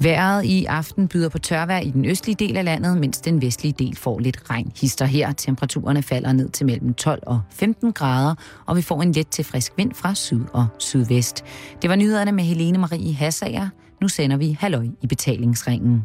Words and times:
Vejret 0.00 0.44
i 0.44 0.64
aften 0.64 1.08
byder 1.08 1.28
på 1.28 1.38
tørvejr 1.38 1.80
i 1.80 1.90
den 1.90 2.04
østlige 2.04 2.36
del 2.36 2.56
af 2.56 2.64
landet, 2.64 2.98
mens 2.98 3.20
den 3.20 3.42
vestlige 3.42 3.74
del 3.78 3.96
får 3.96 4.18
lidt 4.18 4.50
regn. 4.50 4.72
Hister 4.80 5.04
her. 5.04 5.32
Temperaturerne 5.32 6.02
falder 6.02 6.32
ned 6.32 6.48
til 6.48 6.66
mellem 6.66 6.94
12 6.94 7.22
og 7.26 7.40
15 7.50 7.92
grader, 7.92 8.34
og 8.66 8.76
vi 8.76 8.82
får 8.82 9.02
en 9.02 9.12
let 9.12 9.28
til 9.28 9.44
frisk 9.44 9.72
vind 9.76 9.94
fra 9.94 10.14
syd 10.14 10.44
og 10.52 10.66
sydvest. 10.78 11.44
Det 11.82 11.90
var 11.90 11.96
nyhederne 11.96 12.32
med 12.32 12.44
Helene 12.44 12.78
Marie 12.78 13.14
Hassager. 13.14 13.68
Nu 14.00 14.08
sender 14.08 14.36
vi 14.36 14.56
halløj 14.60 14.86
i 15.02 15.06
betalingsringen. 15.06 16.04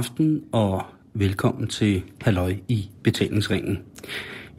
Aften 0.00 0.42
og 0.52 0.82
velkommen 1.14 1.68
til 1.68 2.02
Halløj 2.20 2.54
i 2.68 2.90
betalingsringen. 3.02 3.78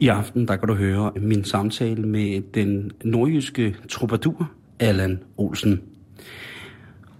I 0.00 0.08
aften 0.08 0.48
der 0.48 0.56
kan 0.56 0.68
du 0.68 0.74
høre 0.74 1.12
min 1.16 1.44
samtale 1.44 2.06
med 2.06 2.40
den 2.54 2.90
nordjyske 3.04 3.76
troubadour 3.88 4.50
Allan 4.80 5.22
Olsen. 5.36 5.82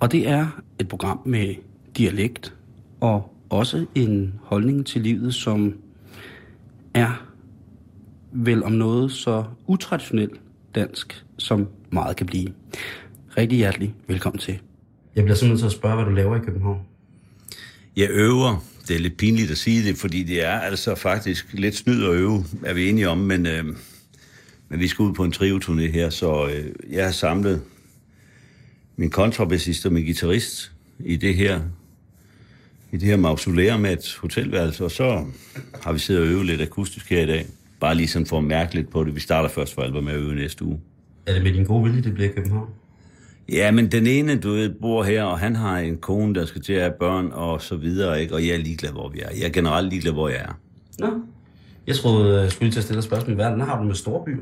Og 0.01 0.13
det 0.13 0.29
er 0.29 0.63
et 0.79 0.89
program 0.89 1.21
med 1.25 1.55
dialekt 1.97 2.55
og 3.01 3.35
også 3.51 3.87
en 3.95 4.41
holdning 4.43 4.87
til 4.87 5.01
livet, 5.01 5.35
som 5.35 5.75
er 6.95 7.27
vel 8.33 8.65
om 8.65 8.73
noget 8.73 9.13
så 9.13 9.45
utraditionelt 9.67 10.41
dansk, 10.75 11.25
som 11.39 11.69
meget 11.91 12.17
kan 12.17 12.27
blive. 12.27 12.49
Rigtig 13.37 13.59
hjertelig 13.59 13.95
velkommen 14.09 14.39
til. 14.39 14.59
Jeg 15.17 15.25
bliver 15.25 15.37
simpelthen 15.37 15.59
til 15.59 15.67
at 15.67 15.79
spørge, 15.81 15.95
hvad 15.95 16.05
du 16.05 16.11
laver 16.11 16.37
i 16.37 16.41
København. 16.41 16.92
Jeg 17.97 18.09
øver. 18.11 18.65
Det 18.89 18.97
er 18.97 19.01
lidt 19.01 19.17
pinligt 19.17 19.51
at 19.51 19.59
sige 19.59 19.89
det, 19.89 19.97
fordi 19.97 20.23
det 20.23 20.45
er 20.45 20.53
altså 20.53 20.95
faktisk 20.95 21.47
lidt 21.53 21.77
snyd 21.77 22.05
at 22.05 22.11
øve, 22.11 22.45
er 22.65 22.73
vi 22.75 22.89
enige 22.89 23.09
om, 23.09 23.19
men, 23.19 23.47
øh, 23.47 23.65
men 24.69 24.81
vi 24.81 24.89
skal 24.89 25.03
ud 25.03 25.13
på 25.13 25.25
en 25.25 25.33
trioturné 25.33 25.91
her, 25.93 26.11
så 26.11 26.49
øh, 26.49 26.73
jeg 26.91 27.05
har 27.05 27.13
samlet 27.13 27.63
min 28.97 29.11
kontrabassist 29.11 29.87
og 29.87 29.93
min 29.93 30.05
guitarist 30.05 30.73
i 31.05 31.17
det 31.17 31.35
her 31.35 31.61
i 32.93 32.97
det 32.97 33.09
her 33.09 33.17
mausoleum 33.17 33.81
med 33.81 33.93
et 33.93 34.19
hotelværelse, 34.21 34.85
og 34.85 34.91
så 34.91 35.25
har 35.83 35.93
vi 35.93 35.99
siddet 35.99 36.23
og 36.23 36.29
øvet 36.29 36.47
lidt 36.47 36.61
akustisk 36.61 37.11
her 37.11 37.23
i 37.23 37.27
dag. 37.27 37.47
Bare 37.81 37.95
lige 37.95 38.09
sådan 38.09 38.27
for 38.27 38.39
at 38.39 38.45
mærke 38.45 38.75
lidt 38.75 38.91
på 38.91 39.05
det. 39.05 39.15
Vi 39.15 39.21
starter 39.21 39.49
først 39.49 39.75
for 39.75 39.83
alvor 39.83 40.01
med 40.01 40.13
at 40.13 40.19
øve 40.19 40.35
næste 40.35 40.65
uge. 40.65 40.81
Er 41.27 41.33
det 41.33 41.43
med 41.43 41.53
din 41.53 41.65
gode 41.65 41.85
vilje, 41.85 42.03
det 42.03 42.15
bliver 42.15 42.31
i 42.31 42.33
København? 42.33 42.69
Ja, 43.49 43.71
men 43.71 43.93
den 43.93 44.07
ene, 44.07 44.37
du 44.37 44.53
ved, 44.53 44.71
bor 44.81 45.03
her, 45.03 45.23
og 45.23 45.39
han 45.39 45.57
har 45.57 45.79
en 45.79 45.97
kone, 45.97 46.35
der 46.35 46.45
skal 46.47 46.63
til 46.63 46.73
at 46.73 46.81
have 46.81 46.93
børn, 47.01 47.31
og 47.33 47.63
så 47.63 47.77
videre, 47.77 48.23
ikke? 48.23 48.35
Og 48.35 48.47
jeg 48.47 48.55
er 48.55 48.59
ligeglad, 48.59 48.91
hvor 48.91 49.09
vi 49.09 49.21
er. 49.21 49.29
Jeg 49.39 49.45
er 49.45 49.53
generelt 49.53 49.89
ligeglad, 49.89 50.13
hvor 50.13 50.29
jeg 50.29 50.39
er. 50.39 50.59
Nå. 50.99 51.09
Jeg 51.87 51.97
troede, 51.97 52.41
jeg 52.41 52.53
skulle 52.53 52.73
til 52.73 52.79
at 52.79 52.85
stille 52.85 52.99
et 52.99 53.05
spørgsmål. 53.05 53.35
Hvad 53.35 53.45
har 53.45 53.79
du 53.79 53.85
med 53.85 53.95
storbyer? 53.95 54.37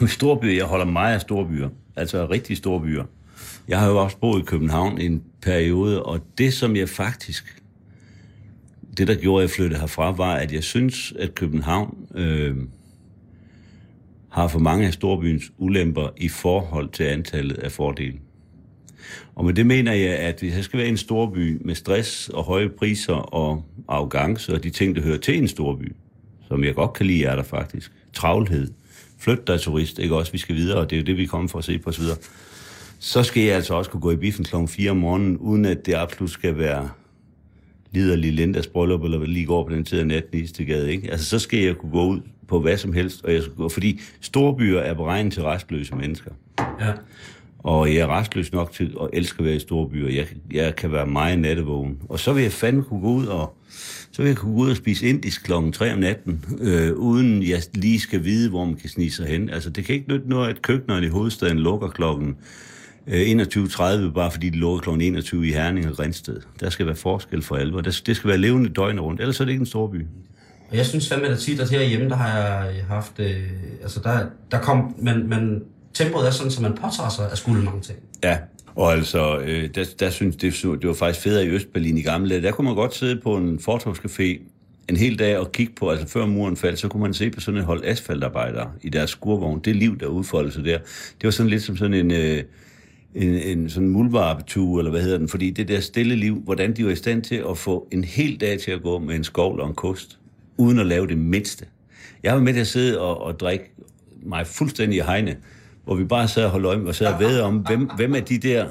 med 0.00 0.08
storbyer? 0.18 0.54
Jeg 0.54 0.64
holder 0.64 0.84
meget 0.84 1.14
af 1.14 1.20
storbyer. 1.20 1.68
Altså 1.96 2.26
rigtig 2.26 2.56
storbyer. 2.56 3.04
Jeg 3.68 3.80
har 3.80 3.88
jo 3.88 4.02
også 4.02 4.16
boet 4.16 4.42
i 4.42 4.44
København 4.44 5.00
i 5.00 5.06
en 5.06 5.22
periode, 5.42 6.02
og 6.02 6.20
det, 6.38 6.52
som 6.52 6.76
jeg 6.76 6.88
faktisk... 6.88 7.62
Det, 8.96 9.08
der 9.08 9.14
gjorde, 9.14 9.42
at 9.44 9.48
jeg 9.48 9.54
flyttede 9.54 9.80
herfra, 9.80 10.10
var, 10.10 10.34
at 10.34 10.52
jeg 10.52 10.64
synes, 10.64 11.12
at 11.18 11.34
København 11.34 11.96
øh, 12.14 12.56
har 14.28 14.48
for 14.48 14.58
mange 14.58 14.86
af 14.86 14.92
storbyens 14.92 15.52
ulemper 15.58 16.08
i 16.16 16.28
forhold 16.28 16.88
til 16.88 17.04
antallet 17.04 17.58
af 17.58 17.72
fordele. 17.72 18.18
Og 19.34 19.44
med 19.44 19.54
det 19.54 19.66
mener 19.66 19.92
jeg, 19.92 20.16
at 20.16 20.40
hvis 20.40 20.54
jeg 20.54 20.64
skal 20.64 20.78
være 20.78 20.88
en 20.88 20.96
storby 20.96 21.58
med 21.64 21.74
stress 21.74 22.28
og 22.28 22.44
høje 22.44 22.68
priser 22.68 23.14
og 23.14 23.64
arrogance 23.88 24.54
og 24.54 24.62
de 24.62 24.70
ting, 24.70 24.96
der 24.96 25.02
hører 25.02 25.18
til 25.18 25.38
en 25.38 25.48
storby, 25.48 25.92
som 26.48 26.64
jeg 26.64 26.74
godt 26.74 26.92
kan 26.92 27.06
lide, 27.06 27.24
er 27.24 27.36
der 27.36 27.42
faktisk. 27.42 27.92
Travlhed. 28.12 28.68
Flyt 29.18 29.46
dig 29.46 29.60
turist, 29.60 29.98
ikke 29.98 30.16
også? 30.16 30.32
Vi 30.32 30.38
skal 30.38 30.54
videre, 30.56 30.78
og 30.78 30.90
det 30.90 30.96
er 30.96 31.00
jo 31.00 31.06
det, 31.06 31.16
vi 31.16 31.26
kommer 31.26 31.48
for 31.48 31.58
at 31.58 31.64
se 31.64 31.78
på 31.78 31.90
osv. 31.90 32.04
Så 32.98 33.22
skal 33.22 33.42
jeg 33.42 33.54
altså 33.54 33.74
også 33.74 33.90
kunne 33.90 34.00
gå 34.00 34.10
i 34.10 34.16
biffen 34.16 34.44
kl. 34.44 34.56
4 34.68 34.90
om 34.90 34.96
morgenen, 34.96 35.38
uden 35.38 35.64
at 35.64 35.86
det 35.86 35.94
absolut 35.94 36.30
skal 36.30 36.58
være 36.58 36.88
liderlig 37.90 38.32
Lindas 38.32 38.66
bryllup, 38.66 39.04
eller 39.04 39.26
lige 39.26 39.46
går 39.46 39.64
på 39.64 39.74
den 39.74 39.84
tid 39.84 39.98
af 39.98 40.06
natten 40.06 40.38
i 40.38 40.42
Istegade, 40.42 40.92
ikke? 40.92 41.10
Altså, 41.10 41.26
så 41.26 41.38
skal 41.38 41.58
jeg 41.58 41.76
kunne 41.76 41.92
gå 41.92 42.06
ud 42.06 42.20
på 42.48 42.60
hvad 42.60 42.76
som 42.76 42.92
helst, 42.92 43.24
og 43.24 43.34
jeg 43.34 43.42
skal 43.42 43.54
gå, 43.54 43.68
fordi 43.68 44.00
storbyer 44.20 44.78
er 44.78 44.94
beregnet 44.94 45.32
til 45.32 45.42
restløse 45.42 45.94
mennesker. 45.94 46.30
Ja. 46.80 46.92
Og 47.62 47.94
jeg 47.94 48.00
er 48.00 48.18
restløs 48.18 48.52
nok 48.52 48.72
til 48.72 48.96
at 49.02 49.08
elske 49.12 49.38
at 49.38 49.44
være 49.44 49.54
i 49.54 49.58
store 49.58 49.88
byer. 49.88 50.08
Jeg, 50.08 50.26
jeg 50.52 50.76
kan 50.76 50.92
være 50.92 51.06
meget 51.06 51.38
nattevågen. 51.38 51.98
Og 52.08 52.20
så 52.20 52.32
vil 52.32 52.42
jeg 52.42 52.52
fandme 52.52 52.82
kunne 52.82 53.00
gå 53.00 53.08
ud 53.08 53.26
og, 53.26 53.56
så 54.12 54.22
vil 54.22 54.28
jeg 54.28 54.36
kunne 54.36 54.54
gå 54.54 54.60
ud 54.60 54.70
og 54.70 54.76
spise 54.76 55.06
indisk 55.06 55.44
klokken 55.44 55.72
3 55.72 55.92
om 55.92 55.98
natten, 55.98 56.44
øh, 56.60 56.92
uden 56.92 57.42
jeg 57.42 57.62
lige 57.74 58.00
skal 58.00 58.24
vide, 58.24 58.50
hvor 58.50 58.64
man 58.64 58.74
kan 58.74 58.88
snige 58.88 59.10
sig 59.10 59.26
hen. 59.26 59.50
Altså, 59.50 59.70
det 59.70 59.84
kan 59.84 59.94
ikke 59.94 60.08
nytte 60.08 60.28
noget, 60.28 60.48
at 60.48 60.62
køkkenerne 60.62 61.06
i 61.06 61.08
hovedstaden 61.08 61.58
lukker 61.58 61.88
klokken 61.88 62.36
øh, 63.06 63.20
21.30, 63.20 64.12
bare 64.12 64.30
fordi 64.30 64.50
de 64.50 64.56
lukker 64.56 64.80
klokken 64.80 65.02
21 65.02 65.48
i 65.48 65.52
Herning 65.52 65.88
og 65.88 65.96
Grænsted. 65.96 66.40
Der 66.60 66.70
skal 66.70 66.86
være 66.86 66.96
forskel 66.96 67.42
for 67.42 67.56
alvor. 67.56 67.80
Det, 67.80 68.02
det 68.06 68.16
skal 68.16 68.28
være 68.28 68.38
levende 68.38 68.68
døgn 68.68 69.00
rundt, 69.00 69.20
ellers 69.20 69.40
er 69.40 69.44
det 69.44 69.52
ikke 69.52 69.62
en 69.62 69.66
stor 69.66 69.86
by. 69.86 70.06
Og 70.70 70.76
jeg 70.76 70.86
synes 70.86 71.08
fandme, 71.08 71.28
at 71.28 71.38
tit, 71.38 71.60
at 71.60 71.70
herhjemme, 71.70 72.08
der 72.08 72.16
har 72.16 72.64
jeg 72.64 72.84
haft, 72.88 73.12
øh, 73.18 73.36
altså 73.82 74.00
der, 74.04 74.26
der 74.50 74.58
kom, 74.58 74.94
man, 74.98 75.28
man 75.28 75.62
tempoet 75.94 76.26
er 76.26 76.30
sådan, 76.30 76.52
at 76.52 76.60
man 76.60 76.72
påtager 76.72 77.08
sig 77.08 77.32
at 77.32 77.38
skulle 77.38 77.64
mange 77.64 77.80
ting. 77.80 77.98
Ja, 78.24 78.38
og 78.74 78.92
altså, 78.92 79.38
øh, 79.38 79.70
der, 79.74 79.84
der 80.00 80.10
synes 80.10 80.36
det, 80.36 80.62
det 80.62 80.88
var 80.88 80.94
faktisk 80.94 81.24
federe 81.24 81.46
i 81.46 81.48
Østberlin 81.48 81.96
i 81.96 82.02
gamle 82.02 82.30
dage. 82.30 82.42
Der 82.42 82.50
kunne 82.50 82.64
man 82.64 82.74
godt 82.74 82.94
sidde 82.94 83.20
på 83.20 83.36
en 83.36 83.60
fortogscafé 83.68 84.40
en 84.88 84.96
hel 84.96 85.18
dag 85.18 85.38
og 85.38 85.52
kigge 85.52 85.72
på, 85.72 85.90
altså 85.90 86.08
før 86.08 86.26
muren 86.26 86.56
faldt, 86.56 86.78
så 86.78 86.88
kunne 86.88 87.02
man 87.02 87.14
se 87.14 87.30
på 87.30 87.40
sådan 87.40 87.60
et 87.60 87.66
hold 87.66 87.84
asfaltarbejdere 87.84 88.70
i 88.82 88.88
deres 88.88 89.10
skurvogn. 89.10 89.60
Det 89.64 89.76
liv, 89.76 89.98
der 89.98 90.06
udfoldede 90.06 90.54
sig 90.54 90.64
der, 90.64 90.78
det 91.20 91.24
var 91.24 91.30
sådan 91.30 91.50
lidt 91.50 91.62
som 91.62 91.76
sådan 91.76 91.94
en... 91.94 92.10
Øh, 92.10 92.42
en, 93.14 93.28
en 93.28 93.70
sådan 93.70 93.88
mulvarbetu, 93.88 94.78
eller 94.78 94.90
hvad 94.90 95.02
hedder 95.02 95.18
den, 95.18 95.28
fordi 95.28 95.50
det 95.50 95.68
der 95.68 95.80
stille 95.80 96.16
liv, 96.16 96.40
hvordan 96.44 96.76
de 96.76 96.84
var 96.84 96.90
i 96.90 96.96
stand 96.96 97.22
til 97.22 97.44
at 97.50 97.58
få 97.58 97.88
en 97.90 98.04
hel 98.04 98.40
dag 98.40 98.60
til 98.60 98.70
at 98.70 98.82
gå 98.82 98.98
med 98.98 99.14
en 99.14 99.24
skovl 99.24 99.60
og 99.60 99.68
en 99.68 99.74
kost, 99.74 100.18
uden 100.56 100.78
at 100.78 100.86
lave 100.86 101.06
det 101.06 101.18
mindste. 101.18 101.66
Jeg 102.22 102.34
var 102.34 102.40
med 102.40 102.52
til 102.52 102.60
at 102.60 102.66
sidde 102.66 103.00
og, 103.00 103.22
og 103.22 103.40
drikke 103.40 103.72
mig 104.22 104.46
fuldstændig 104.46 104.98
i 104.98 105.02
hegne, 105.02 105.36
hvor 105.84 105.94
vi 105.94 106.04
bare 106.04 106.28
sad 106.28 106.44
og 106.44 106.50
holdt 106.50 106.66
øje 106.66 106.78
og 106.78 106.94
sad 106.94 107.06
og 107.06 107.20
ved 107.20 107.40
om, 107.40 107.58
hvem, 107.58 107.90
hvem 107.96 108.14
er 108.14 108.20
de 108.20 108.38
der, 108.38 108.66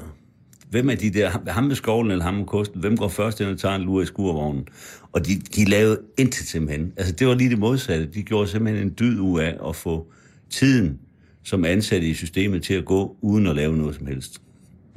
hvem 0.70 0.90
er 0.90 0.94
de 0.94 1.10
der, 1.10 1.30
ham 1.46 1.64
med 1.64 1.74
skovlen 1.74 2.10
eller 2.10 2.24
ham 2.24 2.34
med 2.34 2.46
kosten, 2.46 2.80
hvem 2.80 2.96
går 2.96 3.08
først 3.08 3.40
ind 3.40 3.48
og 3.48 3.58
tager 3.58 3.74
en 3.74 3.82
lur 3.82 4.02
i 4.02 4.06
skurvognen? 4.06 4.66
Og 5.12 5.26
de, 5.26 5.36
de 5.56 5.64
lavede 5.64 6.00
intet 6.18 6.46
simpelthen. 6.46 6.92
Altså 6.96 7.14
det 7.14 7.26
var 7.26 7.34
lige 7.34 7.50
det 7.50 7.58
modsatte. 7.58 8.06
De 8.06 8.22
gjorde 8.22 8.48
simpelthen 8.48 8.86
en 8.86 8.94
dyd 9.00 9.18
ud 9.18 9.40
af 9.40 9.56
at 9.68 9.76
få 9.76 10.06
tiden 10.50 10.98
som 11.42 11.64
ansatte 11.64 12.06
i 12.06 12.14
systemet 12.14 12.62
til 12.62 12.74
at 12.74 12.84
gå 12.84 13.16
uden 13.20 13.46
at 13.46 13.56
lave 13.56 13.76
noget 13.76 13.94
som 13.94 14.06
helst. 14.06 14.40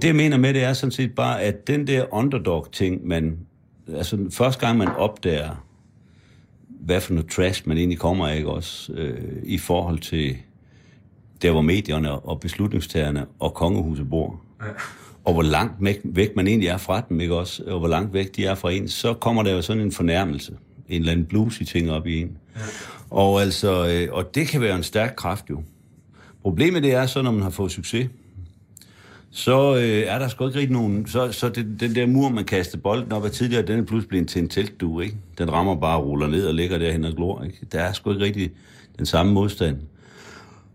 Det 0.01 0.07
jeg 0.07 0.15
mener 0.15 0.37
med 0.37 0.53
det 0.53 0.63
er 0.63 0.73
sådan 0.73 0.91
set 0.91 1.15
bare, 1.15 1.41
at 1.41 1.67
den 1.67 1.87
der 1.87 2.13
underdog-ting, 2.13 3.07
man, 3.07 3.37
altså 3.95 4.17
første 4.31 4.65
gang 4.65 4.77
man 4.77 4.87
opdager, 4.87 5.65
hvad 6.67 7.01
for 7.01 7.13
noget 7.13 7.29
trash 7.29 7.67
man 7.67 7.77
egentlig 7.77 7.99
kommer 7.99 8.27
af, 8.27 8.37
ikke 8.37 8.49
også, 8.49 8.93
øh, 8.93 9.21
i 9.43 9.57
forhold 9.57 9.99
til 9.99 10.37
der 11.43 11.51
hvor 11.51 11.61
medierne 11.61 12.11
og 12.11 12.39
beslutningstagerne 12.39 13.25
og 13.39 13.53
kongehuset 13.53 14.09
bor. 14.09 14.41
Ja. 14.61 14.67
Og 15.23 15.33
hvor 15.33 15.41
langt 15.41 15.73
væk, 16.03 16.35
man 16.35 16.47
egentlig 16.47 16.69
er 16.69 16.77
fra 16.77 17.01
dem, 17.09 17.19
ikke 17.19 17.35
også? 17.35 17.63
Og 17.67 17.79
hvor 17.79 17.87
langt 17.87 18.13
væk 18.13 18.35
de 18.35 18.45
er 18.45 18.55
fra 18.55 18.71
en, 18.71 18.87
så 18.87 19.13
kommer 19.13 19.43
der 19.43 19.51
jo 19.51 19.61
sådan 19.61 19.81
en 19.81 19.91
fornærmelse. 19.91 20.53
En 20.89 20.99
eller 20.99 21.11
anden 21.11 21.25
bluesy 21.25 21.63
ting 21.63 21.91
op 21.91 22.07
i 22.07 22.21
en. 22.21 22.37
Ja. 22.55 22.61
Og, 23.09 23.41
altså, 23.41 23.87
øh, 23.87 24.13
og 24.13 24.35
det 24.35 24.47
kan 24.47 24.61
være 24.61 24.75
en 24.75 24.83
stærk 24.83 25.13
kraft 25.17 25.49
jo. 25.49 25.63
Problemet 26.41 26.83
det 26.83 26.93
er 26.93 27.05
så, 27.05 27.21
når 27.21 27.31
man 27.31 27.41
har 27.41 27.49
fået 27.49 27.71
succes, 27.71 28.09
så 29.31 29.75
øh, 29.75 30.03
er 30.07 30.19
der 30.19 30.27
sgu 30.27 30.47
ikke 30.47 30.59
rigtig 30.59 30.73
nogen... 30.73 31.07
Så, 31.07 31.31
så 31.31 31.49
det, 31.49 31.79
den 31.79 31.95
der 31.95 32.05
mur, 32.05 32.29
man 32.29 32.43
kastede 32.43 32.81
bolden 32.81 33.11
op 33.11 33.25
af 33.25 33.31
tidligere, 33.31 33.65
den 33.65 33.79
er 33.79 33.83
pludselig 33.83 34.09
blevet 34.09 34.27
til 34.27 34.41
en 34.41 34.49
teltdue, 34.49 35.03
ikke? 35.03 35.17
Den 35.37 35.51
rammer 35.51 35.75
bare 35.75 35.97
og 35.97 36.05
ruller 36.05 36.27
ned 36.27 36.47
og 36.47 36.53
ligger 36.53 36.77
derhen 36.77 37.03
og 37.03 37.13
glor, 37.13 37.43
ikke? 37.43 37.57
Der 37.71 37.79
er 37.79 37.93
sgu 37.93 38.11
ikke 38.11 38.25
rigtig 38.25 38.51
den 38.97 39.05
samme 39.05 39.33
modstand. 39.33 39.77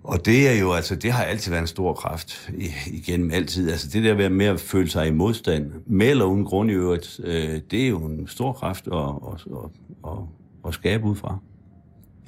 Og 0.05 0.27
det 0.27 0.49
er 0.49 0.61
jo, 0.61 0.73
altså, 0.73 0.97
det 0.97 1.13
har 1.13 1.25
altid 1.25 1.51
været 1.51 1.63
en 1.63 1.67
stor 1.67 1.93
kraft 1.93 2.51
igennem 2.87 3.31
altid. 3.31 3.71
Altså 3.71 3.89
det 3.89 4.05
der 4.05 4.29
med 4.29 4.47
at 4.47 4.61
føle 4.61 4.91
sig 4.91 5.09
i 5.09 5.11
modstand, 5.11 5.73
med 5.87 6.11
eller 6.11 6.25
uden 6.25 6.45
grund 6.45 6.71
i 6.71 6.75
øvrigt, 6.75 7.21
øh, 7.25 7.61
det 7.71 7.85
er 7.85 7.89
jo 7.89 7.99
en 7.99 8.29
stor 8.29 8.53
kraft 8.53 8.87
at, 8.87 8.99
at, 8.99 9.47
at, 9.53 9.71
at, 10.11 10.19
at 10.67 10.75
skabe 10.75 11.05
ud 11.05 11.17
fra. 11.17 11.39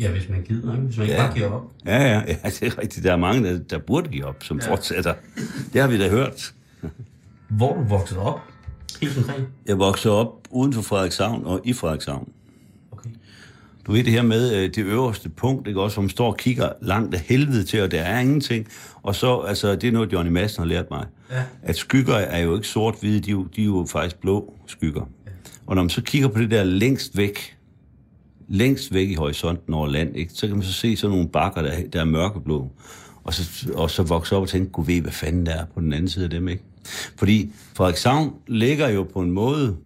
Ja, 0.01 0.11
hvis 0.11 0.29
man 0.29 0.43
gider, 0.43 0.73
ikke? 0.73 0.85
hvis 0.85 0.99
man 0.99 1.07
ja. 1.07 1.13
ikke 1.13 1.23
bare 1.25 1.35
giver 1.35 1.51
op. 1.51 1.63
Ja, 1.87 2.03
ja, 2.03 2.23
ja, 2.27 2.49
det 2.61 2.63
er 2.63 2.79
rigtigt. 2.79 3.05
Der 3.05 3.13
er 3.13 3.17
mange, 3.17 3.53
der, 3.53 3.59
der 3.59 3.79
burde 3.79 4.09
give 4.09 4.25
op, 4.25 4.43
som 4.43 4.59
ja. 4.59 4.71
fortsætter. 4.71 5.15
Det 5.73 5.81
har 5.81 5.89
vi 5.89 5.99
da 5.99 6.09
hørt. 6.09 6.55
Hvor 7.49 7.75
du 7.75 7.83
vokset 7.83 8.19
op? 8.19 8.41
Helt 9.01 9.15
konkret? 9.15 9.47
Jeg 9.67 9.79
voksede 9.79 10.15
op 10.15 10.49
uden 10.51 10.73
for 10.73 10.83
Frederikshavn 10.83 11.45
og 11.45 11.61
i 11.65 11.73
Frederikshavn. 11.73 12.29
Du 13.87 13.93
ved 13.93 14.05
det 14.05 14.12
her 14.12 14.23
med 14.23 14.55
øh, 14.56 14.62
det 14.75 14.79
øverste 14.79 15.29
punkt, 15.29 15.69
ikke 15.69 15.81
også, 15.81 15.94
som 15.94 16.09
står 16.09 16.27
og 16.27 16.37
kigger 16.37 16.69
langt 16.82 17.15
af 17.15 17.21
helvede 17.21 17.65
til, 17.65 17.82
og 17.82 17.91
der 17.91 18.00
er 18.03 18.21
ingenting. 18.21 18.67
Og 19.03 19.15
så, 19.15 19.38
altså, 19.38 19.77
det 19.77 19.85
er 19.88 19.93
noget, 19.93 20.12
Johnny 20.12 20.31
Madsen 20.32 20.61
har 20.62 20.69
lært 20.69 20.91
mig. 20.91 21.06
Ja. 21.31 21.43
At 21.62 21.77
skygger 21.77 22.15
er 22.15 22.38
jo 22.38 22.55
ikke 22.55 22.69
sort-hvide, 22.69 23.21
de, 23.21 23.31
er 23.31 23.32
jo- 23.32 23.47
de 23.56 23.61
er 23.62 23.67
jo 23.67 23.87
faktisk 23.91 24.21
blå 24.21 24.55
skygger. 24.67 25.09
Og 25.67 25.75
når 25.77 25.82
man 25.82 25.91
så 25.91 26.03
kigger 26.03 26.29
på 26.29 26.38
det 26.41 26.50
der 26.50 26.65
længst 26.65 27.17
væk, 27.17 27.56
længst 28.49 28.94
væk 28.94 29.09
i 29.09 29.15
horisonten 29.15 29.75
over 29.75 29.87
land, 29.88 30.17
ikke, 30.17 30.33
så 30.35 30.47
kan 30.47 30.56
man 30.56 30.65
så 30.65 30.73
se 30.73 30.97
sådan 30.97 31.17
nogle 31.17 31.29
bakker, 31.29 31.62
der, 31.62 31.73
der 31.93 32.00
er 32.00 32.05
mørkeblå. 32.05 32.69
Og 33.25 33.35
så, 33.35 33.71
og 33.75 33.91
så 33.91 34.03
vokse 34.03 34.37
op 34.37 34.43
og 34.43 34.49
tænke, 34.49 34.71
gud 34.71 34.85
ved, 34.87 35.00
hvad 35.00 35.12
fanden 35.12 35.47
der 35.47 35.53
er 35.55 35.65
på 35.75 35.81
den 35.81 35.93
anden 35.93 36.09
side 36.09 36.25
af 36.25 36.31
dem, 36.31 36.49
ikke? 36.49 36.62
Fordi 37.17 37.53
Frederikshavn 37.76 38.33
ligger 38.49 38.88
jo 38.88 39.03
på 39.12 39.21
en 39.21 39.31
måde, 39.31 39.76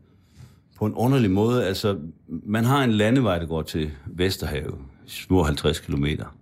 på 0.85 0.89
en 0.89 0.95
underlig 0.95 1.31
måde. 1.31 1.67
Altså, 1.67 1.99
man 2.29 2.65
har 2.65 2.85
en 2.85 2.93
landevej, 2.93 3.39
der 3.39 3.47
går 3.47 3.63
til 3.63 3.91
Vesterhavet, 4.07 4.75
små 5.07 5.43
50 5.43 5.81
kilometer. 5.81 6.37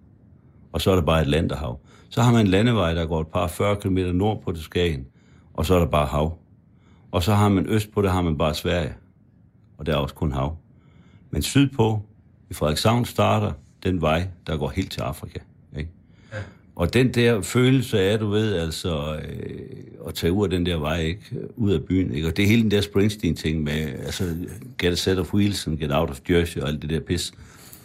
Og 0.73 0.81
så 0.81 0.91
er 0.91 0.95
der 0.95 1.03
bare 1.03 1.23
et 1.23 1.29
landerhav. 1.29 1.81
Så 2.09 2.23
har 2.23 2.33
man 2.33 2.41
en 2.41 2.47
landevej, 2.47 2.95
der 2.95 3.07
går 3.07 3.21
et 3.21 3.27
par 3.27 3.47
40 3.47 3.77
km 3.77 3.99
nord 3.99 4.43
på 4.43 4.53
til 4.53 4.63
Skagen, 4.63 5.07
og 5.55 5.67
så 5.67 5.75
er 5.75 5.79
der 5.79 5.87
bare 5.87 6.07
hav. 6.07 6.39
Og 7.11 7.23
så 7.23 7.35
har 7.35 7.49
man 7.49 7.67
øst 7.67 7.93
på 7.93 8.03
det, 8.03 8.11
har 8.11 8.23
man 8.23 8.39
bare 8.39 8.55
Sverige. 8.55 8.95
Og 9.79 9.87
der 9.87 9.93
er 9.93 9.97
også 9.97 10.15
kun 10.15 10.33
hav. 10.33 10.57
Men 11.31 11.43
sydpå, 11.43 12.03
i 12.51 12.55
Frederikshavn, 12.55 13.05
starter 13.05 13.53
den 13.83 14.01
vej, 14.01 14.29
der 14.47 14.57
går 14.57 14.69
helt 14.69 14.93
til 14.93 15.01
Afrika. 15.01 15.39
Og 16.77 16.95
den 16.95 17.15
der 17.15 17.43
følelse 17.43 18.01
af, 18.01 18.19
du 18.19 18.29
ved, 18.29 18.55
altså, 18.55 19.17
øh, 19.17 19.61
at 20.09 20.15
tage 20.15 20.33
ud 20.33 20.45
af 20.45 20.51
den 20.51 20.67
der 20.67 20.77
vej, 20.77 21.01
ikke? 21.01 21.21
Ud 21.57 21.73
af 21.73 21.83
byen, 21.83 22.15
ikke? 22.15 22.29
Og 22.29 22.37
det 22.37 22.47
hele 22.47 22.63
den 22.63 22.71
der 22.71 22.81
Springsteen-ting 22.81 23.63
med, 23.63 23.83
altså, 24.05 24.37
get 24.79 24.93
a 24.93 24.95
set 24.95 25.19
of 25.19 25.35
wheels 25.35 25.67
and 25.67 25.79
get 25.79 25.91
out 25.93 26.11
of 26.11 26.21
Jersey 26.31 26.61
og 26.61 26.69
alt 26.69 26.83
det 26.83 26.91
der 26.91 27.01
pis. 27.01 27.33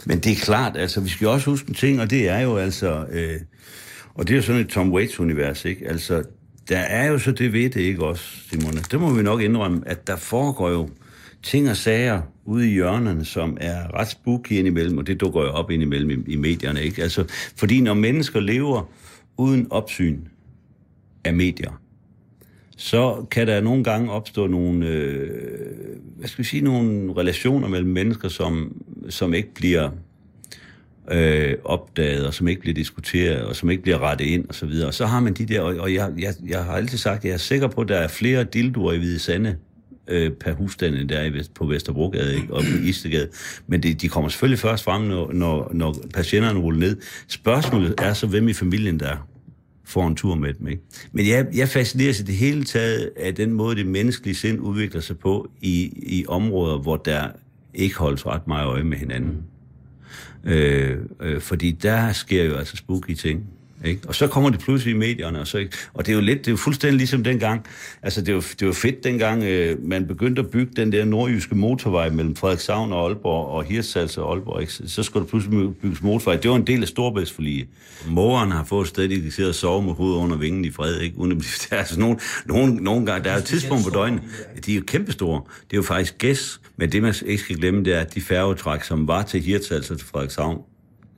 Men 0.05 0.19
det 0.19 0.31
er 0.31 0.35
klart, 0.35 0.77
altså, 0.77 1.01
vi 1.01 1.09
skal 1.09 1.25
jo 1.25 1.31
også 1.31 1.49
huske 1.49 1.69
en 1.69 1.75
ting, 1.75 2.01
og 2.01 2.09
det 2.09 2.29
er 2.29 2.39
jo 2.39 2.57
altså, 2.57 3.05
øh, 3.11 3.39
og 4.15 4.27
det 4.27 4.33
er 4.33 4.37
jo 4.37 4.43
sådan 4.43 4.61
et 4.61 4.69
Tom 4.69 4.93
Waits-univers, 4.93 5.65
ikke? 5.65 5.87
Altså, 5.87 6.23
der 6.69 6.77
er 6.77 7.07
jo 7.07 7.19
så 7.19 7.31
det 7.31 7.53
ved 7.53 7.69
det, 7.69 7.81
ikke 7.81 8.05
også, 8.05 8.23
Simone? 8.49 8.81
Det 8.91 8.99
må 8.99 9.13
vi 9.13 9.23
nok 9.23 9.41
indrømme, 9.41 9.81
at 9.85 10.07
der 10.07 10.15
foregår 10.15 10.69
jo 10.69 10.89
ting 11.43 11.69
og 11.69 11.77
sager 11.77 12.21
ude 12.47 12.69
i 12.69 12.73
hjørnerne, 12.73 13.25
som 13.25 13.57
er 13.61 13.99
ret 13.99 14.07
spooky 14.07 14.51
indimellem, 14.51 14.97
og 14.97 15.07
det 15.07 15.21
dukker 15.21 15.41
jo 15.41 15.49
op 15.49 15.71
indimellem 15.71 16.09
i, 16.09 16.31
i 16.31 16.35
medierne, 16.35 16.83
ikke? 16.83 17.03
Altså, 17.03 17.23
fordi 17.55 17.81
når 17.81 17.93
mennesker 17.93 18.39
lever 18.39 18.89
uden 19.37 19.67
opsyn 19.69 20.19
af 21.23 21.33
medier, 21.33 21.81
så 22.77 23.25
kan 23.31 23.47
der 23.47 23.61
nogle 23.61 23.83
gange 23.83 24.11
opstå 24.11 24.47
nogle, 24.47 24.87
øh, 24.87 25.29
hvad 26.17 26.27
skal 26.27 26.43
vi 26.43 26.47
sige, 26.47 26.63
nogle 26.63 27.13
relationer 27.17 27.67
mellem 27.67 27.89
mennesker, 27.89 28.27
som, 28.27 28.81
som 29.09 29.33
ikke 29.33 29.53
bliver 29.53 29.89
øh, 31.11 31.55
opdaget, 31.63 32.27
og 32.27 32.33
som 32.33 32.47
ikke 32.47 32.61
bliver 32.61 32.75
diskuteret, 32.75 33.41
og 33.41 33.55
som 33.55 33.69
ikke 33.69 33.83
bliver 33.83 33.99
rettet 33.99 34.25
ind, 34.25 34.45
og 34.49 34.55
så 34.55 34.65
videre. 34.65 34.87
Og 34.87 34.93
så 34.93 35.05
har 35.05 35.19
man 35.19 35.33
de 35.33 35.45
der, 35.45 35.61
og, 35.61 35.75
og 35.75 35.93
jeg, 35.93 36.13
jeg, 36.19 36.33
jeg 36.47 36.63
har 36.63 36.73
altid 36.73 36.97
sagt, 36.97 37.17
at 37.17 37.25
jeg 37.25 37.33
er 37.33 37.37
sikker 37.37 37.67
på, 37.67 37.81
at 37.81 37.87
der 37.87 37.97
er 37.97 38.07
flere 38.07 38.43
dildoer 38.43 38.93
i 38.93 38.97
Hvide 38.97 39.19
Sande 39.19 39.55
øh, 40.07 40.31
per 40.31 40.53
husstand, 40.53 40.95
end 40.95 41.09
der 41.09 41.17
er 41.17 41.25
i 41.25 41.43
på 41.55 41.65
Vesterbrogade 41.65 42.35
ikke? 42.35 42.53
og 42.53 42.63
på 42.63 42.83
Istegade. 42.83 43.27
Men 43.67 43.83
det, 43.83 44.01
de 44.01 44.09
kommer 44.09 44.29
selvfølgelig 44.29 44.59
først 44.59 44.83
frem, 44.83 45.01
når, 45.01 45.31
når, 45.33 45.71
når 45.73 45.95
patienterne 46.13 46.59
ruller 46.59 46.79
ned. 46.79 46.97
Spørgsmålet 47.27 47.95
er 47.97 48.13
så, 48.13 48.27
hvem 48.27 48.47
i 48.47 48.53
familien 48.53 48.99
der 48.99 49.27
får 49.85 50.07
en 50.07 50.15
tur 50.15 50.35
med 50.35 50.53
dem. 50.53 50.67
Ikke? 50.67 50.81
Men 51.11 51.27
jeg, 51.27 51.47
jeg 51.53 51.69
fascineres 51.69 52.19
i 52.19 52.23
det 52.23 52.35
hele 52.35 52.63
taget 52.63 53.11
af 53.17 53.35
den 53.35 53.53
måde, 53.53 53.75
det 53.75 53.85
menneskelige 53.85 54.35
sind 54.35 54.59
udvikler 54.59 55.01
sig 55.01 55.19
på 55.19 55.51
i, 55.61 55.91
i 55.95 56.25
områder, 56.27 56.77
hvor 56.77 56.97
der 56.97 57.27
ikke 57.73 57.95
holdes 57.95 58.25
ret 58.25 58.47
meget 58.47 58.65
øje 58.65 58.83
med 58.83 58.97
hinanden. 58.97 59.37
Øh, 60.43 60.97
øh, 61.21 61.41
fordi 61.41 61.71
der 61.71 62.11
sker 62.13 62.43
jo 62.43 62.55
altså 62.55 62.77
spooky 62.77 63.13
ting. 63.13 63.43
Ikke? 63.85 64.01
Og 64.07 64.15
så 64.15 64.27
kommer 64.27 64.49
det 64.49 64.59
pludselig 64.59 64.93
i 64.93 64.97
medierne, 64.97 65.39
og, 65.39 65.47
så, 65.47 65.67
og 65.93 66.05
det 66.05 66.11
er 66.11 66.15
jo 66.15 66.21
lidt, 66.21 66.39
det 66.39 66.47
er 66.47 66.51
jo 66.51 66.57
fuldstændig 66.57 66.97
ligesom 66.97 67.23
dengang, 67.23 67.65
altså 68.01 68.21
det 68.21 68.35
var, 68.35 68.45
det 68.59 68.67
var 68.67 68.73
fedt 68.73 69.03
dengang, 69.03 69.43
øh, 69.43 69.83
man 69.83 70.07
begyndte 70.07 70.41
at 70.41 70.49
bygge 70.49 70.71
den 70.75 70.91
der 70.91 71.05
nordjyske 71.05 71.55
motorvej 71.55 72.09
mellem 72.09 72.35
Frederikshavn 72.35 72.93
og 72.93 73.07
Aalborg, 73.07 73.47
og 73.47 73.63
Hirtshals 73.63 74.17
og 74.17 74.31
Aalborg, 74.31 74.61
ikke? 74.61 74.73
så 74.73 75.03
skulle 75.03 75.23
der 75.23 75.29
pludselig 75.29 75.75
bygges 75.75 76.01
motorvej. 76.01 76.35
Det 76.35 76.51
var 76.51 76.57
en 76.57 76.67
del 76.67 76.81
af 76.81 76.87
Storbæltsforlige. 76.87 77.67
Mågeren 78.07 78.51
har 78.51 78.63
fået 78.63 78.83
et 78.83 78.89
sted, 78.89 79.09
de 79.09 79.31
kan 79.31 79.45
og 79.45 79.55
sove 79.55 79.83
med 79.83 79.93
hovedet 79.93 80.17
under 80.17 80.37
vingen 80.37 80.65
i 80.65 80.71
fred, 80.71 80.99
ikke? 80.99 81.17
Uden 81.17 81.31
at 81.31 81.37
blive, 81.37 81.49
der 81.69 81.75
er 81.75 81.79
altså 81.79 81.99
nogle, 81.99 82.19
nogle, 82.45 82.75
nogle 82.75 83.05
gange, 83.05 83.23
der 83.23 83.31
er 83.31 83.35
jo 83.35 83.41
tidspunkt 83.41 83.83
på 83.83 83.89
døgnet, 83.89 84.21
de 84.65 84.71
er 84.71 84.75
jo 84.75 84.83
kæmpestore. 84.87 85.41
Det 85.47 85.73
er 85.73 85.77
jo 85.77 85.83
faktisk 85.83 86.17
gæs, 86.17 86.61
men 86.77 86.91
det 86.91 87.01
man 87.01 87.13
ikke 87.25 87.43
skal 87.43 87.55
glemme, 87.55 87.83
det 87.83 87.93
er, 87.93 87.99
at 87.99 88.15
de 88.15 88.21
færgetræk, 88.21 88.83
som 88.83 89.07
var 89.07 89.23
til 89.23 89.41
Hirtshals 89.41 89.91
og 89.91 89.97
til 89.97 90.07
Frederikshavn, 90.07 90.61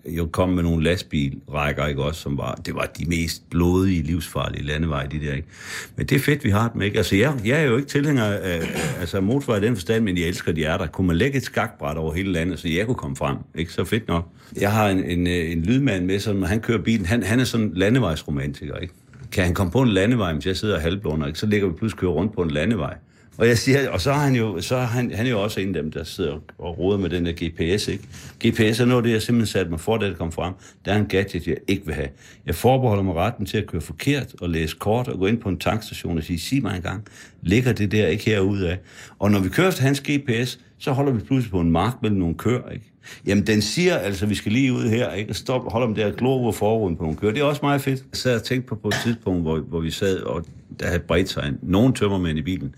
jeg 0.05 0.25
kom 0.31 0.49
med 0.49 0.63
nogle 0.63 0.83
lastbilrækker, 0.83 1.85
ikke 1.85 2.03
også, 2.03 2.21
som 2.21 2.37
var, 2.37 2.55
det 2.65 2.75
var 2.75 2.85
de 2.85 3.05
mest 3.05 3.49
blodige, 3.49 4.01
livsfarlige 4.01 4.63
landeveje, 4.63 5.07
de 5.11 5.19
der, 5.19 5.33
ikke? 5.33 5.47
Men 5.95 6.05
det 6.05 6.15
er 6.15 6.19
fedt, 6.19 6.43
vi 6.43 6.49
har 6.49 6.69
dem, 6.69 6.81
ikke? 6.81 6.97
Altså, 6.97 7.15
jeg, 7.15 7.33
jeg 7.45 7.59
er 7.61 7.65
jo 7.65 7.77
ikke 7.77 7.89
tilhænger 7.89 8.23
af 8.23 8.61
altså, 8.99 9.21
motorvej 9.21 9.57
i 9.57 9.61
den 9.61 9.75
forstand, 9.75 10.03
men 10.03 10.17
jeg 10.17 10.27
elsker, 10.27 10.51
de 10.51 10.63
er 10.63 10.77
der. 10.77 10.87
Kunne 10.87 11.07
man 11.07 11.15
lægge 11.15 11.37
et 11.37 11.43
skakbræt 11.43 11.97
over 11.97 12.13
hele 12.13 12.31
landet, 12.31 12.59
så 12.59 12.69
jeg 12.69 12.85
kunne 12.85 12.95
komme 12.95 13.15
frem, 13.15 13.37
ikke? 13.55 13.73
Så 13.73 13.85
fedt 13.85 14.07
nok. 14.07 14.27
Jeg 14.61 14.71
har 14.71 14.89
en, 14.89 15.03
en, 15.03 15.27
øh, 15.27 15.51
en 15.51 15.61
lydmand 15.61 16.05
med, 16.05 16.19
så 16.19 16.45
han 16.45 16.59
kører 16.59 16.81
bilen, 16.81 17.05
han, 17.05 17.23
han 17.23 17.39
er 17.39 17.43
sådan 17.43 17.71
landevejsromantiker, 17.75 18.75
ikke? 18.75 18.93
Kan 19.31 19.43
han 19.43 19.53
komme 19.53 19.71
på 19.71 19.81
en 19.81 19.89
landevej, 19.89 20.33
hvis 20.33 20.45
jeg 20.45 20.57
sidder 20.57 20.79
halvblunder, 20.79 21.27
ikke? 21.27 21.39
Så 21.39 21.45
ligger 21.45 21.67
vi 21.67 21.73
pludselig 21.73 21.99
kører 21.99 22.11
rundt 22.11 22.33
på 22.33 22.41
en 22.41 22.51
landevej. 22.51 22.95
Og 23.39 23.47
jeg 23.47 23.57
siger, 23.57 23.89
og 23.89 24.01
så 24.01 24.11
er 24.11 24.15
han 24.15 24.35
jo, 24.35 24.61
så 24.61 24.75
er 24.75 24.85
han, 24.85 25.11
han 25.11 25.25
er 25.25 25.29
jo 25.29 25.41
også 25.43 25.59
en 25.59 25.75
af 25.75 25.83
dem, 25.83 25.91
der 25.91 26.03
sidder 26.03 26.39
og 26.57 26.79
roder 26.79 26.97
med 26.97 27.09
den 27.09 27.25
der 27.25 27.31
GPS, 27.31 27.87
ikke? 27.87 28.03
GPS 28.47 28.79
er 28.79 28.85
noget 28.85 28.97
af 28.97 29.03
det, 29.03 29.11
jeg 29.11 29.21
simpelthen 29.21 29.51
satte 29.51 29.71
mig 29.71 29.79
for, 29.79 29.97
da 29.97 30.07
det 30.07 30.17
kom 30.17 30.31
frem. 30.31 30.53
Der 30.85 30.93
er 30.93 30.97
en 30.97 31.05
gadget, 31.05 31.47
jeg 31.47 31.57
ikke 31.67 31.85
vil 31.85 31.95
have. 31.95 32.07
Jeg 32.45 32.55
forbeholder 32.55 33.03
mig 33.03 33.15
retten 33.15 33.45
til 33.45 33.57
at 33.57 33.67
køre 33.67 33.81
forkert 33.81 34.35
og 34.41 34.49
læse 34.49 34.75
kort 34.79 35.07
og 35.07 35.19
gå 35.19 35.25
ind 35.25 35.37
på 35.37 35.49
en 35.49 35.57
tankstation 35.57 36.17
og 36.17 36.23
sige, 36.23 36.39
sig 36.39 36.61
mig 36.61 36.75
engang, 36.75 37.03
ligger 37.41 37.73
det 37.73 37.91
der 37.91 38.07
ikke 38.07 38.25
herude 38.25 38.69
af? 38.69 38.79
Og 39.19 39.31
når 39.31 39.39
vi 39.39 39.49
kører 39.49 39.67
efter 39.67 39.83
hans 39.83 40.01
GPS, 40.01 40.59
så 40.77 40.91
holder 40.91 41.11
vi 41.11 41.19
pludselig 41.19 41.51
på 41.51 41.59
en 41.59 41.71
mark 41.71 41.93
mellem 42.01 42.19
nogle 42.19 42.35
køer, 42.35 42.69
ikke? 42.69 42.85
Jamen, 43.25 43.47
den 43.47 43.61
siger 43.61 43.97
altså, 43.97 44.25
vi 44.25 44.35
skal 44.35 44.51
lige 44.51 44.73
ud 44.73 44.89
her, 44.89 45.11
ikke? 45.11 45.33
Stop, 45.33 45.71
hold 45.71 45.83
om 45.83 45.95
der 45.95 46.05
og 46.05 46.13
glor 46.13 46.51
forruden 46.51 46.97
på 46.97 47.03
nogle 47.03 47.17
køer. 47.17 47.31
Det 47.31 47.39
er 47.39 47.45
også 47.45 47.61
meget 47.63 47.81
fedt. 47.81 47.99
Jeg 47.99 48.17
sad 48.17 48.35
og 48.35 48.43
tænkte 48.43 48.67
på 48.67 48.75
på 48.75 48.87
et 48.87 48.95
tidspunkt, 49.03 49.41
hvor, 49.41 49.59
hvor 49.59 49.79
vi 49.79 49.91
sad, 49.91 50.19
og 50.19 50.45
der 50.79 50.87
havde 50.87 50.99
bredt 50.99 51.29
sig 51.29 51.53
nogen 51.61 51.93
tømmermænd 51.93 52.39
i 52.39 52.41
bilen 52.41 52.75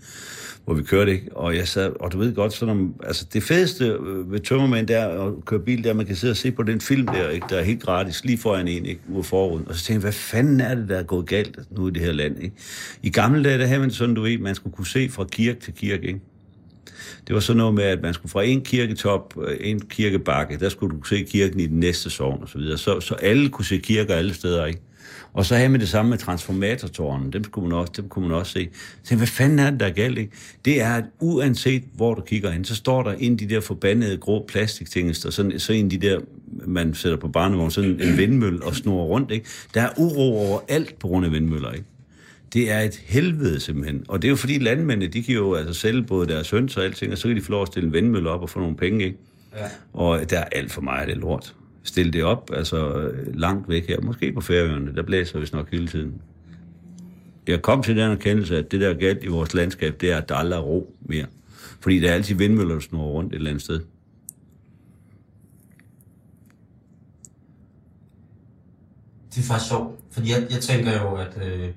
hvor 0.64 0.74
vi 0.74 0.82
kørte, 0.82 1.12
ikke? 1.12 1.36
Og 1.36 1.56
jeg 1.56 1.68
sad, 1.68 1.92
og 2.00 2.12
du 2.12 2.18
ved 2.18 2.34
godt, 2.34 2.52
sådan 2.52 2.72
om, 2.78 2.94
altså 3.04 3.26
det 3.32 3.42
fedeste 3.42 3.84
øh, 3.84 4.32
ved 4.32 4.40
tømmermænd, 4.40 4.86
der 4.86 5.08
at 5.26 5.44
køre 5.44 5.60
bil, 5.60 5.84
der 5.84 5.94
man 5.94 6.06
kan 6.06 6.16
sidde 6.16 6.30
og 6.32 6.36
se 6.36 6.52
på 6.52 6.62
den 6.62 6.80
film 6.80 7.06
der, 7.06 7.28
ikke? 7.28 7.46
Der 7.50 7.56
er 7.56 7.62
helt 7.62 7.82
gratis, 7.82 8.24
lige 8.24 8.38
foran 8.38 8.68
en, 8.68 8.86
ikke? 8.86 9.00
Ude 9.08 9.24
forud. 9.24 9.60
Og 9.66 9.74
så 9.74 9.84
tænkte 9.84 9.92
jeg, 9.92 10.00
hvad 10.00 10.12
fanden 10.12 10.60
er 10.60 10.74
det, 10.74 10.88
der 10.88 10.98
er 10.98 11.02
gået 11.02 11.26
galt 11.26 11.58
nu 11.70 11.88
i 11.88 11.90
det 11.90 12.02
her 12.02 12.12
land, 12.12 12.42
ikke? 12.42 12.56
I 13.02 13.10
gamle 13.10 13.44
dage, 13.44 13.58
der 13.58 13.66
havde 13.66 13.80
man 13.80 13.90
sådan, 13.90 14.14
du 14.14 14.22
ved, 14.22 14.38
man 14.38 14.54
skulle 14.54 14.76
kunne 14.76 14.86
se 14.86 15.08
fra 15.08 15.24
kirke 15.24 15.60
til 15.60 15.74
kirke, 15.74 16.06
ikke? 16.06 16.20
Det 17.26 17.34
var 17.34 17.40
sådan 17.40 17.58
noget 17.58 17.74
med, 17.74 17.84
at 17.84 18.02
man 18.02 18.14
skulle 18.14 18.30
fra 18.30 18.42
en 18.42 18.60
kirketop, 18.60 19.34
øh, 19.46 19.56
en 19.60 19.80
kirkebakke, 19.80 20.56
der 20.56 20.68
skulle 20.68 20.98
du 20.98 21.02
se 21.02 21.22
kirken 21.22 21.60
i 21.60 21.66
den 21.66 21.80
næste 21.80 22.10
sogn 22.10 22.42
og 22.42 22.48
så 22.48 22.58
videre. 22.58 22.78
Så, 22.78 23.00
så 23.00 23.14
alle 23.14 23.48
kunne 23.48 23.64
se 23.64 23.78
kirker 23.78 24.14
alle 24.14 24.34
steder, 24.34 24.66
ikke? 24.66 24.80
Og 25.32 25.46
så 25.46 25.56
havde 25.56 25.68
man 25.68 25.80
det 25.80 25.88
samme 25.88 26.08
med 26.10 26.18
transformatortårnen. 26.18 27.32
Dem, 27.32 27.44
skulle 27.44 27.68
man 27.68 27.78
også, 27.78 27.92
dem 27.96 28.08
kunne 28.08 28.28
man 28.28 28.36
også 28.36 28.52
se. 28.52 28.68
Så 29.02 29.16
hvad 29.16 29.26
fanden 29.26 29.58
er 29.58 29.70
det, 29.70 29.80
der 29.80 29.86
er 29.86 29.90
galt, 29.90 30.18
ikke? 30.18 30.32
Det 30.64 30.80
er, 30.80 30.94
at 30.94 31.04
uanset 31.20 31.82
hvor 31.94 32.14
du 32.14 32.20
kigger 32.20 32.50
hen, 32.50 32.64
så 32.64 32.74
står 32.74 33.02
der 33.02 33.12
en 33.12 33.32
af 33.32 33.38
de 33.38 33.48
der 33.48 33.60
forbandede 33.60 34.16
grå 34.16 34.44
plastikting, 34.48 35.16
så, 35.16 35.30
sådan, 35.30 35.58
så 35.58 35.72
en 35.72 35.84
af 35.84 35.90
de 35.90 35.98
der, 35.98 36.20
man 36.66 36.94
sætter 36.94 37.18
på 37.18 37.28
barnevogn, 37.28 37.70
sådan 37.70 38.00
en 38.00 38.16
vindmølle 38.16 38.62
og 38.62 38.74
snor 38.74 39.04
rundt, 39.04 39.30
ikke? 39.30 39.46
Der 39.74 39.80
er 39.80 39.90
uro 39.96 40.38
over 40.38 40.60
alt 40.68 40.98
på 40.98 41.08
grund 41.08 41.26
af 41.26 41.32
vindmøller, 41.32 41.72
ikke? 41.72 41.84
Det 42.52 42.70
er 42.70 42.80
et 42.80 43.02
helvede 43.06 43.60
simpelthen. 43.60 44.04
Og 44.08 44.22
det 44.22 44.28
er 44.28 44.30
jo 44.30 44.36
fordi 44.36 44.58
landmændene, 44.58 45.12
de 45.12 45.22
kan 45.22 45.34
jo 45.34 45.54
altså 45.54 45.74
sælge 45.74 46.02
både 46.02 46.28
deres 46.28 46.50
høns 46.50 46.76
og 46.76 46.84
alting, 46.84 47.12
og 47.12 47.18
så 47.18 47.28
kan 47.28 47.36
de 47.36 47.42
få 47.42 47.50
lov 47.50 47.62
at 47.62 47.68
stille 47.68 47.86
en 47.86 47.92
vindmølle 47.92 48.30
op 48.30 48.42
og 48.42 48.50
få 48.50 48.60
nogle 48.60 48.76
penge, 48.76 49.04
ikke? 49.04 49.18
Ja. 49.56 49.66
Og 49.92 50.30
der 50.30 50.38
er 50.38 50.44
alt 50.52 50.72
for 50.72 50.80
meget 50.80 51.00
af 51.00 51.06
det 51.06 51.16
lort 51.16 51.54
stille 51.84 52.12
det 52.12 52.24
op, 52.24 52.50
altså 52.54 53.10
langt 53.34 53.68
væk 53.68 53.88
her, 53.88 54.00
måske 54.00 54.32
på 54.32 54.40
Færøerne, 54.40 54.94
der 54.94 55.02
blæser 55.02 55.40
vi 55.40 55.46
nok 55.52 55.70
hele 55.70 55.88
tiden. 55.88 56.22
Jeg 57.46 57.62
kom 57.62 57.82
til 57.82 57.96
den 57.96 58.10
erkendelse, 58.10 58.58
at 58.58 58.72
det 58.72 58.80
der 58.80 58.88
er 58.88 58.94
galt 58.94 59.24
i 59.24 59.26
vores 59.26 59.54
landskab, 59.54 60.00
det 60.00 60.12
er, 60.12 60.18
at 60.18 60.28
der 60.28 60.34
aldrig 60.34 60.58
er 60.58 60.62
ro 60.62 60.96
mere. 61.00 61.26
Fordi 61.80 62.00
der 62.00 62.10
er 62.10 62.14
altid 62.14 62.34
vindmøller, 62.34 62.74
der 62.74 62.80
snor 62.80 63.04
rundt 63.04 63.32
et 63.32 63.36
eller 63.36 63.50
andet 63.50 63.62
sted. 63.62 63.80
Det 69.34 69.38
er 69.38 69.42
faktisk 69.42 69.68
sjovt, 69.68 69.98
fordi 70.10 70.30
jeg, 70.30 70.46
jeg 70.50 70.60
tænker 70.60 71.02
jo, 71.02 71.14
at 71.14 71.38
øh, 71.46 71.68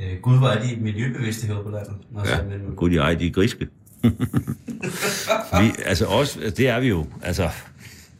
øh, 0.00 0.20
Gud 0.22 0.38
var 0.38 0.54
de 0.54 0.76
miljøbevidste 0.80 1.46
her 1.46 1.62
på 1.62 1.70
landet. 1.70 1.94
Når 2.10 2.28
Ja, 2.28 2.42
men, 2.42 2.76
gud, 2.76 2.90
de 2.90 2.96
er 2.96 3.30
griske. 3.30 3.68
vi, 5.60 5.72
altså 5.84 6.06
også, 6.06 6.52
det 6.56 6.68
er 6.68 6.80
vi 6.80 6.88
jo. 6.88 7.06
Altså, 7.22 7.50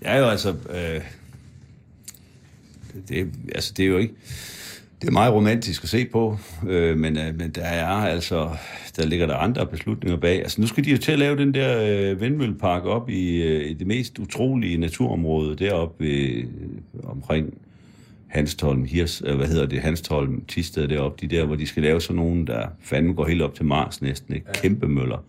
er 0.05 0.19
jo 0.19 0.29
altså... 0.29 0.49
Øh, 0.49 1.01
det, 3.09 3.31
altså, 3.55 3.73
det 3.77 3.85
er 3.85 3.89
jo 3.89 3.99
ikke... 3.99 4.15
det 5.01 5.09
er 5.09 5.13
meget 5.13 5.33
romantisk 5.33 5.83
at 5.83 5.89
se 5.89 6.07
på, 6.07 6.39
øh, 6.69 6.99
men, 6.99 7.19
øh, 7.19 7.39
men 7.39 7.51
der 7.51 7.63
er 7.63 7.87
altså, 7.87 8.51
der 8.97 9.07
ligger 9.07 9.27
der 9.27 9.37
andre 9.37 9.67
beslutninger 9.67 10.17
bag. 10.17 10.39
Altså 10.39 10.61
nu 10.61 10.67
skal 10.67 10.85
de 10.85 10.91
jo 10.91 10.99
til 10.99 11.13
at 11.13 11.19
lave 11.19 11.37
den 11.37 11.55
der 11.55 11.83
øh, 11.83 12.21
vindmøllepark 12.21 12.85
op 12.85 13.11
i, 13.11 13.43
øh, 13.43 13.71
i 13.71 13.73
det 13.73 13.87
mest 13.87 14.19
utrolige 14.19 14.79
naturområde 14.79 15.57
deroppe 15.57 16.05
øh, 16.05 16.45
omkring 17.05 17.55
Hanstholm, 18.27 18.85
Hirs, 18.85 19.23
øh, 19.27 19.37
hvad 19.37 19.47
hedder 19.47 19.67
det, 19.67 19.81
Hanstholm, 19.81 20.45
Tisted 20.49 20.89
deroppe, 20.89 21.27
de 21.27 21.37
der, 21.37 21.45
hvor 21.45 21.57
de 21.57 21.67
skal 21.67 21.83
lave 21.83 22.01
sådan 22.01 22.17
nogen, 22.17 22.47
der 22.47 22.67
fandme 22.81 23.15
går 23.15 23.27
helt 23.27 23.43
op 23.43 23.55
til 23.55 23.65
Mars 23.65 24.03
næsten, 24.03 24.35
ikke? 24.35 24.47
Kæmpe 24.55 24.89
møller. 24.89 25.25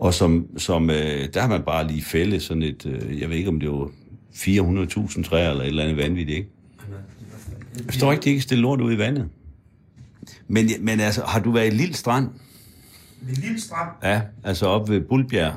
Og 0.00 0.14
som, 0.14 0.46
som 0.56 0.90
øh, 0.90 1.28
der 1.34 1.40
har 1.40 1.48
man 1.48 1.62
bare 1.62 1.86
lige 1.86 2.02
fældet 2.02 2.42
sådan 2.42 2.62
et, 2.62 2.86
øh, 2.86 3.20
jeg 3.20 3.30
ved 3.30 3.36
ikke 3.36 3.48
om 3.48 3.60
det 3.60 3.70
var 3.70 3.90
400.000 4.34 5.22
træer 5.22 5.50
eller 5.50 5.62
et 5.62 5.68
eller 5.68 5.82
andet 5.82 5.96
vanvittigt, 5.96 6.38
ikke? 6.38 6.50
Jeg 7.76 7.84
forstår 7.84 8.12
ikke, 8.12 8.24
de 8.24 8.30
ikke 8.30 8.42
stille 8.42 8.62
lort 8.62 8.80
ud 8.80 8.92
i 8.92 8.98
vandet. 8.98 9.28
Men, 10.48 10.68
men 10.80 11.00
altså, 11.00 11.22
har 11.26 11.40
du 11.40 11.50
været 11.50 11.66
i 11.66 11.76
Lille 11.76 11.94
Strand? 11.94 12.28
Ved 13.20 13.34
Lille 13.34 13.60
Strand? 13.60 13.88
Ja, 14.02 14.20
altså 14.44 14.66
op 14.66 14.90
ved 14.90 15.00
Bulbjerg. 15.00 15.54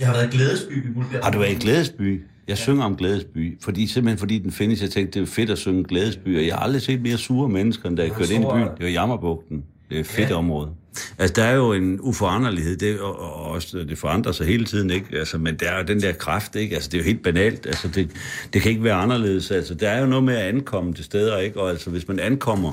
Jeg 0.00 0.06
har 0.06 0.14
været 0.14 0.34
i 0.34 0.36
Glædesby 0.36 0.90
i 0.90 0.92
Bulbjerg. 0.94 1.24
Har 1.24 1.30
du 1.30 1.38
været 1.38 1.52
i 1.52 1.58
Glædesby? 1.58 2.12
Jeg 2.12 2.22
ja. 2.48 2.54
synger 2.54 2.84
om 2.84 2.96
Glædesby, 2.96 3.60
fordi, 3.60 3.86
simpelthen 3.86 4.18
fordi 4.18 4.38
den 4.38 4.52
findes. 4.52 4.82
Jeg 4.82 4.90
tænkte, 4.90 5.20
det 5.20 5.28
er 5.28 5.32
fedt 5.32 5.50
at 5.50 5.58
synge 5.58 5.84
Glædesby, 5.84 6.38
og 6.38 6.46
jeg 6.46 6.54
har 6.54 6.60
aldrig 6.60 6.82
set 6.82 7.02
mere 7.02 7.18
sure 7.18 7.48
mennesker, 7.48 7.88
end 7.88 7.96
da 7.96 8.02
jeg 8.02 8.12
kørte 8.12 8.34
ind 8.34 8.44
i 8.44 8.46
byen. 8.54 8.68
Det 8.78 8.84
var 8.84 8.88
Jammerbugten. 8.90 9.64
Det 9.88 9.96
er 9.96 10.00
et 10.00 10.06
fedt 10.06 10.30
ja. 10.30 10.34
område. 10.34 10.70
Altså, 11.18 11.34
der 11.36 11.44
er 11.44 11.54
jo 11.54 11.72
en 11.72 12.00
uforanderlighed, 12.00 12.76
det, 12.76 13.00
og, 13.00 13.20
og 13.20 13.50
også, 13.50 13.78
det 13.78 13.98
forandrer 13.98 14.32
sig 14.32 14.46
hele 14.46 14.64
tiden, 14.64 14.90
ikke? 14.90 15.18
Altså, 15.18 15.38
men 15.38 15.56
der 15.56 15.70
er 15.70 15.78
jo 15.78 15.84
den 15.84 16.00
der 16.00 16.12
kraft, 16.12 16.56
ikke? 16.56 16.74
Altså, 16.74 16.88
det 16.92 16.98
er 16.98 17.02
jo 17.02 17.04
helt 17.04 17.22
banalt. 17.22 17.66
Altså, 17.66 17.88
det, 17.88 18.10
det 18.52 18.62
kan 18.62 18.70
ikke 18.70 18.84
være 18.84 18.94
anderledes. 18.94 19.50
Altså, 19.50 19.74
der 19.74 19.88
er 19.88 20.00
jo 20.00 20.06
noget 20.06 20.24
med 20.24 20.34
at 20.34 20.42
ankomme 20.42 20.94
til 20.94 21.04
steder, 21.04 21.38
ikke? 21.38 21.60
Og 21.60 21.70
altså, 21.70 21.90
hvis 21.90 22.08
man 22.08 22.18
ankommer, 22.18 22.72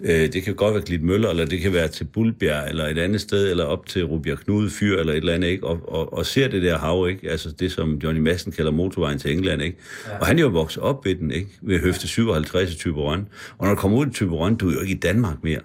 øh, 0.00 0.32
det 0.32 0.42
kan 0.42 0.54
godt 0.54 0.74
være 0.74 0.82
Glit 0.82 1.02
Møller, 1.02 1.30
eller 1.30 1.46
det 1.46 1.60
kan 1.60 1.72
være 1.72 1.88
til 1.88 2.04
Bulbjerg, 2.04 2.68
eller 2.68 2.86
et 2.86 2.98
andet 2.98 3.20
sted, 3.20 3.50
eller 3.50 3.64
op 3.64 3.86
til 3.86 4.04
Rubjerg 4.04 4.38
Knude 4.38 4.70
Fyr, 4.70 4.98
eller 4.98 5.12
et 5.12 5.16
eller 5.16 5.34
andet, 5.34 5.48
ikke? 5.48 5.66
Og, 5.66 5.80
og, 5.88 6.12
og 6.12 6.26
ser 6.26 6.48
det 6.48 6.62
der 6.62 6.78
hav, 6.78 7.08
ikke? 7.08 7.30
Altså, 7.30 7.50
det 7.50 7.72
som 7.72 7.94
Johnny 7.94 8.20
Madsen 8.20 8.52
kalder 8.52 8.70
motorvejen 8.70 9.18
til 9.18 9.32
England, 9.32 9.62
ikke? 9.62 9.78
Ja. 10.08 10.18
Og 10.18 10.26
han 10.26 10.38
er 10.38 10.42
jo 10.42 10.48
vokset 10.48 10.82
op 10.82 11.04
ved 11.04 11.14
den, 11.14 11.30
ikke? 11.30 11.48
Ved 11.62 11.80
høfte 11.80 12.08
57 12.08 12.74
i 12.74 12.76
Typerøn. 12.76 13.26
Og 13.58 13.66
når 13.66 13.74
du 13.74 13.80
kommer 13.80 13.98
ud 13.98 14.06
i 14.06 14.10
Typerøn, 14.10 14.54
du 14.54 14.68
er 14.68 14.74
jo 14.74 14.80
ikke 14.80 14.94
i 14.94 14.98
Danmark 14.98 15.36
mere. 15.42 15.60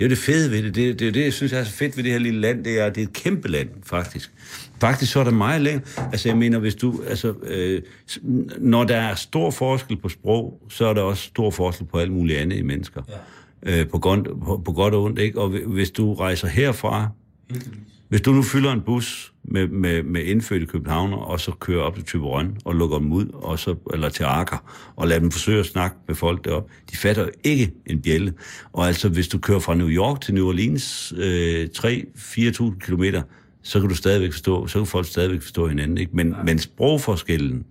Det 0.00 0.06
er 0.06 0.08
jo 0.08 0.10
det 0.10 0.18
fede 0.18 0.50
ved 0.50 0.62
det. 0.62 0.74
Det, 0.74 0.98
det 0.98 1.08
er 1.08 1.12
det, 1.12 1.24
jeg 1.24 1.32
synes 1.32 1.52
er 1.52 1.64
så 1.64 1.72
fedt 1.72 1.96
ved 1.96 2.04
det 2.04 2.12
her 2.12 2.18
lille 2.18 2.40
land. 2.40 2.64
Det 2.64 2.80
er, 2.80 2.88
det 2.90 3.02
er 3.02 3.06
et 3.06 3.12
kæmpe 3.12 3.48
land, 3.48 3.68
faktisk. 3.82 4.32
Faktisk 4.80 5.12
så 5.12 5.20
er 5.20 5.24
der 5.24 5.30
meget 5.30 5.62
længere. 5.62 5.84
Altså, 6.12 6.28
jeg 6.28 6.36
mener, 6.36 6.58
hvis 6.58 6.74
du... 6.74 7.02
Altså, 7.08 7.34
øh, 7.46 7.82
når 8.58 8.84
der 8.84 8.96
er 8.96 9.14
stor 9.14 9.50
forskel 9.50 9.96
på 9.96 10.08
sprog, 10.08 10.62
så 10.68 10.86
er 10.86 10.94
der 10.94 11.02
også 11.02 11.22
stor 11.22 11.50
forskel 11.50 11.86
på 11.86 11.98
alt 11.98 12.12
muligt 12.12 12.38
andet 12.38 12.56
i 12.56 12.62
mennesker. 12.62 13.02
Ja. 13.66 13.80
Øh, 13.80 13.88
på, 13.88 13.98
godt, 13.98 14.24
på, 14.44 14.62
på 14.64 14.72
godt 14.72 14.94
og 14.94 15.02
ondt, 15.02 15.18
ikke? 15.18 15.40
Og 15.40 15.48
hvis 15.48 15.90
du 15.90 16.14
rejser 16.14 16.48
herfra... 16.48 17.08
Heldigvis 17.50 17.78
hvis 18.10 18.20
du 18.20 18.32
nu 18.32 18.42
fylder 18.42 18.72
en 18.72 18.80
bus 18.80 19.32
med, 19.50 19.68
med, 19.68 20.02
med 20.02 20.22
indfødte 20.22 20.66
københavner, 20.66 21.16
og 21.16 21.40
så 21.40 21.52
kører 21.52 21.82
op 21.82 21.94
til 21.94 22.04
Typerøn 22.04 22.56
og 22.64 22.74
lukker 22.74 22.98
dem 22.98 23.12
ud, 23.12 23.26
og 23.32 23.58
så, 23.58 23.74
eller 23.92 24.08
til 24.08 24.24
Akker, 24.24 24.92
og 24.96 25.08
lader 25.08 25.20
dem 25.20 25.30
forsøge 25.30 25.60
at 25.60 25.66
snakke 25.66 25.96
med 26.06 26.14
folk 26.14 26.44
derop, 26.44 26.68
de 26.90 26.96
fatter 26.96 27.22
jo 27.22 27.30
ikke 27.44 27.72
en 27.86 28.02
bjælle. 28.02 28.34
Og 28.72 28.86
altså, 28.86 29.08
hvis 29.08 29.28
du 29.28 29.38
kører 29.38 29.58
fra 29.58 29.74
New 29.74 29.88
York 29.88 30.20
til 30.20 30.34
New 30.34 30.48
Orleans 30.48 31.14
øh, 31.16 31.68
3-4.000 31.78 32.78
kilometer, 32.78 33.22
så 33.62 33.80
kan 33.80 33.88
du 33.88 33.94
stadigvæk 33.94 34.32
forstå, 34.32 34.66
så 34.66 34.78
kan 34.78 34.86
folk 34.86 35.06
stadigvæk 35.06 35.42
forstå 35.42 35.66
hinanden. 35.66 35.98
Ikke? 35.98 36.16
Men, 36.16 36.28
ja. 36.28 36.42
men 36.42 36.58
sprogforskellen 36.58 37.64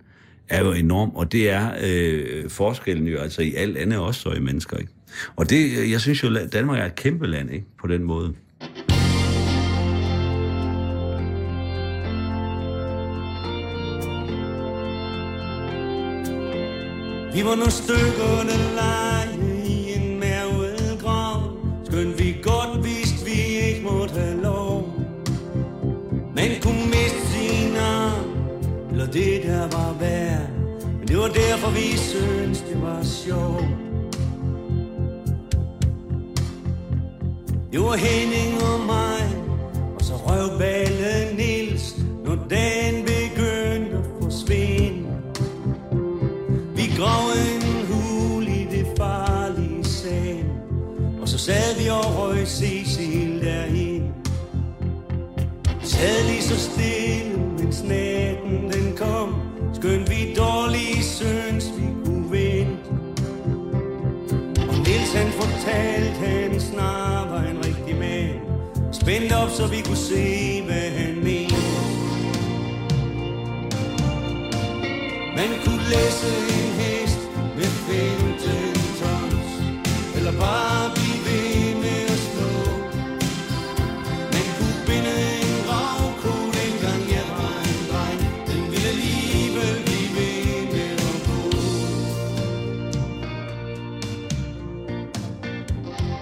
er 0.48 0.64
jo 0.64 0.72
enorm, 0.72 1.10
og 1.10 1.32
det 1.32 1.50
er 1.50 1.70
øh, 1.82 2.50
forskellen 2.50 3.08
jo 3.08 3.18
altså 3.18 3.42
i 3.42 3.54
alt 3.54 3.76
andet 3.76 3.98
også 3.98 4.20
så 4.20 4.30
i 4.30 4.40
mennesker. 4.40 4.76
Ikke? 4.76 4.92
Og 5.36 5.50
det, 5.50 5.90
jeg 5.90 6.00
synes 6.00 6.22
jo, 6.22 6.36
Danmark 6.52 6.78
er 6.78 6.84
et 6.84 6.94
kæmpe 6.94 7.26
land 7.26 7.50
ikke? 7.50 7.66
på 7.80 7.86
den 7.86 8.02
måde. 8.02 8.34
Vi 17.34 17.44
var 17.44 17.54
nogle 17.54 17.70
stykkerne 17.70 18.56
lege 18.74 19.66
i 19.66 19.94
en 19.96 20.20
mærvet 20.20 20.98
grav. 21.02 21.42
Skønt 21.84 22.18
vi 22.18 22.36
godt 22.42 22.84
vidste, 22.84 23.24
vi 23.24 23.40
ikke 23.66 23.82
måtte 23.90 24.14
have 24.14 24.42
lov. 24.42 24.88
Man 26.36 26.50
kunne 26.62 26.84
miste 26.86 27.26
sin 27.32 27.76
arm, 27.76 28.24
eller 28.90 29.06
det 29.06 29.42
der 29.42 29.60
var 29.60 29.96
værd. 30.00 30.48
Men 30.98 31.08
det 31.08 31.18
var 31.18 31.28
derfor, 31.28 31.70
vi 31.70 31.96
syntes, 31.96 32.60
det 32.60 32.82
var 32.82 33.02
sjovt. 33.02 33.64
Det 37.72 37.80
var 37.80 37.96
Henning 37.96 38.62
og 38.62 38.80
mig, 38.86 39.22
og 39.98 40.04
så 40.04 40.14
røv 40.14 40.58
ballen 40.58 41.36
Nils, 41.36 41.96
når 42.24 42.38
dagen 42.50 42.99
sad 51.40 51.82
vi 51.82 51.88
og 51.88 52.18
røg 52.18 52.48
Cecil 52.48 53.40
derhen. 53.44 54.14
Sad 55.82 56.24
lige 56.26 56.42
så 56.42 56.60
stille, 56.60 57.38
mens 57.58 57.82
natten 57.82 58.72
den 58.72 58.96
kom. 58.96 59.34
Skønt 59.74 60.10
vi 60.10 60.34
dårlige 60.34 61.02
synes, 61.02 61.64
vi 61.76 61.86
kunne 62.04 62.30
vente. 62.30 62.90
Og 64.68 64.76
Niels 64.86 65.12
han 65.14 65.32
fortalte, 65.32 66.20
han 66.26 66.60
snart 66.60 67.30
var 67.30 67.42
en 67.42 67.58
rigtig 67.64 67.96
mand. 67.98 68.40
Spændt 68.92 69.32
op, 69.32 69.50
så 69.50 69.66
vi 69.66 69.80
kunne 69.86 70.04
se, 70.12 70.62
hvad 70.62 70.90
han 70.98 71.14
mente. 71.14 71.54
Man 75.36 75.50
kunne 75.64 75.84
læse 75.94 76.28
en 76.56 76.79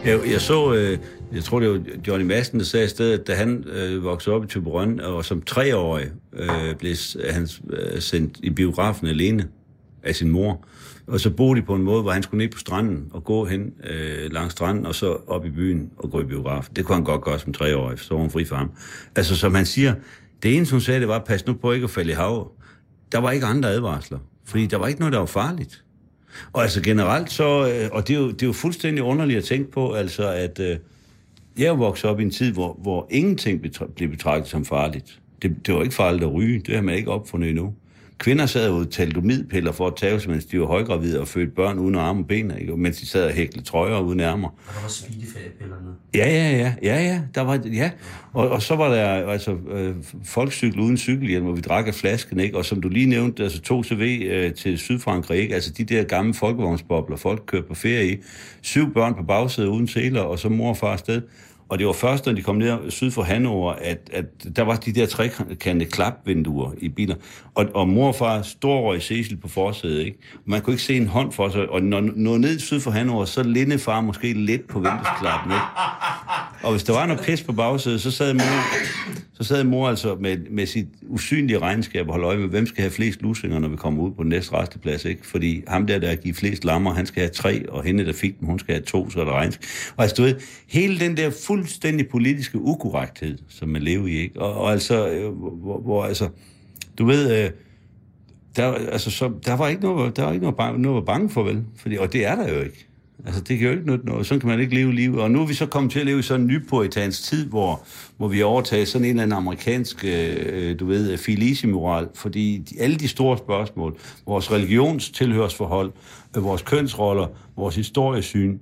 Jeg, 0.05 0.21
jeg 0.33 0.41
så... 0.41 0.75
Øh 0.75 0.99
jeg 1.33 1.45
tror, 1.45 1.61
det 1.61 1.71
var 1.71 1.81
Johnny 2.07 2.27
Madsen, 2.27 2.59
der 2.59 2.65
sagde 2.65 2.87
i 2.87 2.89
stedet, 2.89 3.27
da 3.27 3.35
han 3.35 3.65
øh, 3.67 4.05
voksede 4.05 4.37
op 4.37 4.45
i 4.45 4.47
Tøberøn, 4.47 5.01
og 5.01 5.25
som 5.25 5.43
treårig 5.43 6.11
øh, 6.33 6.75
blev 6.79 6.95
øh, 7.19 7.35
han 7.35 7.49
øh, 7.71 8.01
sendt 8.01 8.39
i 8.43 8.51
biografen 8.51 9.07
alene 9.07 9.49
af 10.03 10.15
sin 10.15 10.31
mor. 10.31 10.65
Og 11.07 11.21
så 11.21 11.31
boede 11.31 11.61
de 11.61 11.67
på 11.67 11.75
en 11.75 11.83
måde, 11.83 12.03
hvor 12.03 12.11
han 12.11 12.23
skulle 12.23 12.45
ned 12.45 12.53
på 12.53 12.59
stranden 12.59 13.09
og 13.11 13.25
gå 13.25 13.45
hen 13.45 13.73
øh, 13.91 14.33
langs 14.33 14.53
stranden, 14.53 14.87
og 14.87 14.95
så 14.95 15.17
op 15.27 15.47
i 15.47 15.51
byen 15.51 15.91
og 15.97 16.11
gå 16.11 16.21
i 16.21 16.25
biografen. 16.25 16.77
Det 16.77 16.85
kunne 16.85 16.95
han 16.95 17.05
godt 17.05 17.23
gøre 17.23 17.39
som 17.39 17.53
treårig, 17.53 17.99
så 17.99 18.15
var 18.15 18.21
han 18.21 18.31
fri 18.31 18.45
for 18.45 18.57
ham. 18.57 18.71
Altså, 19.17 19.37
som 19.37 19.55
han 19.55 19.67
siger, 19.67 19.95
det 20.43 20.57
eneste, 20.57 20.73
hun 20.73 20.81
sagde, 20.81 21.01
det 21.01 21.09
var, 21.09 21.19
pas 21.19 21.47
nu 21.47 21.55
på 21.55 21.73
ikke 21.73 21.85
at 21.85 21.91
falde 21.91 22.11
i 22.11 22.15
havet. 22.15 22.47
Der 23.13 23.19
var 23.19 23.31
ikke 23.31 23.47
andre 23.47 23.69
advarsler, 23.69 24.19
fordi 24.45 24.67
der 24.67 24.77
var 24.77 24.87
ikke 24.87 25.01
noget, 25.01 25.13
der 25.13 25.19
var 25.19 25.27
farligt. 25.27 25.85
Og 26.53 26.63
altså 26.63 26.83
generelt 26.83 27.33
så, 27.33 27.45
øh, 27.45 27.89
og 27.93 28.09
det 28.09 28.15
er, 28.15 28.21
jo, 28.21 28.31
det 28.31 28.43
er 28.43 28.47
jo 28.47 28.53
fuldstændig 28.53 29.05
underligt 29.05 29.39
at 29.39 29.45
tænke 29.45 29.71
på, 29.71 29.93
altså 29.93 30.33
at... 30.33 30.61
Øh, 30.61 30.77
jeg 31.59 31.79
voksede 31.79 32.13
op 32.13 32.21
i 32.21 32.23
en 32.23 32.31
tid, 32.31 32.53
hvor, 32.53 32.79
hvor 32.83 33.07
ingenting 33.11 33.65
blev 33.97 34.09
betragtet 34.09 34.51
som 34.51 34.65
farligt. 34.65 35.21
Det, 35.43 35.67
det 35.67 35.75
var 35.75 35.83
ikke 35.83 35.95
farligt 35.95 36.25
at 36.25 36.33
ryge. 36.33 36.61
Det 36.67 36.75
har 36.75 36.83
man 36.83 36.95
ikke 36.95 37.11
opfundet 37.11 37.51
endnu. 37.51 37.75
Kvinder 38.19 38.47
sad 38.47 38.71
og 38.71 38.91
talidomidpiller 38.91 39.73
for 39.73 39.87
at 39.87 39.97
tage, 39.97 40.29
mens 40.29 40.45
de 40.45 40.61
var 40.61 40.67
højgravide 40.67 41.21
og 41.21 41.29
fødte 41.29 41.53
børn 41.53 41.79
uden 41.79 41.95
arme 41.95 42.21
og 42.21 42.27
ben, 42.27 42.53
ikke? 42.61 42.77
mens 42.77 42.97
de 42.97 43.07
sad 43.07 43.25
og 43.25 43.33
hæklede 43.33 43.67
trøjer 43.67 44.01
uden 44.01 44.21
ærmer. 44.21 44.49
Og 44.49 44.75
der 44.75 44.81
var 44.81 44.89
speedifærpillerne. 44.89 45.89
Ja, 46.15 46.29
ja, 46.29 46.57
ja, 46.57 46.75
ja, 46.83 47.03
ja, 47.03 47.21
der 47.35 47.41
var, 47.41 47.61
ja. 47.73 47.91
Og, 48.33 48.49
og 48.49 48.63
så 48.63 48.77
var 48.77 48.89
der 48.89 49.07
altså 49.07 49.57
øh, 49.71 49.95
folkcykel 50.25 50.81
uden 50.81 50.97
cykelhjelm, 50.97 51.45
hvor 51.45 51.55
vi 51.55 51.61
drak 51.61 51.87
af 51.87 51.95
flasken, 51.95 52.41
ikke? 52.41 52.57
Og 52.57 52.65
som 52.65 52.81
du 52.81 52.89
lige 52.89 53.07
nævnte, 53.07 53.43
altså 53.43 53.61
2 53.61 53.83
CV 53.83 54.27
øh, 54.31 54.55
til 54.55 54.79
Sydfrankrig, 54.79 55.41
ikke? 55.41 55.55
Altså 55.55 55.73
de 55.73 55.85
der 55.85 56.03
gamle 56.03 56.35
folkevognsbobler, 56.35 57.17
folk 57.17 57.43
kørte 57.47 57.67
på 57.69 57.75
ferie 57.75 58.13
i. 58.13 58.17
Syv 58.63 58.95
børn 58.95 59.15
på 59.15 59.23
bagsædet 59.23 59.69
uden 59.69 59.89
seler, 59.89 60.21
og 60.21 60.39
så 60.39 60.49
mor 60.49 60.69
og 60.69 60.77
far 60.77 60.93
afsted. 60.93 61.23
Og 61.69 61.79
det 61.79 61.87
var 61.87 61.93
først, 61.93 62.27
når 62.27 62.33
de 62.33 62.43
kom 62.43 62.57
ned 62.57 62.91
syd 62.91 63.11
for 63.11 63.23
Hannover, 63.23 63.73
at, 63.73 64.11
at 64.13 64.25
der 64.57 64.63
var 64.63 64.77
de 64.77 64.93
der 64.93 65.07
trekantede 65.07 65.91
klapvinduer 65.91 66.73
i 66.79 66.89
biler. 66.89 67.15
Og, 67.55 67.67
og 67.75 67.89
mor 67.89 68.09
og 68.09 68.15
far 68.15 68.43
storrøg 68.43 69.03
Cecil 69.03 69.37
på 69.37 69.49
forsædet, 69.49 70.07
ikke? 70.07 70.19
Man 70.45 70.61
kunne 70.61 70.73
ikke 70.75 70.83
se 70.83 70.97
en 70.97 71.07
hånd 71.07 71.33
for 71.33 71.49
sig. 71.49 71.69
Og 71.69 71.83
når 71.83 72.01
når 72.01 72.39
ned 72.39 72.59
syd 72.59 72.81
for 72.81 72.91
Hannover, 72.91 73.25
så 73.25 73.43
linde 73.43 73.79
far 73.79 74.01
måske 74.01 74.33
lidt 74.33 74.69
på 74.69 74.79
vinduesklappen, 74.81 75.53
ikke? 75.53 75.65
Og 76.63 76.71
hvis 76.71 76.85
der 76.85 76.93
var 76.93 77.07
noget 77.07 77.23
pis 77.23 77.43
på 77.43 77.53
bagsædet, 77.53 78.01
så 78.01 78.11
sad 78.11 78.35
mor, 78.35 78.43
Så 79.41 79.45
sad 79.45 79.65
mor 79.65 79.89
altså 79.89 80.17
med, 80.21 80.37
med 80.51 80.67
sit 80.67 80.87
usynlige 81.09 81.59
regnskab 81.59 82.07
og 82.07 82.13
holdt 82.13 82.27
øje 82.27 82.39
med, 82.39 82.49
hvem 82.49 82.67
skal 82.67 82.81
have 82.83 82.91
flest 82.91 83.23
lusinger, 83.23 83.59
når 83.59 83.69
vi 83.69 83.77
kommer 83.77 84.03
ud 84.03 84.11
på 84.11 84.23
den 84.23 84.29
næste 84.29 84.53
resteplads, 84.53 85.05
ikke? 85.05 85.27
Fordi 85.27 85.63
ham 85.69 85.87
der, 85.87 85.99
der 85.99 86.15
giver 86.15 86.35
flest 86.35 86.65
lammer, 86.65 86.95
han 86.95 87.07
skal 87.07 87.21
have 87.21 87.31
tre, 87.31 87.69
og 87.69 87.83
hende, 87.83 88.07
der 88.07 88.13
fik 88.13 88.41
dem, 88.41 88.49
hun 88.49 88.59
skal 88.59 88.75
have 88.75 88.85
to, 88.85 89.11
så 89.11 89.21
er 89.21 89.25
der 89.25 89.33
regnskab. 89.33 89.65
Og 89.97 90.03
altså, 90.03 90.17
du 90.17 90.23
ved, 90.23 90.35
hele 90.69 91.01
den 91.01 91.17
der 91.17 91.31
fuldstændig 91.59 92.09
politiske 92.09 92.59
ukorrekthed, 92.59 93.39
som 93.49 93.69
man 93.69 93.83
lever 93.83 94.07
i, 94.07 94.17
ikke? 94.17 94.41
Og, 94.41 94.55
og 94.55 94.73
altså, 94.73 95.09
øh, 95.09 95.33
hvor, 95.33 95.81
hvor, 95.81 96.05
altså, 96.05 96.29
du 96.99 97.07
ved, 97.07 97.45
øh, 97.45 97.51
der, 98.57 98.73
altså, 98.73 99.11
så, 99.11 99.33
der 99.47 99.57
var 99.57 99.69
ikke 99.69 99.83
noget, 99.83 100.17
der 100.17 100.23
var 100.23 100.33
ikke 100.33 100.43
noget, 100.43 100.57
bange, 100.57 100.83
noget 100.83 101.05
bange 101.05 101.31
for, 101.31 101.43
vel? 101.43 101.65
Fordi, 101.77 101.97
og 101.97 102.13
det 102.13 102.27
er 102.27 102.35
der 102.35 102.53
jo 102.55 102.61
ikke. 102.61 102.89
Altså, 103.27 103.41
det 103.41 103.59
kan 103.59 103.67
jo 103.67 103.73
ikke 103.73 103.91
nytte 103.91 104.07
noget. 104.07 104.27
Sådan 104.27 104.41
kan 104.41 104.49
man 104.49 104.61
ikke 104.61 104.75
leve 104.75 104.95
livet. 104.95 105.21
Og 105.21 105.31
nu 105.31 105.43
er 105.43 105.47
vi 105.47 105.55
så 105.55 105.67
kommet 105.67 105.93
til 105.93 106.01
at 106.01 106.07
leve 106.07 106.19
i 106.19 106.23
sådan 106.23 106.41
en 106.41 106.47
nypuritansk 106.47 107.23
tid, 107.23 107.47
hvor, 107.47 107.85
hvor 108.17 108.29
vi 108.29 108.43
overtager 108.43 108.85
sådan 108.85 109.05
en 109.05 109.11
eller 109.11 109.23
anden 109.23 109.37
amerikansk, 109.37 110.05
øh, 110.05 110.37
øh 110.39 110.81
du 110.81 110.87
ved, 110.87 111.13
øh, 111.13 111.19
filisimoral. 111.19 112.09
Fordi 112.15 112.59
de, 112.59 112.81
alle 112.81 112.97
de 112.97 113.09
store 113.09 113.39
spørgsmål, 113.39 113.99
vores 114.27 114.53
religionstilhørsforhold, 114.53 115.93
øh, 116.37 116.45
vores 116.45 116.63
kønsroller, 116.63 117.27
vores 117.57 117.77
historiesyn, 117.77 118.59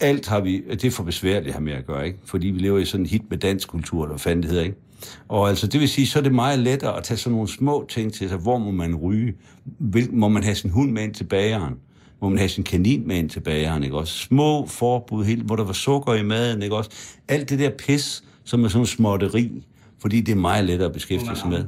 alt 0.00 0.28
har 0.28 0.40
vi, 0.40 0.62
det 0.70 0.84
er 0.84 0.90
for 0.90 1.04
besværligt 1.04 1.54
have 1.54 1.64
med 1.64 1.72
at 1.72 1.86
gøre, 1.86 2.06
ikke? 2.06 2.18
Fordi 2.24 2.46
vi 2.46 2.58
lever 2.58 2.78
i 2.78 2.84
sådan 2.84 3.06
en 3.06 3.10
hit 3.10 3.22
med 3.30 3.38
dansk 3.38 3.68
kultur, 3.68 4.04
eller 4.04 4.16
fanden 4.16 4.42
det 4.42 4.50
hedder, 4.50 4.64
ikke? 4.64 4.76
Og 5.28 5.48
altså, 5.48 5.66
det 5.66 5.80
vil 5.80 5.88
sige, 5.88 6.06
så 6.06 6.18
er 6.18 6.22
det 6.22 6.34
meget 6.34 6.58
lettere 6.58 6.96
at 6.96 7.04
tage 7.04 7.18
sådan 7.18 7.32
nogle 7.34 7.48
små 7.48 7.86
ting 7.88 8.12
til 8.12 8.28
sig. 8.28 8.38
Hvor 8.38 8.58
må 8.58 8.70
man 8.70 8.96
ryge? 8.96 9.34
Vil, 9.78 10.08
må 10.12 10.28
man 10.28 10.42
have 10.42 10.54
sin 10.54 10.70
hund 10.70 10.90
med 10.90 11.02
ind 11.02 11.14
til 11.14 11.24
bageren? 11.24 11.74
Må 12.22 12.28
man 12.28 12.38
have 12.38 12.48
sin 12.48 12.64
kanin 12.64 13.08
med 13.08 13.16
ind 13.16 13.30
til 13.30 13.40
bageren, 13.40 13.84
ikke 13.84 13.96
også? 13.96 14.18
Små 14.18 14.66
forbud, 14.66 15.24
helt, 15.24 15.42
hvor 15.42 15.56
der 15.56 15.64
var 15.64 15.72
sukker 15.72 16.14
i 16.14 16.22
maden, 16.22 16.62
ikke 16.62 16.76
også? 16.76 16.90
Alt 17.28 17.50
det 17.50 17.58
der 17.58 17.70
pis, 17.78 18.24
som 18.44 18.64
er 18.64 18.68
sådan 18.68 18.86
småtteri, 18.86 19.64
fordi 20.00 20.20
det 20.20 20.32
er 20.32 20.36
meget 20.36 20.64
lettere 20.64 20.88
at 20.88 20.92
beskæftige 20.94 21.36
sig 21.36 21.48
med. 21.48 21.64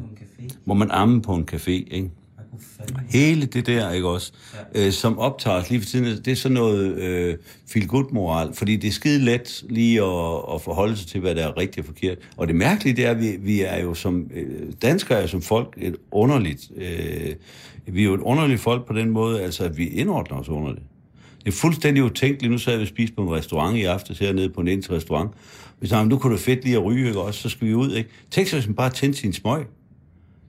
Må 0.65 0.75
man 0.75 0.91
amme 0.91 1.23
på 1.23 1.35
en 1.35 1.49
café, 1.53 1.71
ikke? 1.71 2.11
Hele 3.11 3.47
det 3.47 3.67
der, 3.67 3.93
ikke 3.93 4.09
også, 4.09 4.33
ja. 4.75 4.87
øh, 4.87 4.93
som 4.93 5.19
optager 5.19 5.57
os 5.57 5.71
lige 5.71 5.81
for 5.81 5.87
tiden, 5.87 6.25
det 6.25 6.29
er 6.29 6.35
sådan 6.37 6.55
noget 6.55 6.97
øh, 6.97 7.37
feel 7.69 7.89
good 7.89 8.13
moral 8.13 8.55
fordi 8.55 8.77
det 8.77 8.89
er 8.89 8.93
skide 8.93 9.25
let 9.25 9.65
lige 9.69 10.03
at, 10.03 10.55
at 10.55 10.63
forholde 10.63 10.97
sig 10.97 11.07
til, 11.07 11.21
hvad 11.21 11.35
der 11.35 11.47
er 11.47 11.57
rigtigt 11.57 11.79
og 11.79 11.85
forkert. 11.85 12.19
Og 12.37 12.49
det 12.49 12.57
mærkelige, 12.57 12.97
det 12.97 13.07
er, 13.07 13.11
at 13.11 13.21
vi, 13.21 13.37
vi 13.41 13.61
er 13.61 13.83
jo 13.83 13.95
som 13.95 14.31
øh, 14.35 14.73
danskere, 14.83 15.23
er 15.23 15.27
som 15.27 15.43
folk 15.43 15.75
et 15.77 15.97
underligt, 16.11 16.71
øh, 16.77 17.35
vi 17.87 18.01
er 18.01 18.05
jo 18.05 18.15
et 18.15 18.21
underligt 18.21 18.61
folk 18.61 18.87
på 18.87 18.93
den 18.93 19.11
måde, 19.11 19.43
altså 19.43 19.65
at 19.65 19.79
vi 19.79 19.87
indordner 19.87 20.39
os 20.39 20.49
under 20.49 20.73
det. 20.73 20.83
Det 21.45 21.49
er 21.49 21.57
fuldstændig 21.57 22.05
utænkeligt. 22.05 22.53
Nu 22.53 22.59
sad 22.59 22.77
vi 22.77 22.83
og 22.83 22.89
spiste 22.89 23.17
på 23.17 23.23
en 23.23 23.31
restaurant 23.31 23.77
i 23.77 23.85
aftes 23.85 24.19
hernede 24.19 24.49
på 24.49 24.61
en 24.61 24.69
indtil 24.69 24.93
restaurant. 24.93 25.31
Vi 25.81 25.87
sagde, 25.87 26.07
nu 26.07 26.19
kunne 26.19 26.33
det 26.33 26.41
fedt 26.41 26.65
lige 26.65 26.77
at 26.77 26.85
ryge, 26.85 27.07
ikke 27.07 27.21
også? 27.21 27.41
Så 27.41 27.49
skal 27.49 27.69
vi 27.69 27.75
ud, 27.75 27.93
ikke? 27.95 28.11
Tænk 28.31 28.49
sig, 28.49 28.59
hvis 28.59 28.67
man 28.67 28.75
bare 28.75 28.91
tændte 28.91 29.19
sin 29.19 29.33
smøg. 29.33 29.65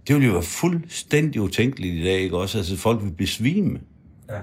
Det 0.08 0.16
ville 0.16 0.28
jo 0.28 0.34
være 0.34 0.44
fuldstændig 0.44 1.42
utænkeligt 1.42 1.96
i 1.96 2.04
dag, 2.04 2.20
ikke 2.20 2.38
også? 2.38 2.58
Altså, 2.58 2.78
folk 2.78 3.04
vil 3.04 3.12
besvime. 3.12 3.80
Ja. 4.30 4.40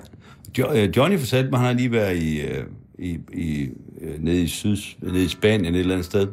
Jo, 0.59 0.73
øh, 0.73 0.97
Johnny 0.97 1.19
fortalte 1.19 1.51
mig, 1.51 1.59
han 1.61 1.67
har 1.67 1.75
lige 1.75 1.93
været 1.93 2.17
i, 2.17 2.41
øh, 2.41 2.65
i, 2.99 3.19
i, 3.33 3.69
øh, 4.01 4.25
nede 4.25 4.43
i 4.43 4.47
syd, 4.47 4.77
nede 5.03 5.25
i 5.25 5.29
Spanien 5.29 5.75
et 5.75 5.81
eller 5.81 5.95
andet 5.95 6.07
sted. 6.07 6.29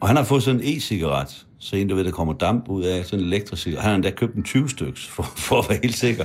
Og 0.00 0.08
han 0.08 0.16
har 0.16 0.24
fået 0.24 0.42
sådan 0.42 0.60
en 0.60 0.76
e-cigaret. 0.76 1.46
Så 1.58 1.76
en, 1.76 1.88
der 1.88 1.94
ved, 1.94 2.04
der 2.04 2.10
kommer 2.10 2.34
damp 2.34 2.68
ud 2.68 2.84
af 2.84 3.04
sådan 3.04 3.20
en 3.20 3.26
elektrisk 3.26 3.62
cigaret. 3.62 3.82
Han 3.82 3.88
har 3.88 3.94
endda 3.94 4.10
købt 4.10 4.34
en 4.34 4.42
20 4.42 4.68
styks, 4.68 5.06
for, 5.08 5.22
for 5.48 5.58
at 5.58 5.68
være 5.68 5.78
helt 5.82 5.96
sikker. 5.96 6.24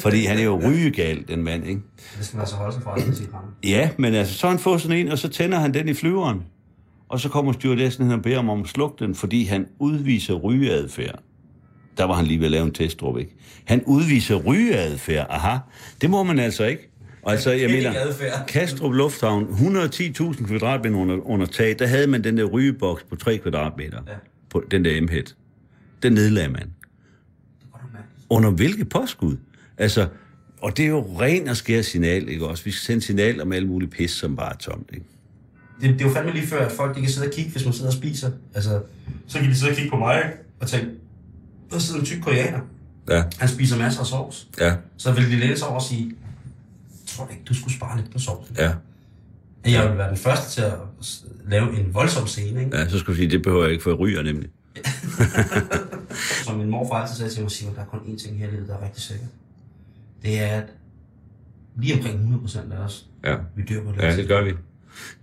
Fordi 0.00 0.24
han 0.24 0.38
er 0.38 0.42
jo 0.42 0.60
rygegal, 0.66 1.24
den 1.28 1.42
mand, 1.42 1.66
ikke? 1.66 1.80
Det 2.18 2.26
skal 2.26 2.36
man 2.36 2.40
altså 2.40 2.56
holde 2.56 2.72
sig 2.72 2.82
fra, 2.82 2.96
at 2.96 3.16
sige 3.16 3.28
Ja, 3.64 3.90
men 3.98 4.14
altså, 4.14 4.34
så 4.34 4.48
han 4.48 4.58
fået 4.58 4.80
sådan 4.80 4.98
en, 4.98 5.08
og 5.08 5.18
så 5.18 5.28
tænder 5.28 5.58
han 5.58 5.74
den 5.74 5.88
i 5.88 5.94
flyveren. 5.94 6.42
Og 7.08 7.20
så 7.20 7.28
kommer 7.28 7.52
stewardessen 7.52 8.04
hen 8.04 8.12
og 8.12 8.22
beder 8.22 8.36
ham 8.36 8.48
om 8.48 8.62
at 8.62 8.68
slukke 8.68 9.04
den, 9.04 9.14
fordi 9.14 9.44
han 9.44 9.66
udviser 9.78 10.34
rygeadfærd. 10.34 11.22
Der 11.98 12.04
var 12.04 12.14
han 12.14 12.26
lige 12.26 12.38
ved 12.38 12.46
at 12.46 12.50
lave 12.50 12.64
en 12.64 12.72
test, 12.72 12.98
tror 12.98 13.16
jeg 13.16 13.20
ikke. 13.20 13.36
Han 13.64 13.82
udviser 13.86 14.34
rygeadfærd. 14.34 15.26
Aha, 15.30 15.58
det 16.00 16.10
må 16.10 16.22
man 16.22 16.38
altså 16.38 16.64
ikke. 16.64 16.90
Og 17.22 17.32
altså, 17.32 17.50
jeg 17.50 17.70
mener. 17.70 17.92
Kastrup 18.48 18.92
Lufthavn, 18.92 19.44
110.000 19.44 20.46
kvadratmeter 20.46 20.96
under, 20.96 21.26
under 21.26 21.46
tag, 21.46 21.78
der 21.78 21.86
havde 21.86 22.06
man 22.06 22.24
den 22.24 22.36
der 22.36 22.44
rygeboks 22.44 23.02
på 23.02 23.16
3 23.16 23.38
kvadratmeter. 23.38 23.98
Ja. 24.08 24.12
På 24.50 24.62
den 24.70 24.84
der 24.84 25.00
M-head. 25.00 25.34
Den 26.02 26.12
nedlagde 26.12 26.48
man. 26.48 26.70
Under 28.30 28.50
hvilket 28.50 28.88
påskud? 28.88 29.36
Altså, 29.78 30.08
og 30.62 30.76
det 30.76 30.84
er 30.84 30.88
jo 30.88 31.20
ren 31.20 31.48
og 31.48 31.56
skær 31.56 31.82
signal, 31.82 32.28
ikke 32.28 32.46
også? 32.46 32.64
Vi 32.64 32.70
skal 32.70 32.84
sende 32.84 33.02
signal 33.02 33.40
om 33.40 33.52
alle 33.52 33.68
mulige 33.68 33.90
pis, 33.90 34.10
som 34.10 34.36
bare 34.36 34.52
er 34.52 34.56
tomt, 34.56 34.90
ikke? 34.92 35.06
Det, 35.80 35.90
det 35.90 36.00
er 36.00 36.08
jo 36.08 36.14
fandme 36.14 36.32
lige 36.32 36.46
før, 36.46 36.66
at 36.66 36.72
folk 36.72 36.96
de 36.96 37.00
kan 37.00 37.10
sidde 37.10 37.26
og 37.26 37.32
kigge, 37.32 37.50
hvis 37.50 37.64
man 37.64 37.74
sidder 37.74 37.90
og 37.90 37.94
spiser. 37.94 38.30
Altså, 38.54 38.82
så 39.26 39.38
kan 39.38 39.48
de 39.48 39.54
sidde 39.54 39.70
og 39.70 39.76
kigge 39.76 39.90
på 39.90 39.96
mig 39.96 40.22
og 40.60 40.68
tænke, 40.68 40.90
der 41.70 41.78
sidder 41.78 42.00
en 42.00 42.06
tyk 42.06 42.22
koreaner. 42.22 42.60
Ja, 43.08 43.24
Han 43.38 43.48
spiser 43.48 43.78
masser 43.78 44.00
af 44.00 44.06
sovs. 44.06 44.48
ja, 44.60 44.74
Så 44.96 45.12
vil 45.12 45.40
de 45.50 45.56
sig 45.58 45.68
over 45.68 45.76
og 45.76 45.82
sige, 45.82 46.12
tror 47.06 47.24
du 47.24 47.30
ikke, 47.30 47.42
du 47.44 47.54
skulle 47.54 47.74
spare 47.74 47.96
lidt 48.00 48.12
på 48.12 48.18
sovsen? 48.18 48.56
ja. 48.58 48.72
Jeg 49.64 49.88
vil 49.90 49.98
være 49.98 50.08
den 50.08 50.16
første 50.16 50.50
til 50.50 50.62
at 50.62 50.72
lave 51.48 51.80
en 51.80 51.94
voldsom 51.94 52.26
scene, 52.26 52.64
ikke? 52.64 52.76
Ja, 52.76 52.88
så 52.88 52.98
skulle 52.98 53.16
vi 53.16 53.22
sige, 53.22 53.30
det 53.30 53.42
behøver 53.42 53.62
jeg 53.62 53.72
ikke, 53.72 53.82
for 53.82 53.90
jeg 53.90 53.98
ryger 53.98 54.22
nemlig. 54.22 54.48
Som 56.44 56.58
min 56.58 56.70
morfar 56.70 56.94
altid 56.94 57.16
sagde 57.16 57.30
til 57.32 57.42
mig, 57.42 57.50
Simon, 57.50 57.74
der 57.74 57.80
er 57.80 57.84
kun 57.86 57.98
én 58.00 58.24
ting 58.24 58.38
her 58.38 58.48
i 58.48 58.50
livet, 58.50 58.68
der 58.68 58.74
er 58.78 58.84
rigtig 58.84 59.02
sikkert. 59.02 59.28
Det 60.22 60.40
er, 60.42 60.46
at 60.46 60.64
lige 61.76 61.94
omkring 61.94 62.34
100% 62.44 62.58
af 62.72 62.78
os, 62.78 63.06
Ja. 63.24 63.36
vi 63.56 63.62
dør 63.62 63.84
på 63.84 63.92
det. 63.92 63.98
Ja, 64.02 64.16
det 64.16 64.28
gør 64.28 64.44
vi. 64.44 64.52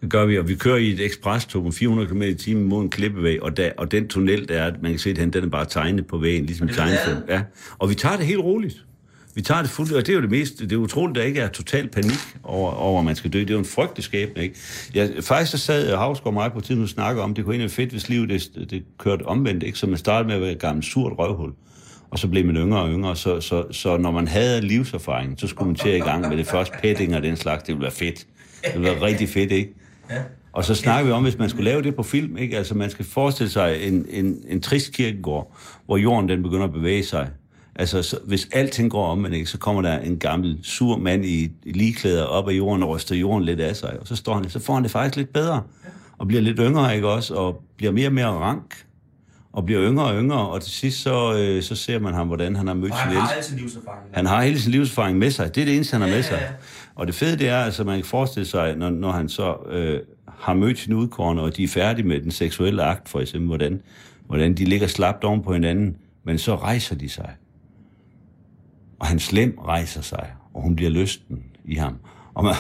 Det 0.02 0.10
gør 0.10 0.26
vi, 0.26 0.38
og 0.38 0.50
vi 0.50 0.56
kører 0.56 0.78
i 0.78 0.92
et 0.92 1.06
ekspresstog 1.06 1.64
med 1.64 1.72
400 1.72 2.10
km 2.10 2.22
i 2.22 2.34
timen 2.34 2.64
mod 2.64 2.84
en 2.84 2.90
klippevæg, 2.90 3.44
og, 3.44 3.58
der, 3.58 3.72
og 3.78 3.92
den 3.92 4.08
tunnel, 4.08 4.48
der 4.48 4.56
er, 4.56 4.72
man 4.82 4.92
kan 4.92 5.00
se 5.00 5.10
det 5.10 5.18
hen, 5.18 5.34
den 5.34 5.44
er 5.44 5.50
bare 5.50 5.66
tegnet 5.66 6.08
på 6.08 6.18
vægen, 6.18 6.46
ligesom 6.46 6.68
tegnefilm. 6.68 7.22
Ja. 7.30 7.42
Og 7.78 7.90
vi 7.90 7.96
tager 7.96 8.18
det 8.18 8.26
helt 8.26 8.40
roligt. 8.40 8.84
Vi 9.38 9.42
tager 9.42 9.62
det 9.62 9.70
fuldt, 9.70 9.92
og 9.92 10.06
det 10.06 10.10
er 10.10 10.16
jo 10.16 10.22
det 10.22 10.30
mest, 10.30 10.60
det 10.60 10.72
er 10.72 10.78
utroligt, 10.78 11.16
der 11.16 11.24
ikke 11.24 11.40
er 11.40 11.48
total 11.48 11.88
panik 11.88 12.20
over, 12.44 12.72
over, 12.72 13.00
at 13.00 13.06
man 13.06 13.16
skal 13.16 13.34
dø. 13.34 13.40
Det 13.40 13.50
er 13.50 13.54
jo 13.54 13.60
en 13.60 13.66
frygtelig 13.66 14.04
skæbne, 14.04 14.44
ikke? 14.44 14.56
Jeg, 14.94 15.12
faktisk 15.22 15.52
så 15.52 15.58
sad 15.58 15.96
Havsgaard 15.96 16.28
og 16.28 16.34
mig 16.34 16.52
på 16.52 16.62
tiden 16.62 16.84
og 16.84 16.90
snakkede 16.90 17.24
om, 17.24 17.34
det 17.34 17.46
kunne 17.46 17.54
egentlig 17.54 17.78
være 17.78 17.86
fedt, 17.86 17.92
hvis 17.92 18.10
livet 18.10 18.30
det, 18.30 18.70
det 18.70 18.84
kørte 19.00 19.24
omvendt, 19.24 19.64
ikke? 19.64 19.80
Så 19.80 19.88
man 19.88 19.98
startede 19.98 20.28
med 20.28 20.36
at 20.36 20.42
være 20.42 20.52
et 20.52 20.60
gammelt 20.60 20.86
surt 20.86 21.14
røvhul, 21.20 21.52
og 22.10 22.20
så 22.20 22.28
blev 22.28 22.46
man 22.46 22.56
yngre 22.56 22.82
og 22.82 22.90
yngre, 22.90 23.16
så, 23.16 23.42
så, 23.42 23.64
så 23.72 23.98
når 23.98 24.12
man 24.12 24.28
havde 24.28 24.62
livserfaring, 24.62 25.40
så 25.40 25.48
skulle 25.48 25.68
man 25.68 25.76
til 25.76 25.96
i 25.96 26.00
gang 26.00 26.30
med 26.30 26.38
det 26.38 26.48
første 26.48 26.78
petting 26.82 27.16
og 27.16 27.24
den 27.24 27.38
slags, 27.38 27.64
det 27.64 27.76
ville 27.76 27.84
være 27.84 27.92
fedt. 27.92 28.28
Det 28.66 28.74
ville 28.74 28.90
være 28.90 29.02
rigtig 29.02 29.30
fedt, 29.30 29.52
ikke? 29.52 29.74
Ja. 30.10 30.16
Og 30.54 30.66
så 30.66 30.76
snakker 30.76 31.06
vi 31.06 31.12
om, 31.12 31.24
hvis 31.24 31.38
man 31.38 31.50
skulle 31.50 31.64
lave 31.64 31.82
det 31.82 31.96
på 31.96 32.04
film, 32.04 32.38
ikke? 32.38 32.58
Altså, 32.58 32.76
man 32.76 32.90
skal 32.90 33.06
forestille 33.06 33.50
sig 33.52 33.88
en, 33.88 34.06
en, 34.10 34.44
en 34.48 34.62
trist 34.62 34.92
kirkegård, 34.92 35.56
hvor 35.86 35.98
jorden 35.98 36.30
den 36.30 36.44
begynder 36.44 36.64
at 36.64 36.74
bevæge 36.74 37.04
sig. 37.04 37.30
Altså, 37.76 38.02
så, 38.04 38.20
hvis 38.26 38.48
alting 38.52 38.92
går 38.92 39.08
om, 39.08 39.34
ikke, 39.34 39.46
så 39.46 39.58
kommer 39.58 39.82
der 39.82 40.00
en 40.00 40.18
gammel, 40.20 40.60
sur 40.64 40.98
mand 40.98 41.26
i, 41.26 41.52
i 41.66 41.72
ligeklæder 41.72 42.24
op 42.24 42.50
af 42.50 42.54
jorden 42.54 42.84
og 42.84 42.90
ryster 42.90 43.16
jorden 43.16 43.46
lidt 43.46 43.60
af 43.60 43.76
sig. 43.76 43.98
Og 44.02 44.08
så, 44.08 44.16
står 44.16 44.34
han, 44.34 44.50
så 44.50 44.60
får 44.60 44.74
han 44.74 44.84
det 44.84 44.92
faktisk 44.92 45.16
lidt 45.16 45.34
bedre. 45.34 45.62
Og 46.18 46.28
bliver 46.28 46.42
lidt 46.42 46.58
yngre, 46.60 46.96
ikke 46.96 47.08
også? 47.08 47.34
Og 47.34 47.64
bliver 47.78 47.92
mere 47.92 48.08
og 48.08 48.14
mere 48.14 48.28
rank. 48.28 48.84
Og 49.54 49.66
bliver 49.66 49.84
yngre 49.84 50.06
og 50.06 50.16
yngre. 50.16 50.48
Og 50.50 50.62
til 50.62 50.72
sidst, 50.72 51.02
så, 51.02 51.38
øh, 51.38 51.64
så 51.64 51.76
ser 51.76 52.00
man 52.00 52.14
ham, 52.14 52.28
hvordan 52.28 52.56
han 52.56 52.68
har 52.68 52.74
mødt 52.74 52.92
Og 52.92 52.98
sin 52.98 53.08
han 53.08 53.18
har 53.18 53.36
elsker. 53.38 53.38
Han 54.14 54.26
har 54.26 54.44
hele 54.44 54.62
sin 54.62 54.72
livserfaring 54.72 55.18
med 55.18 55.32
sig. 55.32 55.56
Det 55.56 55.62
er 55.62 55.66
det 55.66 55.76
eneste, 55.76 55.94
han 55.94 56.02
har 56.02 56.10
med 56.10 56.24
sig. 56.24 56.38
ja, 56.42 56.42
ja. 56.42 56.52
Og 56.98 57.08
det 57.08 57.16
fede, 57.16 57.38
det 57.38 57.50
er, 57.50 57.58
altså, 57.58 57.84
man 57.84 57.98
kan 57.98 58.06
forestille 58.06 58.48
sig, 58.48 58.76
når, 58.76 58.90
når 58.90 59.12
han 59.12 59.30
så 59.30 59.56
øh, 59.70 60.00
har 60.28 60.54
mødt 60.54 60.80
sin 60.80 60.94
udkårende, 60.94 61.44
og 61.44 61.58
de 61.58 61.64
er 61.64 61.68
færdige 61.68 62.08
med 62.08 62.22
den 62.22 62.32
seksuelle 62.32 62.84
akt, 62.84 63.10
for 63.10 63.20
eksempel, 63.20 63.48
hvordan, 63.48 63.82
hvordan 64.26 64.54
de 64.54 64.66
ligger 64.66 64.88
slapt 64.88 65.24
oven 65.24 65.44
på 65.44 65.54
hinanden, 65.54 65.98
men 66.24 66.38
så 66.38 66.56
rejser 66.56 66.96
de 66.96 67.10
sig. 67.10 67.30
Og 69.00 69.08
hans 69.08 69.24
slem 69.24 69.58
rejser 69.66 70.02
sig, 70.02 70.32
og 70.54 70.62
hun 70.62 70.76
bliver 70.76 70.92
lysten 70.92 71.44
i 71.66 71.76
ham. 71.76 71.96
Og, 72.34 72.44
man, 72.44 72.56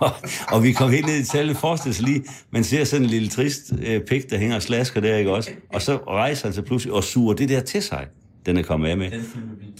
og, 0.00 0.10
og 0.54 0.62
vi 0.62 0.72
kom 0.72 0.90
helt 0.90 1.06
ned 1.06 1.20
i 1.20 1.24
tallet, 1.24 1.56
forestil 1.56 1.94
sig 1.94 2.04
lige, 2.04 2.24
man 2.50 2.64
ser 2.64 2.84
sådan 2.84 3.04
en 3.04 3.10
lille 3.10 3.28
trist 3.28 3.72
øh, 3.86 4.00
pik, 4.00 4.30
der 4.30 4.38
hænger 4.38 4.56
og 4.56 4.62
slasker 4.62 5.00
der, 5.00 5.16
ikke 5.16 5.32
også? 5.32 5.50
Og 5.74 5.82
så 5.82 5.96
rejser 5.96 6.48
han 6.48 6.54
sig 6.54 6.64
pludselig 6.64 6.94
og 6.94 7.04
suger 7.04 7.34
det 7.34 7.48
der 7.48 7.60
til 7.60 7.82
sig, 7.82 8.06
den 8.46 8.56
er 8.56 8.62
kommet 8.62 8.88
af 8.88 8.96
med. 8.96 9.10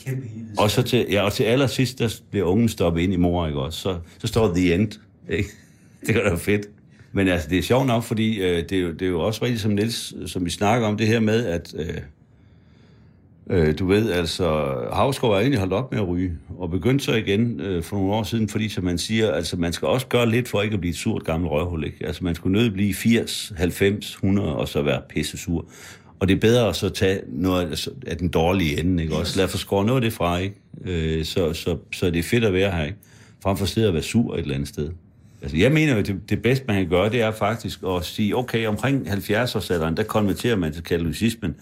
Kæmpe. 0.06 0.26
Og 0.58 0.70
så 0.70 0.82
til, 0.82 1.06
ja, 1.10 1.22
og 1.22 1.32
til 1.32 1.44
allersidst, 1.44 1.98
der 1.98 2.20
bliver 2.30 2.46
ungen 2.46 2.68
stoppet 2.68 3.00
ind 3.02 3.12
i 3.12 3.16
mor, 3.16 3.46
ikke 3.46 3.60
også? 3.60 3.80
Så, 3.80 3.98
så 4.18 4.26
står 4.26 4.54
the 4.54 4.74
end, 4.74 4.92
ikke? 5.28 5.48
Det 6.06 6.14
var 6.14 6.22
da 6.22 6.34
fedt. 6.34 6.66
Men 7.12 7.28
altså, 7.28 7.48
det 7.48 7.58
er 7.58 7.62
sjovt 7.62 7.86
nok, 7.86 8.02
fordi 8.02 8.40
øh, 8.40 8.56
det, 8.56 8.72
er 8.72 8.80
jo, 8.80 8.92
det 8.92 9.02
er 9.02 9.10
jo 9.10 9.20
også 9.20 9.44
rigtigt, 9.44 9.62
som 9.62 9.70
Niels, 9.70 10.14
som 10.26 10.44
vi 10.44 10.50
snakker 10.50 10.88
om, 10.88 10.96
det 10.96 11.06
her 11.06 11.20
med, 11.20 11.46
at 11.46 11.74
øh, 11.76 11.96
øh, 13.50 13.78
du 13.78 13.86
ved, 13.86 14.12
altså, 14.12 14.74
Havsgaard 14.92 15.32
er 15.34 15.38
egentlig 15.38 15.58
holdt 15.58 15.72
op 15.72 15.92
med 15.92 16.00
at 16.00 16.08
ryge, 16.08 16.32
og 16.58 16.70
begyndte 16.70 17.04
så 17.04 17.14
igen 17.14 17.60
øh, 17.60 17.82
for 17.82 17.96
nogle 17.96 18.12
år 18.12 18.22
siden, 18.22 18.48
fordi 18.48 18.68
som 18.68 18.84
man 18.84 18.98
siger, 18.98 19.32
altså, 19.32 19.56
man 19.56 19.72
skal 19.72 19.88
også 19.88 20.06
gøre 20.06 20.30
lidt 20.30 20.48
for 20.48 20.62
ikke 20.62 20.74
at 20.74 20.80
blive 20.80 20.90
et 20.90 20.96
surt 20.96 21.24
gammelt 21.24 21.52
røvhul, 21.52 21.84
ikke? 21.84 22.06
Altså, 22.06 22.24
man 22.24 22.34
skulle 22.34 22.58
nødt 22.58 22.72
blive 22.72 22.94
80, 22.94 23.52
90, 23.56 24.10
100, 24.10 24.56
og 24.56 24.68
så 24.68 24.82
være 24.82 25.00
pisse 25.08 25.38
sur. 25.38 25.64
Og 26.20 26.28
det 26.28 26.34
er 26.34 26.40
bedre 26.40 26.68
at 26.68 26.76
så 26.76 26.88
tage 26.88 27.20
noget 27.28 27.88
af- 28.06 28.16
den 28.16 28.28
dårlige 28.28 28.80
ende, 28.80 29.02
ikke? 29.02 29.16
Også 29.16 29.38
lad 29.38 29.48
få 29.48 29.58
skåre 29.58 29.84
noget 29.84 29.96
af 29.96 30.02
det 30.02 30.12
fra, 30.12 30.38
ikke? 30.38 30.54
Øh, 30.84 31.24
så, 31.24 31.52
så, 31.52 31.76
så 31.92 32.06
det 32.10 32.18
er 32.18 32.22
fedt 32.22 32.44
at 32.44 32.52
være 32.52 32.70
her, 32.70 32.84
ikke? 32.84 32.98
Frem 33.42 33.56
for 33.56 33.86
at 33.88 33.94
være 33.94 34.02
sur 34.02 34.34
et 34.34 34.40
eller 34.40 34.54
andet 34.54 34.68
sted. 34.68 34.90
Altså, 35.42 35.56
jeg 35.56 35.72
mener 35.72 35.96
jo, 35.96 36.02
det, 36.02 36.16
det 36.30 36.42
bedste, 36.42 36.64
man 36.68 36.76
kan 36.76 36.88
gøre, 36.88 37.10
det 37.10 37.20
er 37.22 37.30
faktisk 37.30 37.80
at 37.88 38.04
sige, 38.04 38.36
okay, 38.36 38.66
omkring 38.66 39.08
70-årsalderen, 39.08 39.94
der 39.96 40.02
konverterer 40.02 40.56
man 40.56 40.72
til 40.72 40.82
katolicismen, 40.82 41.54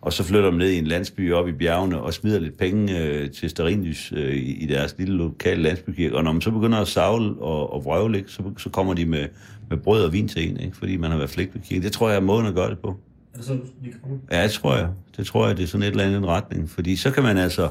og 0.00 0.12
så 0.12 0.22
flytter 0.24 0.50
man 0.50 0.58
ned 0.58 0.70
i 0.70 0.78
en 0.78 0.86
landsby 0.86 1.32
op 1.32 1.48
i 1.48 1.52
bjergene 1.52 2.00
og 2.00 2.14
smider 2.14 2.38
lidt 2.40 2.58
penge 2.58 3.00
øh, 3.00 3.30
til 3.30 3.50
Sterinlys 3.50 4.12
øh, 4.16 4.34
i, 4.34 4.62
i 4.62 4.66
deres 4.66 4.94
lille 4.98 5.14
lokale 5.14 5.62
landsbykirke. 5.62 6.16
Og 6.16 6.24
når 6.24 6.32
man 6.32 6.40
så 6.42 6.50
begynder 6.50 6.78
at 6.78 6.88
savle 6.88 7.34
og, 7.40 7.72
og 7.72 7.84
vrøvle, 7.84 8.18
ikke, 8.18 8.30
så, 8.30 8.42
så 8.58 8.70
kommer 8.70 8.94
de 8.94 9.04
med, 9.06 9.26
med 9.70 9.78
brød 9.78 10.04
og 10.04 10.12
vin 10.12 10.28
til 10.28 10.50
en, 10.50 10.60
ikke, 10.60 10.76
fordi 10.76 10.96
man 10.96 11.10
har 11.10 11.18
været 11.18 11.30
flægt 11.30 11.54
ved 11.54 11.62
kirken. 11.62 11.82
Det 11.82 11.92
tror 11.92 12.08
jeg 12.08 12.16
er 12.16 12.20
måden 12.20 12.46
at 12.46 12.54
gøre 12.54 12.70
det 12.70 12.78
på. 12.78 12.96
Er 13.34 13.38
det 13.38 13.46
sådan, 13.46 13.62
vi 13.82 13.90
kommer? 14.02 14.18
Ja, 14.32 14.42
det 14.42 14.50
tror 14.50 14.76
jeg. 14.76 14.88
Det 15.16 15.26
tror 15.26 15.46
jeg, 15.46 15.56
det 15.56 15.62
er 15.62 15.66
sådan 15.66 15.82
et 15.82 15.90
eller 15.90 16.04
andet 16.04 16.26
retning. 16.26 16.70
Fordi 16.70 16.96
så 16.96 17.10
kan 17.10 17.22
man 17.22 17.36
altså, 17.38 17.68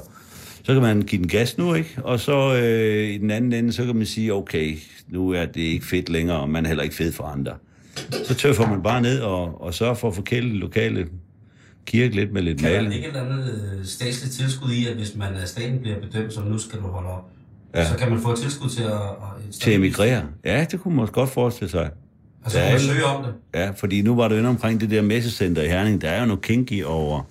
så 0.64 0.74
kan 0.74 0.82
man 0.82 1.02
give 1.02 1.22
den 1.22 1.28
gas 1.30 1.58
nu, 1.58 1.74
ikke? 1.74 1.98
Og 2.04 2.20
så 2.20 2.56
øh, 2.56 3.10
i 3.10 3.18
den 3.18 3.32
anden 3.32 3.54
ende, 3.54 3.74
så 3.74 3.86
kan 3.86 3.96
man 3.96 4.06
sige, 4.06 4.34
okay, 4.34 4.78
nu 5.08 5.30
er 5.30 5.46
det 5.46 5.62
ikke 5.62 5.86
fedt 5.86 6.10
længere, 6.10 6.40
og 6.40 6.50
man 6.50 6.64
er 6.66 6.68
heller 6.68 6.84
ikke 6.84 6.96
fed 6.96 7.12
for 7.12 7.24
andre. 7.24 7.54
Så 8.26 8.36
tøffer 8.36 8.70
man 8.70 8.84
bare 8.84 9.02
ned 9.02 9.20
og, 9.20 9.62
og 9.62 9.74
sørger 9.74 9.94
for 9.94 10.08
at 10.08 10.16
forkæle 10.16 10.50
det 10.50 10.56
lokale 10.56 11.08
kirke 11.86 12.16
lidt 12.16 12.34
med 12.34 12.42
lidt 12.42 12.60
Kan 12.60 12.70
der 12.72 12.76
maling. 12.76 12.96
ikke 12.96 13.08
et 13.08 13.16
eller 13.18 13.30
andet 13.34 13.74
øh, 13.80 13.86
statsligt 13.86 14.34
tilskud 14.36 14.72
i, 14.72 14.88
at 14.88 14.96
hvis 14.96 15.16
man 15.16 15.34
af 15.34 15.48
staten 15.48 15.80
bliver 15.80 16.00
bedømt, 16.00 16.34
som 16.34 16.44
nu 16.44 16.58
skal 16.58 16.80
du 16.80 16.88
holde 16.88 17.10
op, 17.10 17.30
ja. 17.76 17.88
så 17.92 17.98
kan 17.98 18.10
man 18.10 18.20
få 18.22 18.32
et 18.32 18.38
tilskud 18.40 18.70
til 18.70 18.84
at... 18.84 18.92
at 18.92 19.54
Til 19.62 19.70
at 19.70 19.76
emigrere. 19.76 20.24
Ja, 20.46 20.66
det 20.72 20.80
kunne 20.80 20.96
man 20.96 21.02
også 21.02 21.14
godt 21.14 21.30
forestille 21.30 21.72
sig. 21.72 21.90
Altså, 22.44 22.60
man 22.60 22.68
eller- 22.68 22.80
søge 22.94 23.06
om 23.06 23.24
det. 23.24 23.34
Ja, 23.56 23.70
fordi 23.78 24.02
nu 24.02 24.16
var 24.16 24.28
det 24.28 24.38
inde 24.38 24.50
omkring 24.50 24.82
det 24.82 24.90
der 24.90 25.02
messecenter 25.02 25.62
i 25.62 25.68
Herning. 25.68 26.02
Der 26.02 26.10
er 26.10 26.20
jo 26.20 26.26
noget 26.26 26.42
kinky 26.42 26.84
over, 26.84 27.22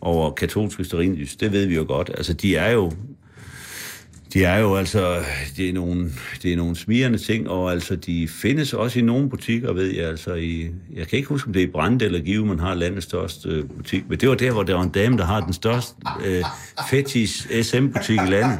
over 0.00 0.30
katolske 0.30 0.84
sterinlys. 0.84 1.36
Det 1.36 1.52
ved 1.52 1.66
vi 1.66 1.74
jo 1.74 1.84
godt. 1.88 2.10
Altså, 2.16 2.32
de 2.32 2.56
er 2.56 2.70
jo... 2.70 2.92
De 4.34 4.44
er 4.44 4.58
jo 4.58 4.76
altså, 4.76 5.18
det 5.56 5.68
er 5.68 5.72
nogle, 5.72 6.10
det 6.42 6.52
er 6.52 6.56
nogle 6.56 6.76
smirrende 6.76 7.18
ting, 7.18 7.48
og 7.48 7.72
altså, 7.72 7.96
de 7.96 8.28
findes 8.28 8.72
også 8.72 8.98
i 8.98 9.02
nogle 9.02 9.30
butikker, 9.30 9.72
ved 9.72 9.86
jeg, 9.94 10.08
altså 10.08 10.34
i, 10.34 10.70
jeg 10.94 11.06
kan 11.08 11.16
ikke 11.16 11.28
huske, 11.28 11.46
om 11.46 11.52
det 11.52 11.62
er 11.62 11.66
i 11.66 11.70
Brande 11.70 12.04
eller 12.04 12.20
Give, 12.20 12.46
man 12.46 12.58
har 12.58 12.74
landets 12.74 13.06
største 13.06 13.48
øh, 13.48 13.64
butik, 13.76 14.04
men 14.08 14.20
det 14.20 14.28
var 14.28 14.34
der, 14.34 14.52
hvor 14.52 14.62
der 14.62 14.74
var 14.74 14.82
en 14.82 14.88
dame, 14.88 15.18
der 15.18 15.24
har 15.24 15.40
den 15.40 15.52
største 15.52 15.94
øh, 16.24 16.44
fetish 16.90 17.46
SM-butik 17.62 18.18
i 18.26 18.30
landet. 18.30 18.58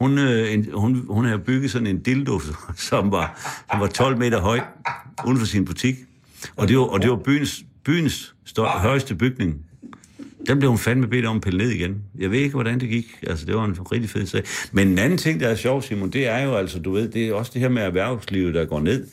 Hun, 0.00 0.18
øh, 0.18 0.52
en, 0.52 0.68
hun, 0.74 1.04
hun 1.08 1.24
havde 1.24 1.38
bygget 1.38 1.70
sådan 1.70 1.86
en 1.86 1.98
dildo, 1.98 2.40
som 2.90 3.10
var, 3.10 3.54
som 3.70 3.80
var 3.80 3.86
12 3.86 4.18
meter 4.18 4.40
høj, 4.40 4.60
uden 5.26 5.38
for 5.38 5.46
sin 5.46 5.64
butik. 5.64 5.96
Og 6.56 6.68
det 6.68 6.78
var, 6.78 6.84
og 6.84 7.02
det 7.02 7.10
var 7.10 7.16
byens, 7.16 7.64
byens 7.84 8.34
stør, 8.44 8.64
højeste 8.64 9.14
bygning. 9.14 9.66
Den 10.46 10.58
blev 10.58 10.70
hun 10.70 10.78
fandme 10.78 11.06
bedt 11.06 11.26
om 11.26 11.36
at 11.36 11.42
pille 11.42 11.58
ned 11.58 11.70
igen. 11.70 12.02
Jeg 12.18 12.30
ved 12.30 12.38
ikke, 12.38 12.54
hvordan 12.54 12.80
det 12.80 12.88
gik. 12.88 13.06
Altså, 13.26 13.46
det 13.46 13.54
var 13.54 13.64
en 13.64 13.76
rigtig 13.92 14.10
fed 14.10 14.26
sag. 14.26 14.42
Men 14.72 14.88
en 14.88 14.98
anden 14.98 15.18
ting, 15.18 15.40
der 15.40 15.48
er 15.48 15.54
sjov, 15.54 15.82
Simon, 15.82 16.10
det 16.10 16.26
er 16.26 16.38
jo 16.38 16.54
altså, 16.54 16.78
du 16.78 16.92
ved, 16.92 17.08
det 17.08 17.28
er 17.28 17.34
også 17.34 17.50
det 17.54 17.60
her 17.60 17.68
med 17.68 17.82
erhvervslivet, 17.82 18.54
der 18.54 18.64
går 18.64 18.80
ned. 18.80 19.06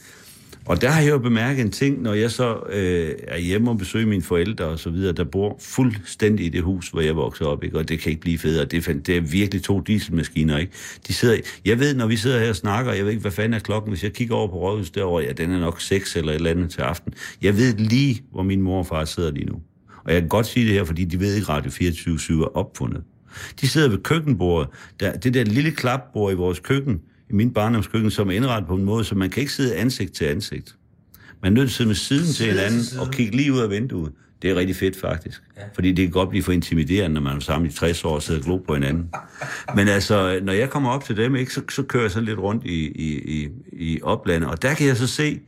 Og 0.65 0.81
der 0.81 0.89
har 0.89 1.01
jeg 1.01 1.09
jo 1.09 1.17
bemærket 1.17 1.61
en 1.61 1.71
ting, 1.71 2.01
når 2.01 2.13
jeg 2.13 2.31
så 2.31 2.59
øh, 2.69 3.11
er 3.27 3.37
hjemme 3.37 3.69
og 3.69 3.77
besøger 3.77 4.07
mine 4.07 4.21
forældre 4.21 4.65
og 4.65 4.79
så 4.79 4.89
videre, 4.89 5.13
der 5.13 5.23
bor 5.23 5.57
fuldstændig 5.59 6.45
i 6.45 6.49
det 6.49 6.61
hus, 6.61 6.89
hvor 6.89 7.01
jeg 7.01 7.15
voksede 7.15 7.49
op, 7.49 7.63
ikke? 7.63 7.77
og 7.77 7.89
det 7.89 7.99
kan 7.99 8.09
ikke 8.09 8.21
blive 8.21 8.37
federe. 8.37 8.65
Det 8.65 8.87
er, 8.87 8.93
det 8.93 9.17
er 9.17 9.21
virkelig 9.21 9.63
to 9.63 9.79
dieselmaskiner, 9.79 10.57
ikke? 10.57 10.73
De 11.07 11.13
sidder, 11.13 11.37
jeg 11.65 11.79
ved, 11.79 11.95
når 11.95 12.07
vi 12.07 12.15
sidder 12.15 12.39
her 12.39 12.49
og 12.49 12.55
snakker, 12.55 12.93
jeg 12.93 13.03
ved 13.03 13.11
ikke, 13.11 13.21
hvad 13.21 13.31
fanden 13.31 13.53
er 13.53 13.59
klokken, 13.59 13.91
hvis 13.91 14.03
jeg 14.03 14.13
kigger 14.13 14.35
over 14.35 14.47
på 14.47 14.53
rådhuset 14.53 14.95
derovre, 14.95 15.23
ja, 15.23 15.31
den 15.31 15.51
er 15.51 15.59
nok 15.59 15.81
6 15.81 16.15
eller 16.15 16.31
et 16.31 16.35
eller 16.35 16.51
andet 16.51 16.69
til 16.71 16.81
aften. 16.81 17.13
Jeg 17.41 17.57
ved 17.57 17.73
lige, 17.73 18.23
hvor 18.31 18.43
min 18.43 18.61
mor 18.61 18.79
og 18.79 18.87
far 18.87 19.05
sidder 19.05 19.31
lige 19.31 19.45
nu. 19.45 19.55
Og 20.05 20.13
jeg 20.13 20.21
kan 20.21 20.29
godt 20.29 20.45
sige 20.45 20.65
det 20.65 20.73
her, 20.73 20.83
fordi 20.83 21.05
de 21.05 21.19
ved 21.19 21.35
ikke, 21.35 21.49
Radio 21.49 21.71
24 21.71 22.43
er 22.43 22.57
opfundet. 22.57 23.03
De 23.61 23.67
sidder 23.67 23.89
ved 23.89 23.97
køkkenbordet. 23.97 24.69
Der, 24.99 25.11
det 25.11 25.33
der 25.33 25.43
lille 25.43 25.71
klapbord 25.71 26.33
i 26.33 26.35
vores 26.35 26.59
køkken, 26.59 27.01
i 27.33 27.35
min 27.35 27.53
barndomskøkken, 27.53 28.11
som 28.11 28.27
er 28.27 28.31
indrettet 28.31 28.67
på 28.67 28.75
en 28.75 28.83
måde, 28.83 29.03
så 29.03 29.15
man 29.15 29.29
kan 29.29 29.41
ikke 29.41 29.53
sidde 29.53 29.75
ansigt 29.75 30.13
til 30.13 30.25
ansigt. 30.25 30.75
Man 31.41 31.51
er 31.51 31.55
nødt 31.55 31.69
til 31.69 31.73
at 31.73 31.75
sidde 31.75 31.87
med 31.87 31.95
siden 31.95 32.25
til 32.25 32.35
Side 32.35 32.47
til 32.47 32.55
hinanden 32.55 32.83
side. 32.83 33.01
og 33.01 33.11
kigge 33.11 33.37
lige 33.37 33.53
ud 33.53 33.59
af 33.59 33.69
vinduet. 33.69 34.11
Det 34.41 34.51
er 34.51 34.55
rigtig 34.55 34.75
fedt, 34.75 34.99
faktisk. 35.01 35.41
Ja. 35.57 35.61
Fordi 35.75 35.91
det 35.91 36.05
kan 36.05 36.11
godt 36.11 36.29
blive 36.29 36.43
for 36.43 36.51
intimiderende, 36.51 37.13
når 37.13 37.21
man 37.21 37.35
er 37.35 37.39
sammen 37.39 37.69
i 37.69 37.73
60 37.73 38.05
år 38.05 38.15
og 38.15 38.23
sidder 38.23 38.39
og 38.39 38.45
glo 38.45 38.57
på 38.57 38.73
hinanden. 38.73 39.09
Men 39.75 39.87
altså, 39.87 40.39
når 40.43 40.53
jeg 40.53 40.69
kommer 40.69 40.89
op 40.89 41.03
til 41.03 41.17
dem, 41.17 41.35
ikke, 41.35 41.53
så, 41.53 41.61
så 41.69 41.83
kører 41.83 42.03
jeg 42.03 42.11
sådan 42.11 42.25
lidt 42.25 42.39
rundt 42.39 42.65
i, 42.65 42.87
i, 42.87 43.39
i, 43.41 43.49
i 43.71 43.99
oplandet. 44.01 44.49
Og 44.49 44.61
der 44.61 44.73
kan 44.73 44.87
jeg 44.87 44.97
så 44.97 45.07
se, 45.07 45.39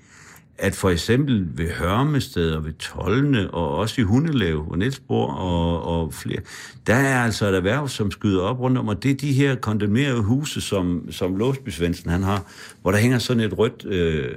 at 0.58 0.76
for 0.76 0.90
eksempel 0.90 1.48
ved 1.58 1.70
Hørmested 1.72 2.52
og 2.52 2.66
ved 2.66 2.74
Tolne, 2.74 3.52
og 3.52 3.76
også 3.76 4.02
i 4.02 4.04
Hundelev 4.04 4.66
og 4.72 4.78
Nielsborg 4.78 5.30
og, 5.38 5.84
og 6.02 6.14
flere, 6.14 6.40
der 6.88 6.94
er 6.96 7.24
altså 7.24 7.48
et 7.50 7.56
erhverv, 7.56 7.88
som 7.88 8.12
skyder 8.12 8.42
op 8.42 8.60
rundt 8.60 8.78
om, 8.78 8.88
og 8.88 9.04
det 9.04 9.12
er 9.12 9.16
de 9.16 9.34
her 9.34 9.56
kondemnerede 9.56 10.22
huse, 10.22 10.62
som, 10.62 11.12
som 11.12 11.36
Låsby 11.36 11.70
Svendsen, 11.70 12.10
han 12.10 12.24
har, 12.24 12.44
hvor 12.82 12.92
der 12.92 12.98
hænger 12.98 13.20
sådan 13.20 13.44
et 13.44 13.58
rødt 13.58 13.86
øh, 13.86 14.32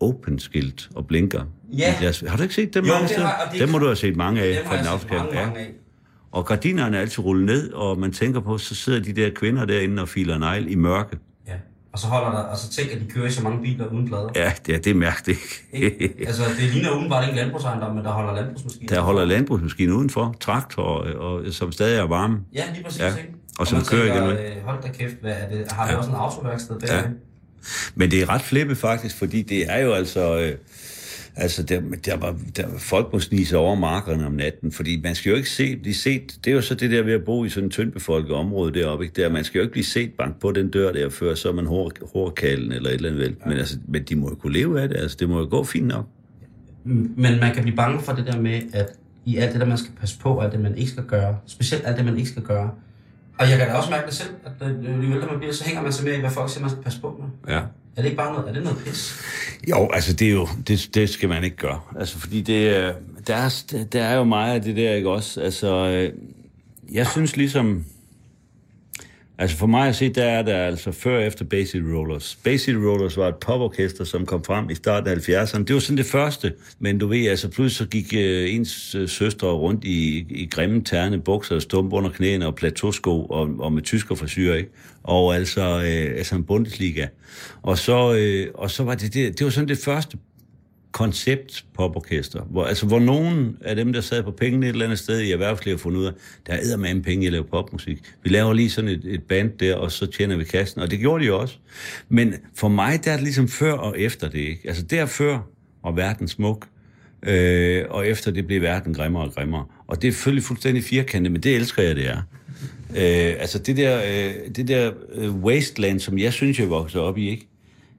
open-skilt 0.00 0.88
og 0.94 1.06
blinker. 1.06 1.44
Ja. 1.78 1.94
Deres, 2.00 2.24
har 2.28 2.36
du 2.36 2.42
ikke 2.42 2.54
set 2.54 2.74
dem 2.74 2.84
Jo, 2.84 2.88
mange 2.92 3.02
det 3.02 3.10
steder? 3.10 3.26
har- 3.26 3.48
det 3.52 3.60
Dem 3.60 3.68
må 3.68 3.78
du 3.78 3.84
have 3.84 3.96
set 3.96 4.16
mange 4.16 4.42
af 4.42 4.62
fra 4.66 4.76
den 4.78 4.86
afskab. 4.86 5.20
Ja. 5.32 5.48
Og 6.32 6.46
gardinerne 6.46 6.96
er 6.96 7.00
altid 7.00 7.24
rullet 7.24 7.46
ned, 7.46 7.72
og 7.72 7.98
man 7.98 8.12
tænker 8.12 8.40
på, 8.40 8.58
så 8.58 8.74
sidder 8.74 9.00
de 9.00 9.12
der 9.12 9.30
kvinder 9.30 9.64
derinde 9.64 10.02
og 10.02 10.08
filer 10.08 10.38
negl 10.38 10.70
i 10.70 10.74
mørke. 10.74 11.16
Og 11.94 12.00
så 12.00 12.06
holder 12.06 12.30
der, 12.30 12.38
og 12.38 12.58
så 12.58 12.70
tænker 12.70 12.98
de 12.98 13.04
kører 13.10 13.26
i 13.26 13.30
så 13.30 13.42
mange 13.42 13.62
biler 13.62 13.86
uden 13.86 14.08
plader. 14.08 14.28
Ja, 14.34 14.52
det 14.66 14.74
er, 14.74 14.78
det 14.78 14.90
er 14.90 14.94
mærkeligt. 14.94 15.38
Ikke? 15.72 16.14
altså, 16.26 16.42
det 16.60 16.70
ligner 16.72 16.90
udenbart 16.96 17.24
ikke 17.28 17.36
landbrugsejendom, 17.40 17.94
men 17.96 18.04
der 18.04 18.10
holder 18.10 18.34
landbrugsmaskiner. 18.34 18.94
Der 18.94 19.00
holder 19.00 19.24
landbrugsmaskinen 19.24 19.94
udenfor, 19.94 20.36
traktor, 20.40 20.82
og, 21.18 21.42
som 21.52 21.72
stadig 21.72 21.98
er 21.98 22.02
varme. 22.02 22.38
Ja, 22.54 22.62
lige 22.74 22.84
præcis, 22.84 23.00
Ja. 23.00 23.08
ikke? 23.16 23.34
Og 23.58 23.66
som 23.66 23.76
man 23.78 23.84
kører 23.86 24.14
tænker, 24.14 24.38
igen, 24.38 24.56
øh, 24.56 24.64
hold 24.64 24.82
da 24.82 24.88
kæft, 24.88 25.14
hvad 25.20 25.32
er 25.32 25.48
det? 25.48 25.72
Har 25.72 25.86
vi 25.86 25.92
Ja. 25.92 25.98
også 25.98 26.10
en 26.10 26.16
autoværksted 26.16 26.78
der? 26.80 26.94
Ja. 26.96 27.02
Men 27.94 28.10
det 28.10 28.22
er 28.22 28.28
ret 28.28 28.42
flippet 28.42 28.78
faktisk, 28.78 29.18
fordi 29.18 29.42
det 29.42 29.72
er 29.72 29.78
jo 29.78 29.92
altså... 29.92 30.38
Øh, 30.40 30.52
altså, 31.36 31.62
der, 31.62 31.80
der, 32.04 32.16
var, 32.16 32.36
der, 32.56 32.66
folk 32.78 33.12
må 33.12 33.20
snige 33.20 33.46
sig 33.46 33.58
over 33.58 33.74
markerne 33.74 34.26
om 34.26 34.32
natten, 34.32 34.72
fordi 34.72 35.00
man 35.02 35.14
skal 35.14 35.30
jo 35.30 35.36
ikke 35.36 35.50
se, 35.50 35.76
blive 35.76 35.94
set... 35.94 36.38
Det 36.44 36.50
er 36.50 36.54
jo 36.54 36.60
så 36.60 36.74
det 36.74 36.90
der 36.90 37.02
ved 37.02 37.12
at 37.12 37.24
bo 37.24 37.44
i 37.44 37.48
sådan 37.48 37.66
et 37.66 37.72
tyndbefolket 37.72 38.32
område 38.32 38.74
deroppe, 38.74 39.04
ikke? 39.04 39.22
Der, 39.22 39.28
man 39.28 39.44
skal 39.44 39.58
jo 39.58 39.62
ikke 39.62 39.72
blive 39.72 39.84
set 39.84 40.12
bank 40.18 40.40
på 40.40 40.52
den 40.52 40.70
dør 40.70 40.92
der, 40.92 41.08
før 41.10 41.34
så 41.34 41.48
er 41.48 41.52
man 41.52 41.66
hår, 41.66 41.92
hårkallen 42.12 42.72
eller 42.72 42.88
et 42.88 42.94
eller 42.94 43.10
andet 43.10 43.22
vel. 43.22 43.36
Men, 43.46 43.58
altså, 43.58 43.78
men 43.88 44.02
de 44.02 44.16
må 44.16 44.28
jo 44.28 44.34
kunne 44.34 44.52
leve 44.52 44.80
af 44.82 44.88
det, 44.88 44.96
altså 44.96 45.16
det 45.20 45.28
må 45.28 45.38
jo 45.38 45.46
gå 45.50 45.64
fint 45.64 45.86
nok. 45.86 46.06
Men 46.84 47.40
man 47.40 47.54
kan 47.54 47.62
blive 47.62 47.76
bange 47.76 48.00
for 48.00 48.12
det 48.12 48.26
der 48.26 48.40
med, 48.40 48.60
at 48.72 48.88
i 49.24 49.36
alt 49.36 49.52
det 49.52 49.60
der, 49.60 49.66
man 49.66 49.78
skal 49.78 49.92
passe 50.00 50.18
på, 50.18 50.40
alt 50.40 50.52
det, 50.52 50.60
man 50.60 50.78
ikke 50.78 50.90
skal 50.90 51.04
gøre, 51.04 51.38
specielt 51.46 51.86
alt 51.86 51.96
det, 51.96 52.04
man 52.04 52.16
ikke 52.16 52.30
skal 52.30 52.42
gøre. 52.42 52.70
Og 53.38 53.50
jeg 53.50 53.58
kan 53.58 53.68
da 53.68 53.74
også 53.74 53.90
mærke 53.90 54.06
det 54.06 54.14
selv, 54.14 54.30
at 54.44 54.68
øh, 54.68 55.08
jo 55.10 55.14
ældre 55.14 55.26
man 55.26 55.38
bliver, 55.38 55.52
så 55.52 55.64
hænger 55.64 55.82
man 55.82 55.92
sig 55.92 56.04
mere 56.04 56.16
i, 56.16 56.20
hvad 56.20 56.30
folk 56.30 56.50
siger, 56.50 56.60
man 56.60 56.70
skal 56.70 56.82
passe 56.82 57.00
på 57.00 57.20
med. 57.20 57.54
Ja. 57.54 57.60
Er 57.96 58.02
det 58.02 58.04
ikke 58.04 58.16
bare 58.16 58.32
noget, 58.32 58.48
er 58.48 58.52
det 58.52 58.62
noget 58.62 58.78
pis? 58.78 59.14
Jo, 59.68 59.90
altså 59.92 60.12
det 60.12 60.28
er 60.28 60.32
jo, 60.32 60.48
det, 60.68 60.90
det 60.94 61.08
skal 61.08 61.28
man 61.28 61.44
ikke 61.44 61.56
gøre. 61.56 61.80
Altså 61.98 62.18
fordi 62.18 62.40
det, 62.40 62.76
øh, 62.76 62.92
der, 63.26 63.34
er, 63.34 63.64
der 63.92 64.02
er 64.02 64.16
jo 64.16 64.24
meget 64.24 64.54
af 64.54 64.62
det 64.62 64.76
der, 64.76 64.94
ikke 64.94 65.10
også? 65.10 65.40
Altså, 65.40 65.68
øh, 65.86 66.12
jeg 66.92 67.06
synes 67.06 67.36
ligesom, 67.36 67.84
altså 69.38 69.56
for 69.56 69.66
mig 69.66 69.88
at 69.88 69.96
se, 69.96 70.08
der 70.08 70.24
er 70.24 70.42
der 70.42 70.56
altså 70.56 70.92
før 70.92 71.16
og 71.16 71.24
efter 71.24 71.44
Basic 71.44 71.80
Rollers. 71.94 72.38
Basic 72.44 72.74
Rollers 72.74 73.16
var 73.16 73.28
et 73.28 73.36
poporkester, 73.36 74.04
som 74.04 74.26
kom 74.26 74.44
frem 74.44 74.70
i 74.70 74.74
starten 74.74 75.08
af 75.08 75.16
70'erne. 75.16 75.64
Det 75.64 75.74
var 75.74 75.80
sådan 75.80 75.96
det 75.96 76.06
første, 76.06 76.52
men 76.78 76.98
du 76.98 77.06
ved, 77.06 77.26
altså 77.26 77.48
pludselig 77.48 77.76
så 77.76 77.86
gik 77.86 78.14
øh, 78.16 78.54
ens 78.54 78.94
øh, 78.94 79.08
søstre 79.08 79.48
rundt 79.48 79.84
i, 79.84 80.26
i 80.28 80.48
grimme 80.50 80.84
terne 80.84 81.20
bukser, 81.20 81.58
stump 81.58 81.92
under 81.92 82.10
knæene 82.10 82.46
og 82.46 82.54
plateausko 82.54 83.24
og, 83.24 83.50
og 83.58 83.72
med 83.72 83.82
tysker 83.82 84.14
frisyr, 84.14 84.54
ikke? 84.54 84.70
Og 85.02 85.34
altså, 85.34 85.60
øh, 85.60 86.18
altså 86.18 86.34
en 86.34 86.44
Bundesliga. 86.44 87.06
Og 87.62 87.78
så, 87.78 88.14
øh, 88.14 88.46
og 88.54 88.70
så 88.70 88.84
var 88.84 88.94
det, 88.94 89.14
det, 89.14 89.38
det 89.38 89.44
var 89.44 89.50
sådan 89.50 89.68
det 89.68 89.78
første 89.78 90.18
koncept 90.94 91.64
poporkester, 91.74 92.42
hvor, 92.42 92.64
altså, 92.64 92.86
hvor 92.86 92.98
nogen 92.98 93.56
af 93.60 93.76
dem, 93.76 93.92
der 93.92 94.00
sad 94.00 94.22
på 94.22 94.30
pengene 94.30 94.66
et 94.66 94.70
eller 94.70 94.84
andet 94.84 94.98
sted 94.98 95.20
i 95.20 95.32
erhvervslivet, 95.32 95.78
har 95.78 95.82
fundet 95.82 96.00
ud 96.00 96.04
af, 96.04 96.12
der 96.46 96.52
er 96.52 96.76
med 96.76 96.90
en 96.90 97.02
penge 97.02 97.24
i 97.24 97.26
at 97.26 97.32
lave 97.32 97.44
popmusik. 97.44 97.98
Vi 98.22 98.30
laver 98.30 98.52
lige 98.52 98.70
sådan 98.70 98.90
et, 98.90 99.02
et 99.04 99.22
band 99.22 99.50
der, 99.58 99.74
og 99.74 99.92
så 99.92 100.06
tjener 100.06 100.36
vi 100.36 100.44
kassen, 100.44 100.80
og 100.80 100.90
det 100.90 100.98
gjorde 100.98 101.24
de 101.24 101.32
også. 101.32 101.54
Men 102.08 102.34
for 102.56 102.68
mig, 102.68 103.04
der 103.04 103.10
er 103.10 103.16
det 103.16 103.22
ligesom 103.22 103.48
før 103.48 103.72
og 103.72 103.98
efter 103.98 104.28
det, 104.28 104.38
ikke? 104.38 104.60
Altså 104.64 104.82
der 104.82 105.06
før 105.06 105.38
var 105.84 105.92
verden 105.92 106.28
smuk, 106.28 106.66
øh, 107.22 107.84
og 107.90 108.08
efter 108.08 108.30
det 108.30 108.46
blev 108.46 108.62
verden 108.62 108.94
grimmere 108.94 109.22
og 109.22 109.32
grimmere. 109.34 109.64
Og 109.86 110.02
det 110.02 110.08
er 110.08 110.12
selvfølgelig 110.12 110.44
fuldstændig 110.44 110.84
firkantet, 110.84 111.32
men 111.32 111.42
det 111.42 111.56
elsker 111.56 111.82
jeg, 111.82 111.96
det 111.96 112.06
er. 112.06 112.22
Øh, 112.90 113.34
altså 113.40 113.58
det 113.58 113.76
der, 113.76 113.96
øh, 113.98 114.54
det 114.56 114.68
der 114.68 114.92
øh, 115.14 115.34
wasteland, 115.34 116.00
som 116.00 116.18
jeg 116.18 116.32
synes, 116.32 116.58
jeg 116.58 116.70
voksede 116.70 117.02
op 117.02 117.18
i, 117.18 117.30
ikke? 117.30 117.48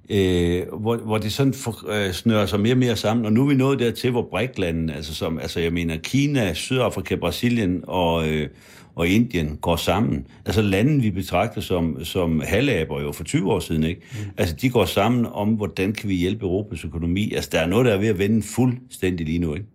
Øh, 0.09 0.63
hvor, 0.79 0.97
hvor 0.97 1.17
det 1.17 1.33
sådan 1.33 1.53
for, 1.53 1.91
øh, 1.91 2.11
snører 2.11 2.45
sig 2.45 2.59
mere 2.59 2.73
og 2.73 2.77
mere 2.77 2.95
sammen. 2.95 3.25
Og 3.25 3.33
nu 3.33 3.43
er 3.43 3.47
vi 3.47 3.53
nået 3.53 3.79
dertil, 3.79 4.11
hvor 4.11 4.27
bræklanden, 4.29 4.89
altså, 4.89 5.15
som, 5.15 5.39
altså 5.39 5.59
jeg 5.59 5.73
mener 5.73 5.97
Kina, 5.97 6.53
Sydafrika, 6.53 7.15
Brasilien 7.15 7.83
og, 7.87 8.29
øh, 8.29 8.49
og 8.95 9.07
Indien 9.07 9.57
går 9.61 9.75
sammen. 9.75 10.27
Altså 10.45 10.61
lande, 10.61 11.01
vi 11.01 11.11
betragter 11.11 11.61
som, 11.61 12.05
som 12.05 12.41
halvaber 12.45 13.01
jo 13.01 13.11
for 13.11 13.23
20 13.23 13.51
år 13.51 13.59
siden, 13.59 13.83
ikke? 13.83 14.01
Mm. 14.11 14.31
Altså 14.37 14.55
de 14.55 14.69
går 14.69 14.85
sammen 14.85 15.25
om, 15.33 15.49
hvordan 15.49 15.93
kan 15.93 16.09
vi 16.09 16.15
hjælpe 16.15 16.45
Europas 16.45 16.83
økonomi. 16.83 17.33
Altså 17.33 17.49
der 17.53 17.59
er 17.59 17.67
noget, 17.67 17.85
der 17.85 17.93
er 17.93 17.97
ved 17.97 18.07
at 18.07 18.19
vende 18.19 18.43
fuldstændig 18.43 19.25
lige 19.25 19.39
nu, 19.39 19.53
ikke? 19.53 19.65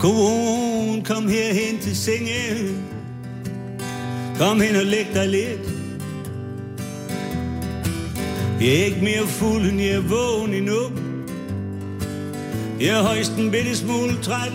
Go 0.00 0.08
on 0.08 0.59
kom 1.10 1.28
herhen 1.28 1.78
til 1.78 1.96
sengen. 1.96 2.84
Kom 4.38 4.60
hen 4.60 4.76
og 4.76 4.84
læg 4.84 5.06
dig 5.14 5.28
lidt. 5.28 5.60
Jeg 8.60 8.68
er 8.68 8.84
ikke 8.84 9.00
mere 9.00 9.26
fuld, 9.26 9.66
end 9.66 9.80
jeg 9.80 9.90
er 9.90 10.00
vågen 10.00 10.54
endnu. 10.54 10.80
Jeg 12.80 12.88
er 12.88 13.02
højst 13.02 13.32
en 13.32 13.50
bitte 13.50 13.76
smule 13.76 14.22
træt. 14.22 14.52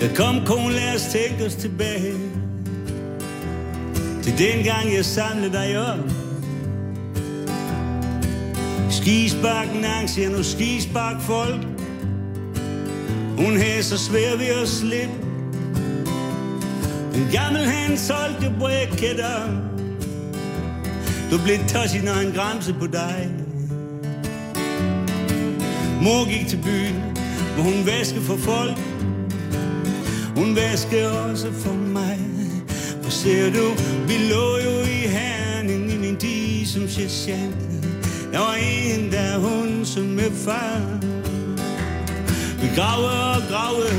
Jeg 0.00 0.10
kom 0.16 0.46
kone, 0.46 0.74
lad 0.74 0.94
os 0.94 1.02
tænke 1.12 1.46
os 1.46 1.54
tilbage. 1.54 2.14
Til 4.22 4.38
dengang 4.38 4.94
jeg 4.94 5.04
samlede 5.04 5.52
dig 5.52 5.78
op. 5.78 6.10
Skisbakken, 8.90 9.84
angst, 9.84 10.18
jeg 10.18 10.30
nu 10.30 10.42
skisbak 10.42 11.22
folk. 11.22 11.73
Hun 13.38 13.56
havde 13.56 13.82
så 13.82 13.98
svært 13.98 14.38
ved 14.38 14.46
at 14.46 14.68
slippe. 14.68 15.14
En 17.14 17.28
gammel 17.32 17.64
han 17.64 17.98
solgte 17.98 18.54
brækketter. 18.58 19.64
Du 21.30 21.38
blev 21.44 21.58
tosset, 21.68 22.04
når 22.04 22.12
han 22.12 22.32
græmse 22.32 22.74
på 22.80 22.86
dig. 22.86 23.30
Mor 26.02 26.28
gik 26.28 26.48
til 26.48 26.60
byen, 26.64 27.02
hvor 27.54 27.62
hun 27.62 27.86
vaskede 27.86 28.24
for 28.24 28.36
folk. 28.36 28.78
Hun 30.36 30.56
vaskede 30.56 31.20
også 31.24 31.52
for 31.52 31.72
mig. 31.72 32.18
For 33.02 33.10
ser 33.10 33.52
du, 33.52 33.74
vi 34.06 34.14
lå 34.32 34.58
jo 34.64 34.80
i 34.80 35.08
herning 35.08 35.92
i 35.92 35.96
min 35.96 36.16
tid 36.16 36.66
som 36.66 36.88
sergeant. 36.88 37.56
Der 38.32 38.38
var 38.38 38.54
en, 38.54 39.12
der 39.12 39.38
hun 39.38 39.84
som 39.84 40.04
med 40.04 40.30
far. 40.30 41.00
Vi 42.64 42.68
graver 42.76 43.36
og 43.36 43.42
graver, 43.50 43.90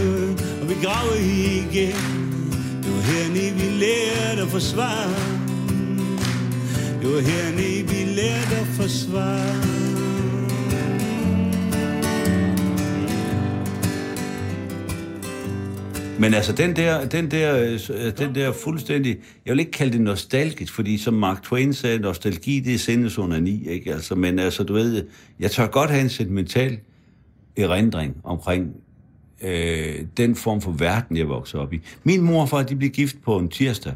og 0.62 0.70
vi 0.70 0.76
graver 0.84 1.16
igen. 1.16 1.96
Det 2.84 2.92
var 2.96 3.02
hernede, 3.12 3.54
vi 3.62 3.86
lærte 3.86 4.42
at 4.42 4.48
forsvare. 4.48 5.10
Det 7.02 7.14
var 7.14 7.20
hernede, 7.20 7.88
vi 7.90 8.00
lærte 8.20 8.56
at 8.62 8.68
forsvare. 8.68 9.56
Men 16.20 16.34
altså, 16.34 16.52
den 16.52 16.76
der, 16.76 17.06
den 17.06 17.32
der, 17.32 17.78
øh, 17.90 18.18
den 18.18 18.36
der 18.36 18.52
fuldstændig... 18.52 19.18
Jeg 19.46 19.52
vil 19.52 19.60
ikke 19.60 19.72
kalde 19.72 19.94
det 19.94 20.02
nostalgisk, 20.02 20.74
fordi 20.74 20.98
som 20.98 21.14
Mark 21.14 21.44
Twain 21.44 21.74
sagde, 21.74 22.00
nostalgi, 22.00 22.60
det 22.60 22.74
er 22.74 22.80
sindes 22.80 23.18
under 23.18 23.40
ni, 23.40 23.70
ikke? 23.70 23.94
Altså, 23.94 24.16
men 24.16 24.40
altså, 24.40 24.64
du 24.64 24.74
ved, 24.74 25.06
jeg 25.40 25.52
tør 25.52 25.68
godt 25.68 25.90
have 25.90 26.02
en 26.02 26.10
sentimental 26.10 26.80
erindring 27.58 28.18
omkring 28.24 28.76
øh, 29.42 29.96
den 30.18 30.36
form 30.36 30.62
for 30.62 30.72
verden, 30.72 31.18
jeg 31.18 31.30
voksede 31.30 31.62
op 31.64 31.74
i. 31.74 31.80
Min 32.04 32.22
mor 32.22 32.42
og 32.42 32.50
far, 32.50 32.64
de 32.64 32.76
blev 32.76 32.90
gift 32.90 33.16
på 33.24 33.38
en 33.38 33.50
tirsdag, 33.50 33.94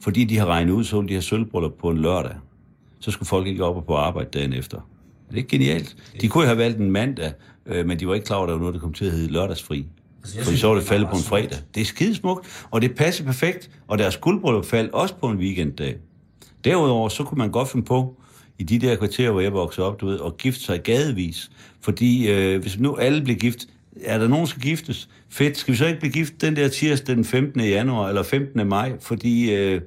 fordi 0.00 0.24
de 0.24 0.38
har 0.38 0.46
regnet 0.46 0.72
ud, 0.72 0.84
så 0.84 1.02
de 1.02 1.12
have 1.12 1.22
sølvbryllup 1.22 1.72
på 1.80 1.90
en 1.90 1.98
lørdag. 1.98 2.34
Så 3.00 3.10
skulle 3.10 3.26
folk 3.26 3.46
ikke 3.46 3.64
op 3.64 3.76
og 3.76 3.84
på 3.84 3.94
arbejde 3.94 4.30
dagen 4.38 4.52
efter. 4.52 4.76
Er 4.76 5.30
det 5.30 5.36
ikke 5.36 5.48
genialt? 5.48 5.96
De 6.20 6.28
kunne 6.28 6.46
have 6.46 6.58
valgt 6.58 6.78
en 6.78 6.90
mandag, 6.90 7.32
øh, 7.66 7.86
men 7.86 8.00
de 8.00 8.08
var 8.08 8.14
ikke 8.14 8.26
klar 8.26 8.36
over, 8.36 8.46
at 8.46 8.48
der 8.48 8.54
var 8.54 8.60
noget, 8.60 8.74
der 8.74 8.80
kom 8.80 8.92
til 8.92 9.04
at 9.04 9.12
hedde 9.12 9.32
lørdagsfri. 9.32 9.86
Altså, 10.22 10.44
Fordi 10.44 10.56
så 10.56 10.66
var 10.66 10.74
det 10.74 10.82
det 10.82 10.88
faldet 10.88 11.08
på 11.08 11.16
en 11.16 11.22
fredag. 11.22 11.58
Det 11.74 11.80
er 11.80 11.84
skidesmukt, 11.84 12.66
og 12.70 12.82
det 12.82 12.94
passer 12.94 13.24
perfekt, 13.24 13.70
og 13.86 13.98
deres 13.98 14.16
guldbryllup 14.16 14.64
faldt 14.64 14.92
også 14.92 15.14
på 15.14 15.28
en 15.28 15.38
weekenddag. 15.38 15.96
Derudover, 16.64 17.08
så 17.08 17.24
kunne 17.24 17.38
man 17.38 17.50
godt 17.50 17.68
finde 17.68 17.86
på, 17.86 18.20
i 18.58 18.62
de 18.62 18.78
der 18.78 18.96
kvarterer, 18.96 19.30
hvor 19.30 19.40
jeg 19.40 19.52
voksede 19.52 19.86
op, 19.86 20.00
du 20.00 20.06
ved, 20.06 20.16
og 20.16 20.36
gifte 20.36 20.60
sig 20.60 20.82
gadevis. 20.82 21.50
Fordi 21.80 22.30
øh, 22.30 22.60
hvis 22.60 22.78
nu 22.78 22.96
alle 22.96 23.22
bliver 23.22 23.38
gift, 23.38 23.66
er 24.04 24.18
der 24.18 24.28
nogen, 24.28 24.44
der 24.44 24.50
skal 24.50 24.62
giftes? 24.62 25.08
Fedt, 25.28 25.56
skal 25.56 25.72
vi 25.72 25.78
så 25.78 25.86
ikke 25.86 26.00
blive 26.00 26.12
gift 26.12 26.40
den 26.40 26.56
der 26.56 26.68
tirsdag 26.68 27.16
den 27.16 27.24
15. 27.24 27.60
januar, 27.60 28.08
eller 28.08 28.22
15. 28.22 28.68
maj? 28.68 28.92
Fordi 29.00 29.54
øh, 29.54 29.80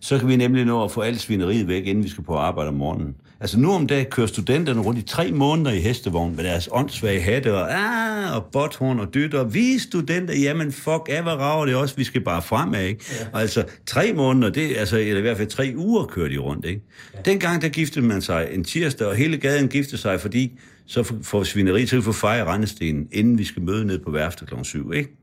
så 0.00 0.18
kan 0.18 0.28
vi 0.28 0.36
nemlig 0.36 0.64
nå 0.64 0.84
at 0.84 0.90
få 0.90 1.00
alt 1.00 1.20
svineriet 1.20 1.68
væk, 1.68 1.86
inden 1.86 2.04
vi 2.04 2.08
skal 2.08 2.24
på 2.24 2.34
arbejde 2.34 2.68
om 2.68 2.74
morgenen. 2.74 3.16
Altså 3.40 3.58
nu 3.58 3.72
om 3.72 3.86
dagen 3.86 4.06
kører 4.10 4.26
studenterne 4.26 4.80
rundt 4.80 4.98
i 4.98 5.02
tre 5.02 5.32
måneder 5.32 5.72
i 5.72 5.80
hestevogn 5.80 6.36
med 6.36 6.44
deres 6.44 6.68
åndssvage 6.72 7.20
hatte 7.20 7.54
og, 7.54 7.72
ah, 7.72 8.36
og 8.36 8.44
botthorn 8.52 9.00
og 9.00 9.14
dytter. 9.14 9.44
Vi 9.44 9.78
studenter, 9.78 10.34
jamen 10.34 10.72
fuck 10.72 11.08
af, 11.08 11.22
hvad 11.22 11.32
rager 11.32 11.66
det 11.66 11.74
også, 11.74 11.96
vi 11.96 12.04
skal 12.04 12.20
bare 12.20 12.42
fremad, 12.42 12.84
ikke? 12.84 13.04
Ja. 13.20 13.26
Og 13.32 13.40
altså 13.40 13.64
tre 13.86 14.12
måneder, 14.12 14.52
det, 14.52 14.76
altså, 14.76 14.98
eller 14.98 15.18
i 15.18 15.20
hvert 15.20 15.36
fald 15.36 15.48
tre 15.48 15.72
uger 15.76 16.04
kører 16.04 16.28
de 16.28 16.38
rundt, 16.38 16.64
ikke? 16.64 16.82
Ja. 17.14 17.20
Dengang 17.20 17.62
der 17.62 17.68
giftede 17.68 18.06
man 18.06 18.22
sig 18.22 18.48
en 18.52 18.64
tirsdag, 18.64 19.06
og 19.06 19.16
hele 19.16 19.36
gaden 19.36 19.68
giftede 19.68 20.00
sig, 20.00 20.20
fordi 20.20 20.58
så 20.86 21.14
får 21.22 21.44
svineri 21.44 21.86
til 21.86 21.96
at 21.96 22.04
få 22.04 22.12
fejre 22.12 22.44
rendestenen, 22.44 23.08
inden 23.12 23.38
vi 23.38 23.44
skal 23.44 23.62
møde 23.62 23.84
ned 23.84 23.98
på 23.98 24.10
værftet 24.10 24.48
kl. 24.48 24.54
7, 24.62 24.92
ikke? 24.92 25.16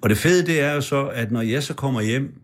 Og 0.00 0.10
det 0.10 0.18
fede, 0.18 0.46
det 0.46 0.60
er 0.60 0.72
jo 0.72 0.80
så, 0.80 1.06
at 1.06 1.32
når 1.32 1.42
jeg 1.42 1.62
så 1.62 1.74
kommer 1.74 2.00
hjem 2.00 2.34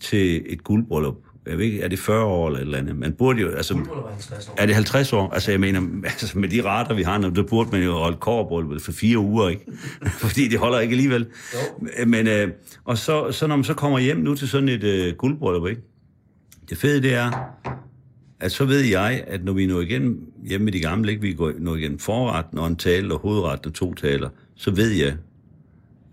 til 0.00 0.42
et 0.46 0.64
guldbryllup, 0.64 1.16
jeg 1.46 1.58
ved 1.58 1.64
ikke, 1.64 1.82
er 1.82 1.88
det 1.88 1.98
40 1.98 2.24
år 2.24 2.46
eller 2.46 2.58
et 2.58 2.62
eller 2.62 2.78
andet? 2.78 2.96
Man 2.96 3.12
burde 3.12 3.40
jo, 3.40 3.50
altså, 3.50 3.74
Guldbryllup 3.74 4.04
er 4.04 4.10
50 4.10 4.48
år. 4.48 4.54
er 4.58 4.66
det 4.66 4.74
50 4.74 5.12
år? 5.12 5.30
Altså, 5.30 5.50
jeg 5.50 5.60
mener, 5.60 5.80
altså, 6.04 6.38
med 6.38 6.48
de 6.48 6.64
rater, 6.64 6.94
vi 6.94 7.02
har 7.02 7.18
nu, 7.18 7.28
der 7.28 7.42
burde 7.42 7.70
man 7.72 7.82
jo 7.82 7.92
holde 7.92 8.16
kårbryllup 8.16 8.80
for 8.80 8.92
fire 8.92 9.18
uger, 9.18 9.48
ikke? 9.48 9.64
Fordi 10.22 10.48
det 10.48 10.58
holder 10.58 10.78
ikke 10.78 10.92
alligevel. 10.92 11.26
Men, 12.06 12.26
øh, 12.26 12.48
og 12.84 12.98
så, 12.98 13.32
så 13.32 13.46
når 13.46 13.56
man 13.56 13.64
så 13.64 13.74
kommer 13.74 13.98
hjem 13.98 14.16
nu 14.16 14.34
til 14.34 14.48
sådan 14.48 14.68
et 14.68 14.84
øh, 14.84 15.14
guldbryllup, 15.14 15.68
ikke? 15.68 15.82
Det 16.70 16.78
fede, 16.78 17.02
det 17.02 17.14
er, 17.14 17.30
at 18.40 18.52
så 18.52 18.64
ved 18.64 18.80
jeg, 18.80 19.24
at 19.26 19.44
når 19.44 19.52
vi 19.52 19.66
når 19.66 19.80
igen 19.80 20.18
hjemme 20.44 20.64
med 20.64 20.72
de 20.72 20.80
gamle, 20.80 21.10
ikke? 21.10 21.22
Vi 21.22 21.32
går 21.32 21.52
når 21.58 21.76
igen 21.76 21.98
forretten 21.98 22.58
og 22.58 22.66
en 22.66 22.76
tale 22.76 23.14
og 23.14 23.20
hovedretten 23.20 23.68
og 23.68 23.74
to 23.74 23.94
taler, 23.94 24.28
så 24.54 24.70
ved 24.70 24.90
jeg, 24.90 25.14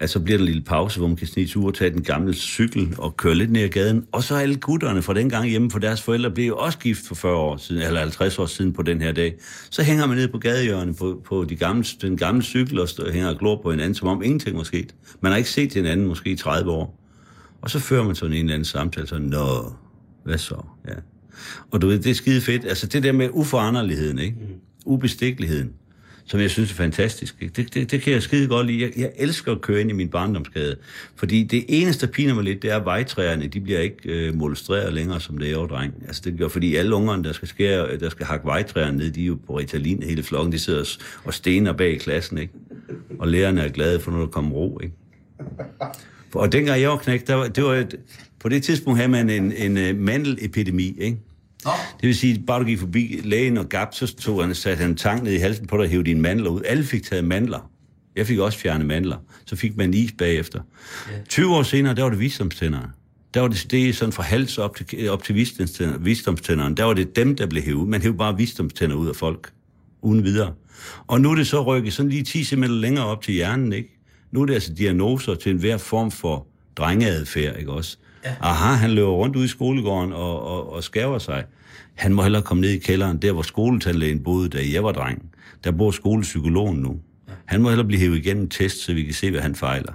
at 0.03 0.09
så 0.09 0.19
bliver 0.19 0.37
der 0.37 0.43
en 0.43 0.45
lille 0.45 0.63
pause, 0.63 0.99
hvor 0.99 1.07
man 1.07 1.17
kan 1.17 1.27
snige 1.27 1.47
tur 1.47 1.67
og 1.67 1.73
tage 1.73 1.89
den 1.89 2.03
gamle 2.03 2.33
cykel 2.33 2.95
og 2.97 3.17
køre 3.17 3.35
lidt 3.35 3.51
ned 3.51 3.61
ad 3.61 3.69
gaden. 3.69 4.05
Og 4.11 4.23
så 4.23 4.35
alle 4.35 4.55
gutterne 4.55 5.01
fra 5.01 5.13
den 5.13 5.29
gang 5.29 5.49
hjemme, 5.49 5.71
for 5.71 5.79
deres 5.79 6.01
forældre 6.01 6.31
blev 6.31 6.47
jo 6.47 6.57
også 6.57 6.77
gift 6.77 7.07
for 7.07 7.15
40 7.15 7.35
år 7.35 7.57
siden, 7.57 7.81
eller 7.81 7.99
50 7.99 8.39
år 8.39 8.45
siden 8.45 8.73
på 8.73 8.81
den 8.81 9.01
her 9.01 9.11
dag. 9.11 9.35
Så 9.69 9.83
hænger 9.83 10.05
man 10.05 10.17
ned 10.17 10.27
på 10.27 10.37
gadehjørnet 10.37 10.95
på, 10.95 11.21
på 11.25 11.45
de 11.49 11.55
gamle, 11.55 11.85
den 12.01 12.17
gamle 12.17 12.43
cykel 12.43 12.79
og 12.79 12.89
stå, 12.89 13.11
hænger 13.11 13.29
og 13.29 13.37
glor 13.39 13.61
på 13.61 13.71
hinanden, 13.71 13.95
som 13.95 14.07
om 14.07 14.23
ingenting 14.23 14.57
var 14.57 14.63
sket. 14.63 14.95
Man 15.21 15.31
har 15.31 15.37
ikke 15.37 15.49
set 15.49 15.73
hinanden 15.73 16.07
måske 16.07 16.29
i 16.29 16.35
30 16.35 16.71
år. 16.71 16.99
Og 17.61 17.69
så 17.69 17.79
fører 17.79 18.03
man 18.03 18.15
sådan 18.15 18.33
en 18.33 18.39
eller 18.39 18.53
anden 18.53 18.65
samtale, 18.65 19.07
så 19.07 19.17
nå, 19.17 19.73
hvad 20.23 20.37
så? 20.37 20.65
Ja. 20.87 20.93
Og 21.71 21.81
du 21.81 21.87
ved, 21.87 21.99
det 21.99 22.09
er 22.09 22.15
skide 22.15 22.41
fedt. 22.41 22.65
Altså 22.65 22.87
det 22.87 23.03
der 23.03 23.11
med 23.11 23.29
uforanderligheden, 23.31 24.19
ikke? 24.19 24.37
Ubestikkeligheden, 24.85 25.69
som 26.25 26.39
jeg 26.39 26.49
synes 26.49 26.71
er 26.71 26.75
fantastisk. 26.75 27.39
Det, 27.55 27.73
det, 27.73 27.91
det 27.91 28.01
kan 28.01 28.13
jeg 28.13 28.23
skide 28.23 28.47
godt 28.47 28.67
lide. 28.67 28.81
Jeg, 28.81 28.91
jeg 28.97 29.11
elsker 29.17 29.51
at 29.51 29.61
køre 29.61 29.81
ind 29.81 29.89
i 29.89 29.93
min 29.93 30.09
barndomsgade. 30.09 30.75
Fordi 31.15 31.43
det 31.43 31.65
eneste, 31.67 32.05
der 32.05 32.11
piner 32.11 32.33
mig 32.33 32.43
lidt, 32.43 32.61
det 32.61 32.71
er, 32.71 32.75
at 32.75 32.85
vejtræerne, 32.85 33.47
de 33.47 33.59
bliver 33.59 33.79
ikke 33.79 33.97
øh, 34.05 34.35
molestreret 34.35 34.93
længere, 34.93 35.19
som 35.19 35.37
det 35.37 35.47
er 35.47 35.51
jo 35.51 35.65
dreng. 35.65 35.93
Altså 36.07 36.21
det 36.25 36.37
gør, 36.37 36.47
fordi 36.47 36.75
alle 36.75 36.95
ungerne, 36.95 37.23
der 37.23 37.33
skal, 37.33 37.47
skære, 37.47 37.87
øh, 37.87 37.99
der 37.99 38.09
skal 38.09 38.25
hakke 38.25 38.45
vejtræerne 38.45 38.97
ned, 38.97 39.11
de 39.11 39.21
er 39.23 39.27
jo 39.27 39.37
på 39.47 39.57
Ritalin 39.57 40.03
hele 40.03 40.23
flokken. 40.23 40.51
De 40.51 40.59
sidder 40.59 40.79
og, 40.79 40.87
og 41.23 41.33
stener 41.33 41.73
bag 41.73 41.91
i 41.91 41.97
klassen, 41.97 42.37
ikke? 42.37 42.53
Og 43.19 43.27
lærerne 43.27 43.61
er 43.61 43.69
glade 43.69 43.99
for, 43.99 44.11
når 44.11 44.19
der 44.19 44.27
kommer 44.27 44.51
ro, 44.51 44.79
ikke? 44.83 44.95
Og 46.33 46.51
dengang 46.51 46.81
jeg 46.81 46.89
var 46.89 46.97
knægt, 46.97 47.27
der 47.27 47.35
var, 47.35 47.47
det 47.47 47.63
var 47.63 47.73
et, 47.73 47.95
på 48.39 48.49
det 48.49 48.63
tidspunkt 48.63 48.99
havde 48.99 49.11
man 49.11 49.29
en, 49.29 49.51
en 49.51 49.77
øh, 49.77 49.97
mandelepidemi, 49.97 50.95
ikke? 50.99 51.17
Nå, 51.65 51.71
Det 52.01 52.07
vil 52.07 52.15
sige, 52.15 52.43
bare 52.47 52.59
du 52.59 52.65
gik 52.65 52.79
forbi 52.79 53.19
lægen 53.23 53.57
og 53.57 53.69
gab, 53.69 53.87
så 53.91 54.15
tog 54.15 54.43
han, 54.43 54.55
satte 54.55 54.81
han 54.81 54.89
en 54.89 54.97
tang 54.97 55.23
ned 55.23 55.31
i 55.31 55.37
halsen 55.37 55.67
på 55.67 55.77
dig 55.77 55.83
og 55.83 55.89
hævde 55.89 56.05
dine 56.05 56.21
mandler 56.21 56.49
ud. 56.49 56.61
Alle 56.65 56.83
fik 56.83 57.03
taget 57.03 57.23
mandler. 57.25 57.69
Jeg 58.15 58.27
fik 58.27 58.39
også 58.39 58.59
fjernet 58.59 58.87
mandler. 58.87 59.17
Så 59.45 59.55
fik 59.55 59.77
man 59.77 59.93
is 59.93 60.11
bagefter. 60.17 60.61
20 61.29 61.55
år 61.55 61.63
senere, 61.63 61.95
der 61.95 62.03
var 62.03 62.09
det 62.09 62.19
visdomstænderne. 62.19 62.87
Der 63.33 63.41
var 63.41 63.47
det, 63.47 63.71
det 63.71 63.95
sådan 63.95 64.13
fra 64.13 64.23
hals 64.23 64.57
op 64.57 64.75
til, 64.75 65.09
op 65.09 65.23
til 65.23 65.35
visdomstænder, 65.35 65.97
visdomstænderne. 65.97 66.75
Der 66.75 66.83
var 66.83 66.93
det 66.93 67.15
dem, 67.15 67.35
der 67.35 67.47
blev 67.47 67.63
hævet. 67.63 67.87
Man 67.87 68.01
hævde 68.01 68.17
bare 68.17 68.37
visdomstænder 68.37 68.95
ud 68.95 69.07
af 69.07 69.15
folk. 69.15 69.51
Uden 70.01 70.23
videre. 70.23 70.53
Og 71.07 71.21
nu 71.21 71.31
er 71.31 71.35
det 71.35 71.47
så 71.47 71.63
rykket 71.63 71.93
sådan 71.93 72.09
lige 72.09 72.23
10 72.23 72.43
cm 72.43 72.63
længere 72.63 73.05
op 73.05 73.21
til 73.21 73.33
hjernen, 73.33 73.73
ikke? 73.73 73.99
Nu 74.31 74.41
er 74.41 74.45
det 74.45 74.53
altså 74.53 74.73
diagnoser 74.73 75.35
til 75.35 75.51
enhver 75.51 75.77
form 75.77 76.11
for 76.11 76.47
drengeadfærd, 76.75 77.59
ikke 77.59 77.71
også? 77.71 77.97
Ja. 78.25 78.35
Aha, 78.41 78.73
han 78.73 78.91
løber 78.91 79.09
rundt 79.11 79.35
ud 79.35 79.45
i 79.45 79.47
skolegården 79.47 80.13
og, 80.13 80.43
og, 80.43 80.73
og 80.73 80.83
skæver 80.83 81.19
sig. 81.19 81.43
Han 81.93 82.13
må 82.13 82.21
hellere 82.21 82.41
komme 82.41 82.61
ned 82.61 82.69
i 82.69 82.77
kælderen, 82.77 83.17
der 83.17 83.31
hvor 83.31 83.41
skoletandlægen 83.41 84.23
boede, 84.23 84.49
da 84.49 84.59
jeg 84.73 84.83
var 84.83 84.91
dreng. 84.91 85.29
Der 85.63 85.71
bor 85.71 85.91
skolepsykologen 85.91 86.79
nu. 86.79 86.99
Han 87.45 87.61
må 87.61 87.69
hellere 87.69 87.87
blive 87.87 87.99
hævet 87.99 88.17
igennem 88.17 88.43
en 88.43 88.49
test, 88.49 88.77
så 88.77 88.93
vi 88.93 89.03
kan 89.03 89.13
se, 89.13 89.31
hvad 89.31 89.41
han 89.41 89.55
fejler. 89.55 89.93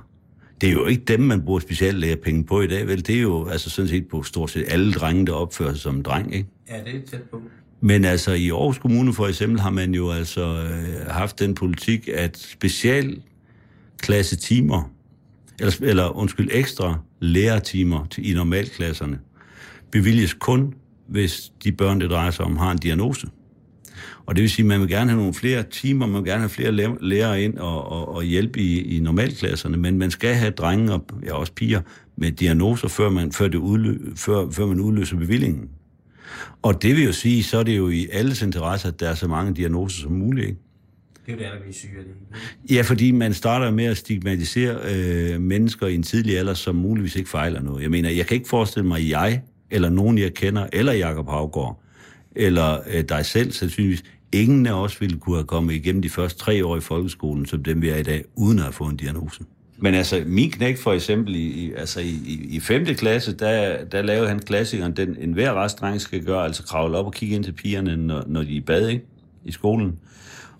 Det 0.60 0.68
er 0.68 0.72
jo 0.72 0.86
ikke 0.86 1.04
dem, 1.04 1.20
man 1.20 1.42
bruger 1.42 1.60
specielt 1.60 1.98
lære 1.98 2.16
penge 2.16 2.44
på 2.44 2.60
i 2.60 2.66
dag, 2.66 2.86
vel? 2.86 3.06
Det 3.06 3.16
er 3.16 3.20
jo 3.20 3.48
altså 3.48 3.70
sådan 3.70 3.88
set 3.88 4.08
på 4.08 4.22
stort 4.22 4.50
set 4.50 4.64
alle 4.68 4.92
drenge, 4.92 5.26
der 5.26 5.32
opfører 5.32 5.72
sig 5.72 5.80
som 5.80 5.96
en 5.96 6.02
dreng, 6.02 6.34
ikke? 6.34 6.48
ja, 6.70 6.76
det 6.84 6.96
er 6.96 7.06
tæt 7.10 7.22
på. 7.22 7.42
Men 7.80 8.04
altså 8.04 8.32
i 8.32 8.50
Aarhus 8.50 8.78
Kommune 8.78 9.14
for 9.14 9.26
eksempel 9.26 9.60
har 9.60 9.70
man 9.70 9.94
jo 9.94 10.10
altså 10.10 10.42
øh, 10.42 11.06
haft 11.06 11.38
den 11.38 11.54
politik, 11.54 12.08
at 12.14 12.38
specialklasse 12.38 14.36
timer, 14.40 14.90
eller, 15.60 15.74
eller 15.82 16.16
undskyld, 16.16 16.48
ekstra 16.52 16.98
lærertimer 17.20 18.06
til, 18.10 18.30
i 18.30 18.34
normalklasserne, 18.34 19.18
bevilges 19.90 20.34
kun, 20.34 20.74
hvis 21.08 21.52
de 21.64 21.72
børn, 21.72 22.00
det 22.00 22.10
drejer 22.10 22.30
sig 22.30 22.44
om, 22.44 22.56
har 22.56 22.72
en 22.72 22.78
diagnose. 22.78 23.26
Og 24.26 24.36
det 24.36 24.42
vil 24.42 24.50
sige, 24.50 24.64
at 24.64 24.66
man 24.66 24.80
vil 24.80 24.88
gerne 24.88 25.10
have 25.10 25.18
nogle 25.18 25.34
flere 25.34 25.62
timer, 25.62 26.06
man 26.06 26.22
vil 26.22 26.30
gerne 26.30 26.40
have 26.40 26.48
flere 26.48 26.72
læ- 26.72 26.86
lærere 27.00 27.42
ind 27.42 27.58
og, 27.58 27.92
og, 27.92 28.14
og 28.14 28.24
hjælpe 28.24 28.60
i, 28.60 28.96
i 28.96 29.00
normalklasserne, 29.00 29.76
men 29.76 29.98
man 29.98 30.10
skal 30.10 30.34
have 30.34 30.50
drenge 30.50 30.92
og 30.92 31.04
ja, 31.26 31.34
også 31.34 31.52
piger 31.52 31.80
med 32.16 32.32
diagnoser, 32.32 32.88
før 32.88 33.10
man, 33.10 33.32
før, 33.32 33.48
det 33.48 33.58
udlø, 33.58 33.98
før, 34.16 34.50
før 34.50 34.66
man 34.66 34.80
udløser 34.80 35.16
bevillingen. 35.16 35.68
Og 36.62 36.82
det 36.82 36.96
vil 36.96 37.04
jo 37.04 37.12
sige, 37.12 37.42
så 37.42 37.58
er 37.58 37.62
det 37.62 37.76
jo 37.76 37.88
i 37.88 38.08
alles 38.12 38.42
interesse, 38.42 38.88
at 38.88 39.00
der 39.00 39.08
er 39.08 39.14
så 39.14 39.28
mange 39.28 39.54
diagnoser 39.54 40.02
som 40.02 40.12
muligt. 40.12 40.48
Ikke? 40.48 40.60
Det 41.26 41.32
er 41.32 41.36
jo 41.36 41.38
det 41.38 41.44
allermest 41.44 41.78
syge 41.78 41.92
det. 41.98 42.74
Ja, 42.74 42.82
fordi 42.82 43.10
man 43.10 43.34
starter 43.34 43.70
med 43.70 43.84
at 43.84 43.96
stigmatisere 43.96 44.78
øh, 44.94 45.40
mennesker 45.40 45.86
i 45.86 45.94
en 45.94 46.02
tidlig 46.02 46.38
alder, 46.38 46.54
som 46.54 46.76
muligvis 46.76 47.16
ikke 47.16 47.30
fejler 47.30 47.62
noget. 47.62 47.82
Jeg 47.82 47.90
mener, 47.90 48.10
jeg 48.10 48.26
kan 48.26 48.34
ikke 48.34 48.48
forestille 48.48 48.88
mig, 48.88 48.98
at 48.98 49.08
jeg, 49.08 49.42
eller 49.70 49.88
nogen 49.88 50.18
jeg 50.18 50.34
kender, 50.34 50.66
eller 50.72 50.92
Jakob 50.92 51.28
Havgård, 51.28 51.82
eller 52.36 52.78
øh, 52.94 53.04
dig 53.08 53.26
selv 53.26 53.52
sandsynligvis, 53.52 54.04
ingen 54.32 54.66
af 54.66 54.72
os 54.72 55.00
ville 55.00 55.18
kunne 55.18 55.36
have 55.36 55.46
kommet 55.46 55.74
igennem 55.74 56.02
de 56.02 56.10
første 56.10 56.38
tre 56.38 56.66
år 56.66 56.76
i 56.76 56.80
folkeskolen, 56.80 57.46
som 57.46 57.62
dem 57.62 57.82
vi 57.82 57.88
er 57.88 57.96
i 57.96 58.02
dag, 58.02 58.24
uden 58.36 58.58
at 58.58 58.64
have 58.64 58.72
fået 58.72 58.90
en 58.90 58.96
diagnose. 58.96 59.44
Men 59.80 59.94
altså, 59.94 60.22
min 60.26 60.50
knæk 60.50 60.78
for 60.78 60.92
eksempel, 60.92 61.34
i, 61.36 61.46
i, 61.46 61.72
altså 61.72 62.00
i, 62.00 62.08
i, 62.26 62.46
i 62.50 62.60
5. 62.60 62.84
klasse, 62.84 63.32
der, 63.36 63.84
der 63.84 64.02
lavede 64.02 64.28
han 64.28 64.38
klassikeren, 64.38 64.96
den 64.96 65.16
enhver 65.20 65.64
restdreng 65.64 66.00
skal 66.00 66.24
gøre, 66.24 66.44
altså 66.44 66.62
kravle 66.62 66.98
op 66.98 67.06
og 67.06 67.12
kigge 67.12 67.34
ind 67.34 67.44
til 67.44 67.52
pigerne, 67.52 67.96
når, 67.96 68.24
når 68.26 68.42
de 68.42 68.52
er 68.52 68.56
i 68.56 68.60
bad, 68.60 68.88
ikke? 68.88 69.04
I 69.44 69.52
skolen. 69.52 69.98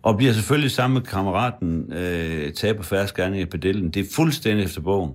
Og 0.03 0.17
bliver 0.17 0.33
selvfølgelig 0.33 0.71
sammen 0.71 0.95
med 0.95 1.03
kammeraten 1.03 1.93
øh, 1.93 2.53
taget 2.53 2.77
på 2.77 2.95
gerne 3.17 3.41
i 3.41 3.45
pedellen. 3.45 3.91
Det 3.91 4.01
er 4.01 4.11
fuldstændig 4.15 4.65
efter 4.65 4.81
bogen. 4.81 5.13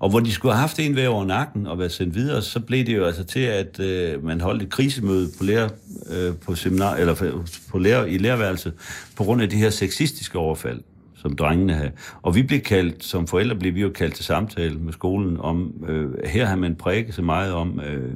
Og 0.00 0.10
hvor 0.10 0.20
de 0.20 0.32
skulle 0.32 0.52
have 0.52 0.60
haft 0.60 0.78
en 0.78 0.96
ved 0.96 1.06
over 1.06 1.24
nakken 1.24 1.66
og 1.66 1.78
været 1.78 1.92
sendt 1.92 2.14
videre, 2.14 2.42
så 2.42 2.60
blev 2.60 2.86
det 2.86 2.96
jo 2.96 3.04
altså 3.04 3.24
til, 3.24 3.40
at 3.40 3.80
øh, 3.80 4.24
man 4.24 4.40
holdt 4.40 4.62
et 4.62 4.70
krisemøde 4.70 5.28
på 5.38 5.44
lærer, 5.44 5.68
øh, 6.10 6.36
på 6.36 6.54
seminar, 6.54 6.94
eller 6.94 7.34
på 7.70 7.78
lærer, 7.78 8.04
i 8.04 8.18
lærerværelset, 8.18 8.72
på 9.16 9.24
grund 9.24 9.42
af 9.42 9.50
de 9.50 9.56
her 9.56 9.70
sexistiske 9.70 10.38
overfald, 10.38 10.80
som 11.16 11.36
drengene 11.36 11.72
havde. 11.72 11.90
Og 12.22 12.34
vi 12.34 12.42
blev 12.42 12.60
kaldt, 12.60 13.04
som 13.04 13.26
forældre 13.26 13.56
blev 13.56 13.74
vi 13.74 13.80
jo 13.80 13.90
kaldt 13.90 14.14
til 14.14 14.24
samtale 14.24 14.78
med 14.78 14.92
skolen 14.92 15.40
om, 15.40 15.74
øh, 15.88 16.10
her 16.24 16.46
har 16.46 16.56
man 16.56 16.74
prikket 16.74 17.14
så 17.14 17.22
meget 17.22 17.52
om 17.52 17.80
øh, 17.80 18.10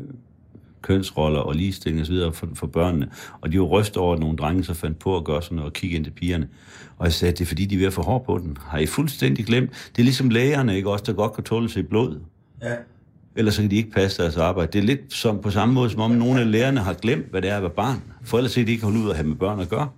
kønsroller 0.83 1.41
og 1.41 1.55
ligestilling 1.55 2.03
osv. 2.03 2.33
For, 2.33 2.49
for 2.55 2.67
børnene. 2.67 3.09
Og 3.41 3.53
de 3.53 3.61
var 3.61 3.67
ryst 3.67 3.97
over, 3.97 4.15
at 4.15 4.21
nogle 4.21 4.37
drenge 4.37 4.65
så 4.65 4.75
fandt 4.75 4.99
på 4.99 5.17
at 5.17 5.25
gøre 5.25 5.43
sådan 5.43 5.57
noget 5.57 5.71
og 5.71 5.73
kigge 5.73 5.97
ind 5.97 6.05
til 6.05 6.11
pigerne. 6.11 6.49
Og 6.99 7.05
jeg 7.07 7.13
sagde, 7.13 7.33
det 7.33 7.41
er 7.41 7.47
fordi, 7.47 7.65
de 7.65 7.75
er 7.75 7.79
ved 7.79 7.87
at 7.87 7.93
få 7.93 8.03
hår 8.03 8.19
på 8.27 8.39
den. 8.39 8.57
Har 8.61 8.79
I 8.79 8.87
fuldstændig 8.87 9.47
glemt? 9.47 9.71
Det 9.71 10.03
er 10.03 10.05
ligesom 10.05 10.31
lægerne, 10.31 10.77
ikke 10.77 10.91
også, 10.91 11.05
der 11.07 11.13
godt 11.13 11.33
kan 11.33 11.45
tåle 11.45 11.71
sig 11.71 11.89
blod. 11.89 12.21
Ja. 12.63 12.75
Ellers 13.37 13.55
så 13.55 13.61
kan 13.61 13.71
de 13.71 13.77
ikke 13.77 13.91
passe 13.91 14.23
deres 14.23 14.37
arbejde. 14.37 14.73
Det 14.73 14.79
er 14.79 14.83
lidt 14.83 15.15
som, 15.15 15.41
på 15.41 15.51
samme 15.51 15.75
måde, 15.75 15.91
som 15.91 16.01
om 16.01 16.11
nogle 16.11 16.41
af 16.41 16.51
lærerne 16.51 16.81
har 16.81 16.95
glemt, 16.95 17.31
hvad 17.31 17.43
det 17.43 17.51
er 17.51 17.57
at 17.57 17.63
være 17.63 17.71
barn. 17.71 18.03
For 18.25 18.39
ellers 18.39 18.59
er 18.59 18.65
de 18.65 18.73
ikke 18.73 18.85
holde 18.85 18.99
ud 18.99 19.11
at 19.11 19.17
have 19.17 19.29
med 19.29 19.37
børn 19.37 19.61
at 19.61 19.69
gøre. 19.69 19.89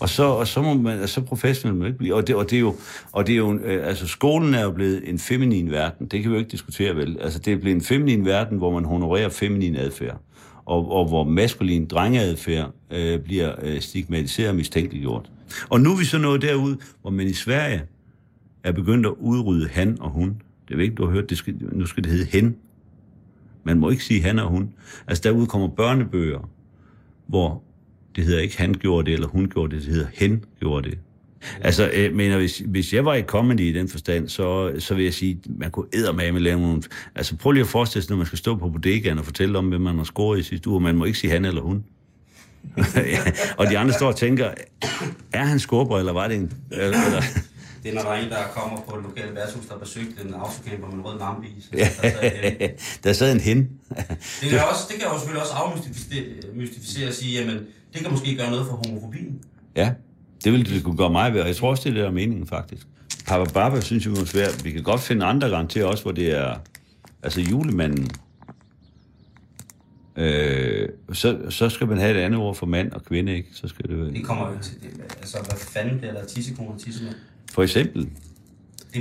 Og 0.00 0.08
så, 0.08 0.24
og 0.24 0.46
så 0.46 0.62
må 0.62 0.74
man, 0.74 1.08
så 1.08 1.20
professionel 1.20 1.76
man 1.76 1.86
ikke 1.86 1.98
blive. 1.98 2.14
Og 2.14 2.26
det, 2.26 2.34
og 2.34 2.50
det 2.50 2.56
er 2.56 2.60
jo, 2.60 2.76
og 3.12 3.26
det 3.26 3.32
er 3.32 3.36
jo 3.36 3.58
øh, 3.58 3.86
altså 3.86 4.06
skolen 4.06 4.54
er 4.54 4.62
jo 4.62 4.70
blevet 4.70 5.08
en 5.08 5.18
feminin 5.18 5.70
verden. 5.70 6.06
Det 6.06 6.22
kan 6.22 6.30
vi 6.30 6.34
jo 6.34 6.38
ikke 6.38 6.50
diskutere 6.50 6.96
vel. 6.96 7.18
Altså 7.20 7.38
det 7.38 7.52
er 7.52 7.56
blevet 7.56 7.74
en 7.74 7.82
feminin 7.82 8.24
verden, 8.24 8.58
hvor 8.58 8.70
man 8.70 8.84
honorerer 8.84 9.28
feminin 9.28 9.76
adfærd. 9.76 10.20
Og, 10.70 10.90
og 10.92 11.08
hvor 11.08 11.24
maskulin 11.24 11.86
drengeadfærd 11.86 12.74
øh, 12.90 13.20
bliver 13.20 13.54
øh, 13.62 13.80
stigmatiseret 13.80 14.48
og 14.48 14.56
mistænkeliggjort. 14.56 15.30
Og 15.68 15.80
nu 15.80 15.92
er 15.92 15.98
vi 15.98 16.04
så 16.04 16.18
nået 16.18 16.42
derud, 16.42 16.76
hvor 17.02 17.10
man 17.10 17.26
i 17.26 17.32
Sverige 17.32 17.82
er 18.64 18.72
begyndt 18.72 19.06
at 19.06 19.12
udrydde 19.18 19.68
han 19.68 20.00
og 20.00 20.10
hun. 20.10 20.42
Det 20.68 20.76
ved 20.76 20.84
ikke, 20.84 20.94
du 20.94 21.04
har 21.04 21.12
hørt, 21.12 21.30
det 21.30 21.38
skal, 21.38 21.54
nu 21.72 21.86
skal 21.86 22.04
det 22.04 22.12
hedde 22.12 22.26
hen. 22.30 22.56
Man 23.64 23.78
må 23.78 23.90
ikke 23.90 24.04
sige 24.04 24.22
han 24.22 24.38
og 24.38 24.48
hun. 24.48 24.72
Altså 25.06 25.22
derude 25.22 25.46
kommer 25.46 25.68
børnebøger, 25.68 26.50
hvor 27.26 27.62
det 28.16 28.24
hedder 28.24 28.40
ikke 28.40 28.58
han 28.58 28.74
gjorde 28.74 29.06
det, 29.06 29.14
eller 29.14 29.28
hun 29.28 29.48
gjorde 29.48 29.76
det, 29.76 29.84
det 29.84 29.92
hedder 29.94 30.08
hen 30.12 30.44
gjorde 30.60 30.90
det. 30.90 30.98
Altså, 31.60 31.90
jeg 31.90 32.10
mener, 32.12 32.36
hvis, 32.36 32.62
hvis 32.66 32.92
jeg 32.92 33.04
var 33.04 33.14
i 33.14 33.22
comedy 33.22 33.60
i 33.60 33.72
den 33.72 33.88
forstand, 33.88 34.28
så, 34.28 34.72
så 34.78 34.94
vil 34.94 35.04
jeg 35.04 35.14
sige, 35.14 35.40
man 35.58 35.70
kunne 35.70 35.86
eddermame 35.92 36.38
lave 36.38 36.60
nogle... 36.60 36.82
Altså, 37.14 37.36
prøv 37.36 37.52
lige 37.52 37.62
at 37.62 37.68
forestille 37.68 38.02
sig, 38.02 38.10
når 38.10 38.16
man 38.16 38.26
skal 38.26 38.38
stå 38.38 38.56
på 38.56 38.68
bodegaen 38.68 39.18
og 39.18 39.24
fortælle 39.24 39.58
om, 39.58 39.68
hvem 39.68 39.80
man 39.80 39.96
har 39.96 40.04
scoret 40.04 40.38
i 40.38 40.42
sidste 40.42 40.68
uge. 40.70 40.80
Man 40.80 40.96
må 40.96 41.04
ikke 41.04 41.18
sige 41.18 41.30
han 41.30 41.44
eller 41.44 41.62
hun. 41.62 41.84
ja, 42.96 43.18
og 43.58 43.66
de 43.66 43.78
andre 43.78 43.94
står 43.94 44.06
og 44.08 44.16
tænker, 44.16 44.50
er 45.32 45.44
han 45.44 45.58
skorper, 45.58 45.98
eller 45.98 46.12
var 46.12 46.28
det 46.28 46.36
en... 46.36 46.52
Eller, 46.72 46.98
Det 47.82 47.90
er, 47.90 47.94
når 47.94 48.02
der 48.02 48.10
er 48.10 48.22
en, 48.24 48.30
der 48.30 48.36
kommer 48.54 48.80
på 48.88 48.96
et 48.96 49.02
lokalt 49.02 49.34
værtshus, 49.34 49.64
der 49.66 49.72
har 49.72 49.78
besøgt 49.78 50.24
en 50.24 50.34
autocamper 50.34 50.86
med 50.86 50.94
en 50.94 51.00
rød 51.00 51.18
lampe 51.18 51.46
i. 51.46 51.60
Så 51.60 51.68
der 51.72 51.84
sad 51.84 52.54
en- 52.60 52.70
der 53.04 53.12
sad 53.12 53.32
en 53.32 53.40
hen. 53.40 53.58
Det 54.40 54.48
kan, 54.50 54.58
også, 54.70 54.82
det 54.90 54.96
kan 55.00 55.04
jo 55.12 55.18
selvfølgelig 55.18 55.42
også 55.42 55.52
afmystificere 55.54 57.08
og 57.08 57.14
sige, 57.14 57.40
jamen, 57.40 57.56
det 57.94 58.00
kan 58.02 58.10
måske 58.10 58.36
gøre 58.36 58.50
noget 58.50 58.66
for 58.66 58.82
homofobien. 58.86 59.38
Ja, 59.76 59.90
det 60.44 60.52
ville 60.52 60.74
det 60.74 60.84
kunne 60.84 60.96
gøre 60.96 61.10
mig 61.10 61.34
ved, 61.34 61.40
og 61.40 61.46
jeg 61.48 61.56
tror 61.56 61.70
også, 61.70 61.82
det 61.82 61.90
er 61.90 61.94
det, 61.94 62.02
der 62.02 62.08
er 62.08 62.12
meningen, 62.12 62.46
faktisk. 62.46 62.86
Papa 63.26 63.50
Baba 63.52 63.80
synes 63.80 64.04
jeg 64.04 64.12
måske 64.12 64.38
være, 64.38 64.48
vi 64.64 64.70
kan 64.70 64.82
godt 64.82 65.00
finde 65.00 65.24
andre 65.26 65.48
garantier 65.48 65.84
også, 65.84 66.02
hvor 66.02 66.12
det 66.12 66.38
er, 66.38 66.54
altså 67.22 67.40
julemanden, 67.40 68.08
øh, 70.16 70.88
så, 71.12 71.38
så 71.50 71.68
skal 71.68 71.86
man 71.86 71.98
have 71.98 72.18
et 72.18 72.24
andet 72.24 72.40
ord 72.40 72.54
for 72.54 72.66
mand 72.66 72.92
og 72.92 73.04
kvinde, 73.04 73.36
ikke? 73.36 73.48
Så 73.52 73.68
skal 73.68 73.88
det 73.88 73.98
være, 73.98 74.10
Det 74.12 74.24
kommer 74.24 74.48
jo 74.50 74.54
til 74.62 74.74
det. 74.82 74.90
Altså, 75.20 75.36
hvad 75.48 75.58
fanden 75.58 75.98
bliver 75.98 76.12
der 76.12 76.24
tissekone 76.24 76.68
og 76.70 76.80
tissemænd? 76.80 77.14
for 77.52 77.62
eksempel, 77.62 78.02
Det 78.02 78.10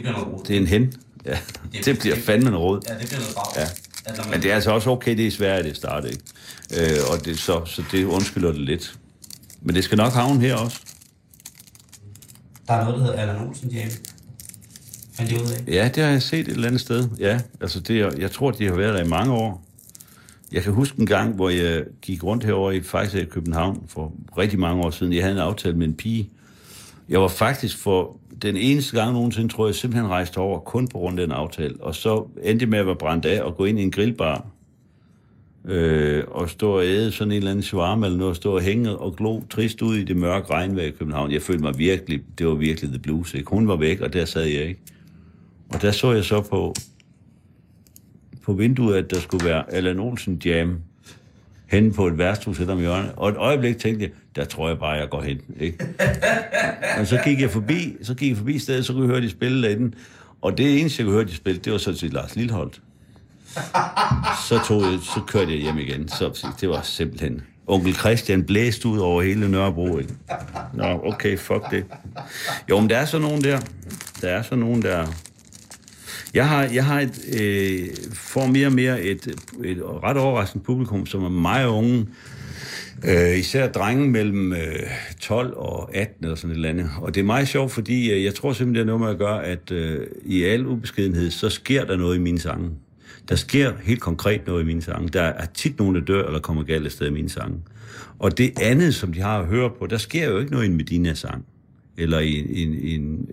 bliver 0.02 0.12
noget 0.12 0.28
råd. 0.28 0.44
det 0.48 0.56
er 0.56 0.60
en 0.62 0.68
hen. 0.68 0.94
Ja, 1.26 1.38
det 1.86 2.00
bliver 2.00 2.16
fandme 2.16 2.50
en 2.50 2.56
råd. 2.58 2.82
Ja, 2.90 2.94
det 2.94 3.08
bliver 3.08 3.20
noget 3.20 3.36
brag. 3.36 3.46
Ja. 3.58 3.68
At 4.06 4.18
man, 4.18 4.30
Men 4.32 4.42
det 4.42 4.52
er 4.52 4.56
altså 4.56 4.72
også 4.72 4.90
okay, 4.90 5.18
det 5.18 5.28
er 5.28 5.32
svært, 5.32 5.66
det 5.66 5.76
startede, 5.76 6.12
ikke? 6.12 6.94
Øh, 6.96 6.98
og 7.12 7.26
det, 7.26 7.40
så, 7.40 7.66
så 7.66 7.84
det 7.92 8.06
undskylder 8.06 8.52
det 8.52 8.62
lidt. 8.62 9.00
Men 9.62 9.76
det 9.76 9.84
skal 9.84 9.98
nok 9.98 10.14
havne 10.14 10.40
her 10.42 10.56
også. 10.56 10.80
Der 12.70 12.76
er 12.76 12.84
noget, 12.84 13.00
der 13.00 13.06
hedder 13.06 13.20
Allan 13.20 13.48
Olsen 13.48 13.70
Jam. 13.70 13.90
Fandt 15.14 15.32
ud 15.32 15.38
af? 15.38 15.74
Ja, 15.74 15.90
det 15.96 16.04
har 16.04 16.12
jeg 16.12 16.22
set 16.22 16.40
et 16.40 16.48
eller 16.48 16.68
andet 16.68 16.82
sted. 16.82 17.10
Ja, 17.20 17.40
altså 17.62 17.80
det, 17.80 18.20
jeg 18.20 18.32
tror, 18.32 18.52
de 18.52 18.66
har 18.66 18.76
været 18.76 18.94
der 18.94 19.06
i 19.06 19.08
mange 19.08 19.34
år. 19.34 19.64
Jeg 20.52 20.64
kan 20.64 20.74
huske 20.74 21.00
en 21.00 21.06
gang, 21.06 21.36
hvor 21.36 21.50
jeg 21.50 21.84
gik 22.02 22.24
rundt 22.24 22.44
herover 22.44 22.72
i 22.72 22.82
faktisk 22.82 23.24
i 23.24 23.26
København 23.26 23.84
for 23.88 24.14
rigtig 24.38 24.60
mange 24.60 24.84
år 24.84 24.90
siden. 24.90 25.14
Jeg 25.14 25.24
havde 25.24 25.36
en 25.36 25.42
aftale 25.42 25.78
med 25.78 25.88
en 25.88 25.94
pige. 25.94 26.30
Jeg 27.10 27.22
var 27.22 27.28
faktisk 27.28 27.78
for 27.78 28.18
den 28.42 28.58
eneste 28.58 29.00
gang 29.00 29.14
nogensinde, 29.14 29.54
tror 29.54 29.68
jeg, 29.68 29.76
simpelthen 29.76 30.10
rejste 30.10 30.38
over 30.38 30.60
kun 30.60 30.88
på 30.88 30.98
grund 30.98 31.20
af 31.20 31.28
den 31.28 31.36
aftale. 31.36 31.76
Og 31.80 31.96
så 31.96 32.28
endte 32.44 32.64
jeg 32.64 32.70
med 32.70 32.80
at 32.80 32.86
være 32.86 32.96
brændt 32.96 33.26
af 33.26 33.42
og 33.42 33.58
gå 33.58 33.66
ind 33.66 33.80
i 33.80 33.84
en 33.84 33.92
grillbar. 33.92 34.46
Øh, 35.70 36.24
og 36.28 36.50
stå 36.50 36.72
og 36.72 36.86
æde 36.86 37.12
sådan 37.12 37.32
en 37.32 37.38
eller 37.38 37.52
anden 37.52 37.64
shawarma 37.64 38.06
eller 38.06 38.18
noget, 38.18 38.30
og 38.30 38.36
stå 38.36 38.56
og 38.56 38.62
hænge 38.62 38.98
og 38.98 39.16
glo 39.16 39.42
trist 39.50 39.82
ud 39.82 39.96
i 39.96 40.04
det 40.04 40.18
mørke 40.18 40.54
regnvejr 40.54 40.86
i 40.86 40.92
København. 40.92 41.32
Jeg 41.32 41.42
følte 41.42 41.64
mig 41.64 41.78
virkelig, 41.78 42.22
det 42.38 42.48
var 42.48 42.54
virkelig 42.54 42.90
the 42.90 43.00
blues. 43.00 43.34
Ikke? 43.34 43.50
Hun 43.50 43.68
var 43.68 43.76
væk, 43.76 44.02
og 44.02 44.14
der 44.14 44.26
sad 44.26 44.44
jeg 44.44 44.62
ikke. 44.62 44.80
Og 45.74 45.82
der 45.82 45.92
så 45.92 46.12
jeg 46.12 46.24
så 46.24 46.42
på, 46.42 46.74
på 48.44 48.54
vinduet, 48.54 48.96
at 48.96 49.12
der 49.12 49.20
skulle 49.20 49.46
være 49.46 49.74
Allan 49.74 50.00
Olsen 50.00 50.42
Jam 50.46 50.80
hen 51.68 51.94
på 51.94 52.08
et 52.08 52.18
værtshus 52.18 52.58
hen 52.58 52.70
om 52.70 52.80
hjørnet. 52.80 53.12
Og 53.16 53.30
et 53.30 53.36
øjeblik 53.38 53.78
tænkte 53.78 54.04
jeg, 54.04 54.12
der 54.36 54.46
tror 54.46 54.68
jeg 54.68 54.80
bare, 54.80 54.92
jeg 54.92 55.10
går 55.10 55.22
hen. 55.22 55.42
Ikke? 55.60 55.86
og 57.00 57.08
så 57.08 57.22
gik 57.26 57.42
jeg 57.42 57.50
forbi, 57.50 57.96
så 58.02 58.16
gik 58.16 58.30
jeg 58.30 58.38
forbi 58.38 58.60
stedet, 58.60 58.86
så 58.86 58.94
kunne 58.94 59.04
jeg 59.04 59.12
høre 59.12 59.22
de 59.22 59.30
spille 59.30 59.68
derinde. 59.68 59.96
Og 60.42 60.58
det 60.58 60.80
eneste, 60.80 61.02
jeg 61.02 61.06
kunne 61.06 61.16
høre 61.16 61.28
de 61.28 61.36
spille, 61.36 61.62
det 61.62 61.72
var 61.72 61.78
sådan 61.78 61.98
set 61.98 62.14
Lars 62.14 62.36
Lilholdt. 62.36 62.82
Så, 64.48 64.60
tog 64.68 64.82
jeg, 64.82 65.00
så 65.04 65.22
kørte 65.28 65.52
jeg 65.52 65.60
hjem 65.60 65.78
igen. 65.78 66.10
Så 66.10 66.48
det 66.62 66.70
var 66.70 66.82
simpelthen... 66.82 67.42
Onkel 67.68 67.96
Christian 67.96 68.44
blæste 68.44 68.88
ud 68.88 69.00
over 69.00 69.22
hele 69.22 69.52
Nørrebro, 69.52 69.98
ikke? 69.98 70.14
Nå, 70.74 71.02
okay, 71.04 71.38
fuck 71.38 71.72
det. 71.72 71.86
Jo, 72.70 72.80
men 72.80 72.90
der 72.90 72.98
er 72.98 73.06
så 73.06 73.20
nogen 73.20 73.44
der. 73.44 73.60
Der 74.22 74.30
er 74.30 74.42
så 74.42 74.56
nogen 74.56 74.82
der... 74.82 75.08
Jeg 76.34 76.50
har, 76.50 76.64
jeg 76.64 76.86
har 76.86 77.00
et, 77.00 77.20
øh, 77.42 77.88
får 78.14 78.48
mere 78.48 78.68
og 78.68 78.74
mere 78.74 79.02
et, 79.02 79.28
et 79.64 79.78
ret 80.04 80.18
overraskende 80.18 80.64
publikum, 80.64 81.06
som 81.06 81.24
er 81.24 81.30
meget 81.30 81.68
unge. 81.68 82.08
Øh, 83.06 83.40
især 83.40 83.68
drenge 83.68 84.10
mellem 84.10 84.54
øh, 84.54 84.60
12 85.20 85.54
og 85.58 85.96
18 85.96 86.26
eller 86.26 86.36
sådan 86.36 86.52
et 86.52 86.56
eller 86.56 86.70
andet. 86.70 86.90
Og 87.02 87.16
det 87.16 87.22
er 87.22 87.26
meget 87.26 87.48
sjovt, 87.48 87.72
fordi 87.72 88.12
øh, 88.12 88.24
jeg 88.24 88.36
tror 88.36 88.54
simpelthen, 88.54 88.76
det 88.76 88.94
er 88.94 88.98
noget 88.98 89.02
med 89.02 89.10
at 89.10 89.18
gøre, 89.18 89.46
at 89.46 89.72
øh, 89.72 90.08
i 90.26 90.44
al 90.44 90.66
ubeskedenhed, 90.66 91.32
så 91.32 91.50
sker 91.50 91.86
der 91.86 91.98
noget 91.98 92.16
i 92.16 92.20
mine 92.20 92.40
sange. 92.40 92.70
Der 93.30 93.36
sker 93.36 93.74
helt 93.84 94.02
konkret 94.02 94.48
noget 94.48 94.64
i 94.64 94.66
mine 94.66 94.82
sange. 94.82 95.10
Der 95.10 95.22
er 95.22 95.46
tit 95.46 95.80
nogen, 95.80 95.96
der 95.96 96.02
dør 96.02 96.26
eller 96.26 96.40
kommer 96.40 96.64
galt 96.64 96.86
af 96.86 96.92
sted 96.92 97.08
i 97.08 97.12
mine 97.14 97.30
sange. 97.30 97.58
Og 98.20 98.38
det 98.38 98.60
andet, 98.62 98.96
som 98.96 99.14
de 99.14 99.22
har 99.22 99.40
at 99.40 99.46
høre 99.46 99.70
på, 99.80 99.88
der 99.88 99.98
sker 99.98 100.30
jo 100.30 100.40
ikke 100.40 100.52
noget 100.52 100.66
i 100.66 100.68
en 100.70 100.78
Medina-sang. 100.78 101.46
Eller 101.98 102.20
i 102.20 102.62
en, 102.64 102.74
en, 102.76 103.00
en 103.00 103.30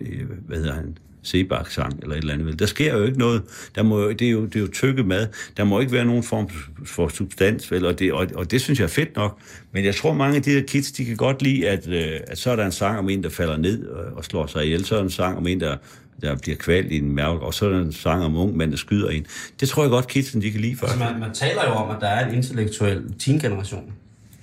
hvad 0.47 0.57
hedder 0.57 0.73
han, 0.73 0.97
Sebak-sang, 1.21 1.99
eller 2.01 2.15
et 2.15 2.19
eller 2.19 2.33
andet. 2.33 2.59
Der 2.59 2.65
sker 2.65 2.97
jo 2.97 3.03
ikke 3.03 3.19
noget. 3.19 3.41
Der 3.75 3.83
må, 3.83 4.01
jo- 4.01 4.11
det, 4.11 4.27
er 4.27 4.31
jo, 4.31 4.45
det 4.45 4.55
er 4.55 4.59
jo 4.59 4.67
tykke 4.67 5.03
mad. 5.03 5.27
Der 5.57 5.63
må 5.63 5.79
ikke 5.79 5.91
være 5.91 6.05
nogen 6.05 6.23
form 6.23 6.49
for 6.85 7.07
substans, 7.07 7.71
vel? 7.71 7.85
Og, 7.85 7.99
det, 7.99 8.13
og, 8.13 8.27
og 8.35 8.51
det 8.51 8.61
synes 8.61 8.79
jeg 8.79 8.85
er 8.85 8.89
fedt 8.89 9.15
nok. 9.15 9.39
Men 9.71 9.85
jeg 9.85 9.95
tror, 9.95 10.13
mange 10.13 10.35
af 10.35 10.41
de 10.41 10.55
der 10.55 10.61
kids, 10.61 10.91
de 10.91 11.05
kan 11.05 11.15
godt 11.15 11.41
lide, 11.41 11.69
at, 11.69 11.87
øh, 11.87 12.19
at 12.27 12.37
så 12.37 12.51
er 12.51 12.55
der 12.55 12.65
en 12.65 12.71
sang 12.71 12.99
om 12.99 13.09
en, 13.09 13.23
der 13.23 13.29
falder 13.29 13.57
ned 13.57 13.87
og, 13.87 14.17
og 14.17 14.25
slår 14.25 14.47
sig 14.47 14.65
ihjel. 14.65 14.85
Så 14.85 14.95
er 14.95 14.99
der 14.99 15.03
en 15.05 15.11
sang 15.11 15.37
om 15.37 15.47
en, 15.47 15.59
der, 15.59 15.77
der 16.21 16.35
bliver 16.35 16.57
kvalt 16.57 16.91
i 16.91 16.97
en 16.97 17.15
mærke, 17.15 17.39
og 17.39 17.53
så 17.53 17.65
er 17.65 17.69
der 17.69 17.79
en 17.79 17.93
sang 17.93 18.23
om 18.23 18.35
ung 18.35 18.57
mand, 18.57 18.71
der 18.71 18.77
skyder 18.77 19.09
en. 19.09 19.25
Det 19.59 19.69
tror 19.69 19.83
jeg 19.83 19.89
godt, 19.89 20.07
kidsen 20.07 20.41
de 20.41 20.51
kan 20.51 20.61
lide 20.61 20.75
for. 20.75 20.87
Altså, 20.87 20.99
man, 20.99 21.19
man 21.19 21.33
taler 21.33 21.65
jo 21.65 21.71
om, 21.71 21.89
at 21.89 21.97
der 22.01 22.07
er 22.07 22.27
en 22.27 22.35
intellektuel 22.35 23.13
teen-generation. 23.19 23.93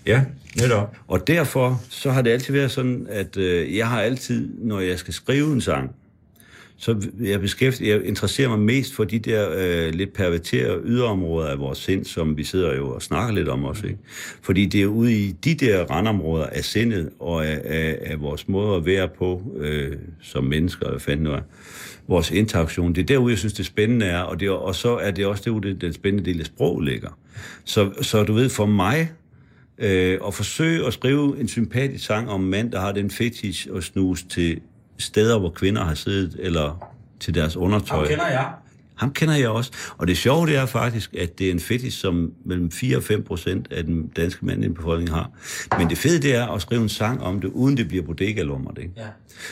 Ja, 0.06 0.24
netop. 0.56 0.96
Og 1.08 1.26
derfor 1.26 1.82
så 1.88 2.10
har 2.10 2.22
det 2.22 2.30
altid 2.30 2.52
været 2.52 2.70
sådan, 2.70 3.06
at 3.10 3.36
øh, 3.36 3.76
jeg 3.76 3.88
har 3.88 4.00
altid, 4.00 4.48
når 4.58 4.80
jeg 4.80 4.98
skal 4.98 5.14
skrive 5.14 5.52
en 5.52 5.60
sang, 5.60 5.90
så 6.76 7.10
jeg, 7.20 7.40
beskæftiger, 7.40 7.94
jeg 7.96 8.04
interesserer 8.04 8.48
mig 8.48 8.58
mest 8.58 8.94
for 8.94 9.04
de 9.04 9.18
der 9.18 9.48
øh, 9.56 9.94
lidt 9.94 10.12
perverterede 10.12 10.82
yderområder 10.84 11.48
af 11.48 11.58
vores 11.58 11.78
sind, 11.78 12.04
som 12.04 12.36
vi 12.36 12.44
sidder 12.44 12.76
jo 12.76 12.90
og 12.90 13.02
snakker 13.02 13.34
lidt 13.34 13.48
om 13.48 13.64
også. 13.64 13.86
Ikke? 13.86 13.98
Fordi 14.42 14.66
det 14.66 14.82
er 14.82 14.86
ude 14.86 15.12
i 15.12 15.32
de 15.32 15.54
der 15.54 15.84
randområder 15.84 16.46
af 16.46 16.64
sindet 16.64 17.10
og 17.20 17.46
af, 17.46 17.60
af, 17.64 17.98
af 18.00 18.20
vores 18.20 18.48
måde 18.48 18.76
at 18.76 18.86
være 18.86 19.08
på 19.18 19.42
øh, 19.56 19.92
som 20.22 20.44
mennesker, 20.44 20.88
hvad 20.88 21.00
fanden 21.00 21.24
nu 21.24 21.32
er, 21.32 21.40
vores 22.08 22.30
interaktion. 22.30 22.94
Det 22.94 23.02
er 23.02 23.06
derude, 23.06 23.30
jeg 23.30 23.38
synes, 23.38 23.52
det 23.52 23.66
spændende 23.66 24.06
er, 24.06 24.20
og, 24.20 24.40
det, 24.40 24.50
og 24.50 24.74
så 24.74 24.96
er 24.96 25.10
det 25.10 25.26
også 25.26 25.42
derude, 25.44 25.74
den 25.74 25.92
spændende 25.92 26.30
del 26.30 26.40
af 26.40 26.46
sprog 26.46 26.80
ligger. 26.80 27.18
Så, 27.64 27.90
så 28.00 28.24
du 28.24 28.32
ved, 28.32 28.48
for 28.48 28.66
mig 28.66 29.10
øh, 29.78 30.18
at 30.26 30.34
forsøge 30.34 30.86
at 30.86 30.92
skrive 30.92 31.40
en 31.40 31.48
sympatisk 31.48 32.04
sang 32.04 32.30
om 32.30 32.44
en 32.44 32.50
mand, 32.50 32.72
der 32.72 32.80
har 32.80 32.92
den 32.92 33.10
fetish 33.10 33.68
at 33.76 33.84
snuse 33.84 34.28
til 34.28 34.60
steder, 34.98 35.38
hvor 35.38 35.50
kvinder 35.50 35.84
har 35.84 35.94
siddet, 35.94 36.36
eller 36.38 36.90
til 37.20 37.34
deres 37.34 37.56
undertøj. 37.56 37.98
Ham 37.98 38.08
kender 38.08 38.28
jeg. 38.28 38.48
Ham 38.94 39.12
kender 39.12 39.34
jeg 39.34 39.48
også. 39.48 39.72
Og 39.98 40.06
det 40.06 40.16
sjove 40.16 40.46
det 40.46 40.56
er 40.56 40.66
faktisk, 40.66 41.14
at 41.14 41.38
det 41.38 41.46
er 41.46 41.50
en 41.50 41.60
fetish, 41.60 41.98
som 41.98 42.32
mellem 42.44 42.70
4 42.70 42.96
og 42.96 43.02
5 43.02 43.22
procent 43.22 43.72
af 43.72 43.84
den 43.84 44.06
danske 44.06 44.46
mandlige 44.46 44.74
befolkning 44.74 45.10
har. 45.10 45.30
Men 45.78 45.90
det 45.90 45.98
fede 45.98 46.22
det 46.22 46.34
er 46.34 46.46
at 46.46 46.62
skrive 46.62 46.82
en 46.82 46.88
sang 46.88 47.22
om 47.22 47.40
det, 47.40 47.48
uden 47.48 47.76
det 47.76 47.88
bliver 47.88 48.04
bodega 48.04 48.40
Ikke? 48.40 48.92
Ja. 48.96 49.06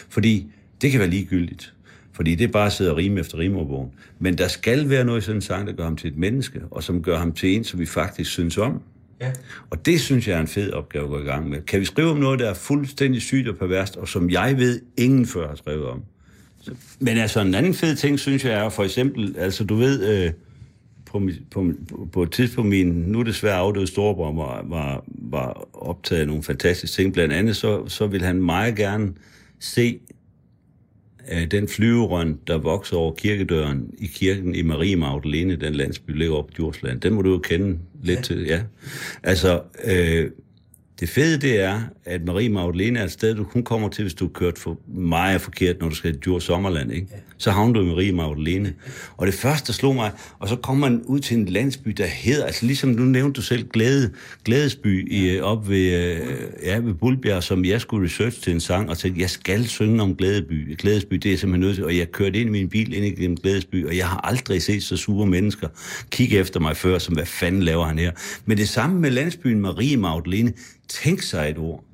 Fordi 0.08 0.46
det 0.82 0.90
kan 0.90 1.00
være 1.00 1.10
ligegyldigt. 1.10 1.74
Fordi 2.12 2.34
det 2.34 2.44
er 2.44 2.52
bare 2.52 2.66
at 2.66 2.72
sidde 2.72 2.90
og 2.90 2.96
rime 2.96 3.20
efter 3.20 3.38
rimordbogen. 3.38 3.90
Men 4.18 4.38
der 4.38 4.48
skal 4.48 4.90
være 4.90 5.04
noget 5.04 5.20
i 5.20 5.24
sådan 5.24 5.36
en 5.36 5.42
sang, 5.42 5.66
der 5.66 5.72
gør 5.72 5.84
ham 5.84 5.96
til 5.96 6.10
et 6.10 6.16
menneske, 6.16 6.60
og 6.70 6.82
som 6.82 7.02
gør 7.02 7.18
ham 7.18 7.32
til 7.32 7.56
en, 7.56 7.64
som 7.64 7.80
vi 7.80 7.86
faktisk 7.86 8.30
synes 8.30 8.58
om. 8.58 8.82
Ja. 9.22 9.32
Og 9.70 9.86
det 9.86 10.00
synes 10.00 10.28
jeg 10.28 10.36
er 10.36 10.40
en 10.40 10.46
fed 10.48 10.70
opgave 10.72 11.04
at 11.04 11.10
gå 11.10 11.18
i 11.20 11.24
gang 11.24 11.48
med. 11.50 11.60
Kan 11.60 11.80
vi 11.80 11.84
skrive 11.84 12.10
om 12.10 12.16
noget, 12.16 12.38
der 12.40 12.50
er 12.50 12.54
fuldstændig 12.54 13.22
sygt 13.22 13.48
og 13.48 13.56
perverst, 13.56 13.96
og 13.96 14.08
som 14.08 14.30
jeg 14.30 14.54
ved, 14.58 14.80
ingen 14.96 15.26
før 15.26 15.48
har 15.48 15.54
skrevet 15.54 15.84
om? 15.86 16.02
Så- 16.60 16.74
Men 17.00 17.18
altså 17.18 17.40
en 17.40 17.54
anden 17.54 17.74
fed 17.74 17.96
ting, 17.96 18.18
synes 18.18 18.44
jeg 18.44 18.52
er 18.64 18.68
for 18.68 18.84
eksempel, 18.84 19.34
altså 19.38 19.64
du 19.64 19.74
ved, 19.74 20.24
øh, 20.26 20.32
på, 21.06 21.28
på, 21.50 21.72
på 22.12 22.22
et 22.22 22.30
tidspunkt, 22.32 22.70
min 22.70 22.86
nu 22.88 23.20
er 23.20 23.24
desværre 23.24 23.56
afdøde 23.56 23.86
storebror 23.86 24.32
var, 24.32 24.64
var, 24.68 25.04
var 25.06 25.68
optaget 25.72 26.20
af 26.20 26.26
nogle 26.26 26.42
fantastiske 26.42 26.94
ting. 26.96 27.12
Blandt 27.12 27.34
andet 27.34 27.56
så, 27.56 27.88
så 27.88 28.06
ville 28.06 28.26
han 28.26 28.42
meget 28.42 28.76
gerne 28.76 29.12
se 29.60 29.98
den 31.50 31.68
flyverøn, 31.68 32.38
der 32.46 32.58
vokser 32.58 32.96
over 32.96 33.14
kirkedøren 33.14 33.90
i 33.98 34.06
kirken 34.06 34.54
i 34.54 34.62
Marie 34.62 34.96
Magdalene, 34.96 35.56
den 35.56 35.74
landsby, 35.74 36.10
ligger 36.10 36.34
oppe 36.34 36.52
på 36.52 36.56
Djursland. 36.56 37.00
Den 37.00 37.12
må 37.12 37.22
du 37.22 37.30
jo 37.30 37.38
kende 37.38 37.78
lidt 38.02 38.18
ja. 38.18 38.22
til, 38.22 38.44
ja. 38.44 38.62
Altså, 39.22 39.62
øh, 39.84 40.30
det 41.02 41.10
fede 41.10 41.36
det 41.36 41.60
er, 41.60 41.80
at 42.04 42.24
Marie 42.24 42.48
Magdalene 42.48 42.98
er 42.98 43.04
et 43.04 43.10
sted, 43.10 43.34
du 43.34 43.44
kun 43.44 43.62
kommer 43.62 43.88
til, 43.88 44.02
hvis 44.02 44.14
du 44.14 44.24
har 44.24 44.32
kørt 44.32 44.58
for 44.58 44.78
meget 44.94 45.40
forkert, 45.40 45.80
når 45.80 45.88
du 45.88 45.94
skal 45.94 46.12
til 46.12 46.20
Djurs 46.24 46.44
Sommerland, 46.44 46.92
ikke? 46.92 47.06
Så 47.38 47.50
havner 47.50 47.80
du 47.80 47.80
i 47.80 47.88
Marie 47.88 48.12
Magdalene. 48.12 48.74
Og 49.16 49.26
det 49.26 49.34
første, 49.34 49.66
der 49.66 49.72
slog 49.72 49.94
mig, 49.94 50.10
og 50.38 50.48
så 50.48 50.56
kommer 50.56 50.88
man 50.88 51.02
ud 51.02 51.20
til 51.20 51.36
en 51.36 51.44
landsby, 51.44 51.90
der 51.90 52.06
hedder, 52.06 52.44
altså 52.44 52.66
ligesom 52.66 52.90
nu 52.90 53.02
nævnte 53.02 53.36
du 53.36 53.42
selv 53.42 53.68
Glæde, 53.68 54.10
Glædesby 54.44 55.12
i, 55.12 55.40
op 55.40 55.68
ved, 55.68 55.92
øh, 55.92 56.20
ja, 56.62 56.78
ved 56.78 56.94
Bulbjerg, 56.94 57.42
som 57.42 57.64
jeg 57.64 57.80
skulle 57.80 58.06
research 58.06 58.42
til 58.42 58.52
en 58.52 58.60
sang, 58.60 58.90
og 58.90 58.98
tænkte, 58.98 59.20
jeg 59.20 59.30
skal 59.30 59.66
synge 59.66 60.02
om 60.02 60.16
Glædeby. 60.16 60.76
Glædesby, 60.78 61.14
det 61.14 61.26
er 61.26 61.30
jeg 61.30 61.38
simpelthen 61.38 61.60
nødt 61.60 61.74
til, 61.74 61.84
og 61.84 61.96
jeg 61.96 62.12
kørte 62.12 62.40
ind 62.40 62.48
i 62.48 62.52
min 62.52 62.68
bil 62.68 62.94
ind 62.94 63.04
igennem 63.04 63.36
Glædesby, 63.36 63.86
og 63.86 63.96
jeg 63.96 64.08
har 64.08 64.20
aldrig 64.20 64.62
set 64.62 64.82
så 64.82 64.96
sure 64.96 65.26
mennesker 65.26 65.68
kigge 66.10 66.38
efter 66.38 66.60
mig 66.60 66.76
før, 66.76 66.98
som 66.98 67.14
hvad 67.14 67.26
fanden 67.26 67.62
laver 67.62 67.84
han 67.84 67.98
her. 67.98 68.12
Men 68.46 68.58
det 68.58 68.68
samme 68.68 69.00
med 69.00 69.10
landsbyen 69.10 69.60
Marie 69.60 69.96
Magdalene. 69.96 70.52
Tænk 70.92 71.22
sig 71.22 71.50
et 71.50 71.58
ord. 71.58 71.84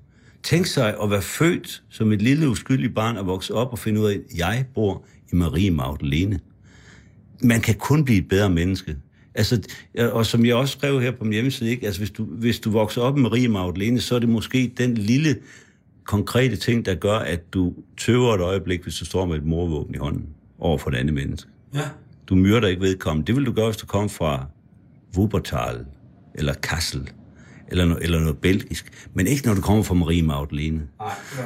Tænk 0.42 0.66
sig 0.66 0.96
at 1.03 1.11
være 1.11 1.22
født 1.22 1.82
som 1.90 2.12
et 2.12 2.22
lille 2.22 2.49
uskyldigt 2.49 2.94
barn 2.94 3.16
og 3.16 3.26
vokse 3.26 3.55
op 3.55 3.72
og 3.72 3.78
finde 3.78 4.01
ud 4.01 4.07
af, 4.07 4.14
at 4.14 4.38
jeg 4.38 4.64
bor 4.74 5.05
i 5.32 5.36
Marie 5.36 5.70
Magdalene. 5.70 6.40
Man 7.42 7.61
kan 7.61 7.74
kun 7.74 8.05
blive 8.05 8.18
et 8.18 8.28
bedre 8.28 8.51
menneske. 8.51 8.96
Altså, 9.34 9.62
og 10.12 10.26
som 10.26 10.46
jeg 10.46 10.55
også 10.55 10.72
skrev 10.78 11.01
her 11.01 11.11
på 11.11 11.24
min 11.24 11.32
hjemmeside, 11.32 11.70
ikke? 11.70 11.86
Altså, 11.86 12.01
hvis, 12.01 12.11
du, 12.11 12.24
hvis 12.24 12.61
du 12.61 12.70
vokser 12.70 13.03
op 13.03 13.18
i 13.18 13.20
Marie 13.20 13.49
Magdalene, 13.49 14.01
så 14.01 14.14
er 14.14 14.18
det 14.18 14.28
måske 14.28 14.72
den 14.78 14.94
lille 14.94 15.36
konkrete 16.05 16.57
ting, 16.57 16.86
der 16.86 16.94
gør, 16.94 17.18
at 17.18 17.53
du 17.53 17.74
tøver 17.99 18.34
et 18.34 18.40
øjeblik, 18.40 18.82
hvis 18.82 18.96
du 18.96 19.05
står 19.05 19.26
med 19.26 19.36
et 19.36 19.44
morvåben 19.44 19.94
i 19.94 19.99
hånden 19.99 20.26
over 20.59 20.78
for 20.78 20.90
et 20.90 20.94
andet 20.94 21.14
menneske. 21.14 21.51
Ja. 21.74 21.88
Du 22.28 22.34
myrder 22.34 22.68
ikke 22.68 22.82
vedkommende. 22.82 23.26
Det 23.26 23.36
vil 23.36 23.46
du 23.46 23.53
gøre, 23.53 23.66
hvis 23.66 23.76
du 23.76 23.86
kommer 23.86 24.09
fra 24.09 24.46
Wuppertal, 25.16 25.84
eller 26.34 26.55
Kassel, 26.55 27.11
eller, 27.71 27.85
no, 27.85 27.95
eller 28.01 28.21
noget 28.21 28.39
belgisk. 28.39 29.09
Men 29.14 29.27
ikke, 29.27 29.47
når 29.47 29.55
du 29.55 29.61
kommer 29.61 29.83
fra 29.83 29.95
Marie 29.95 30.23
Magdalene. 30.23 30.83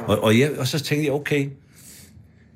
Og, 0.07 0.23
og, 0.23 0.39
jeg, 0.39 0.51
og 0.57 0.67
så 0.67 0.79
tænkte 0.79 1.05
jeg, 1.05 1.13
okay, 1.13 1.49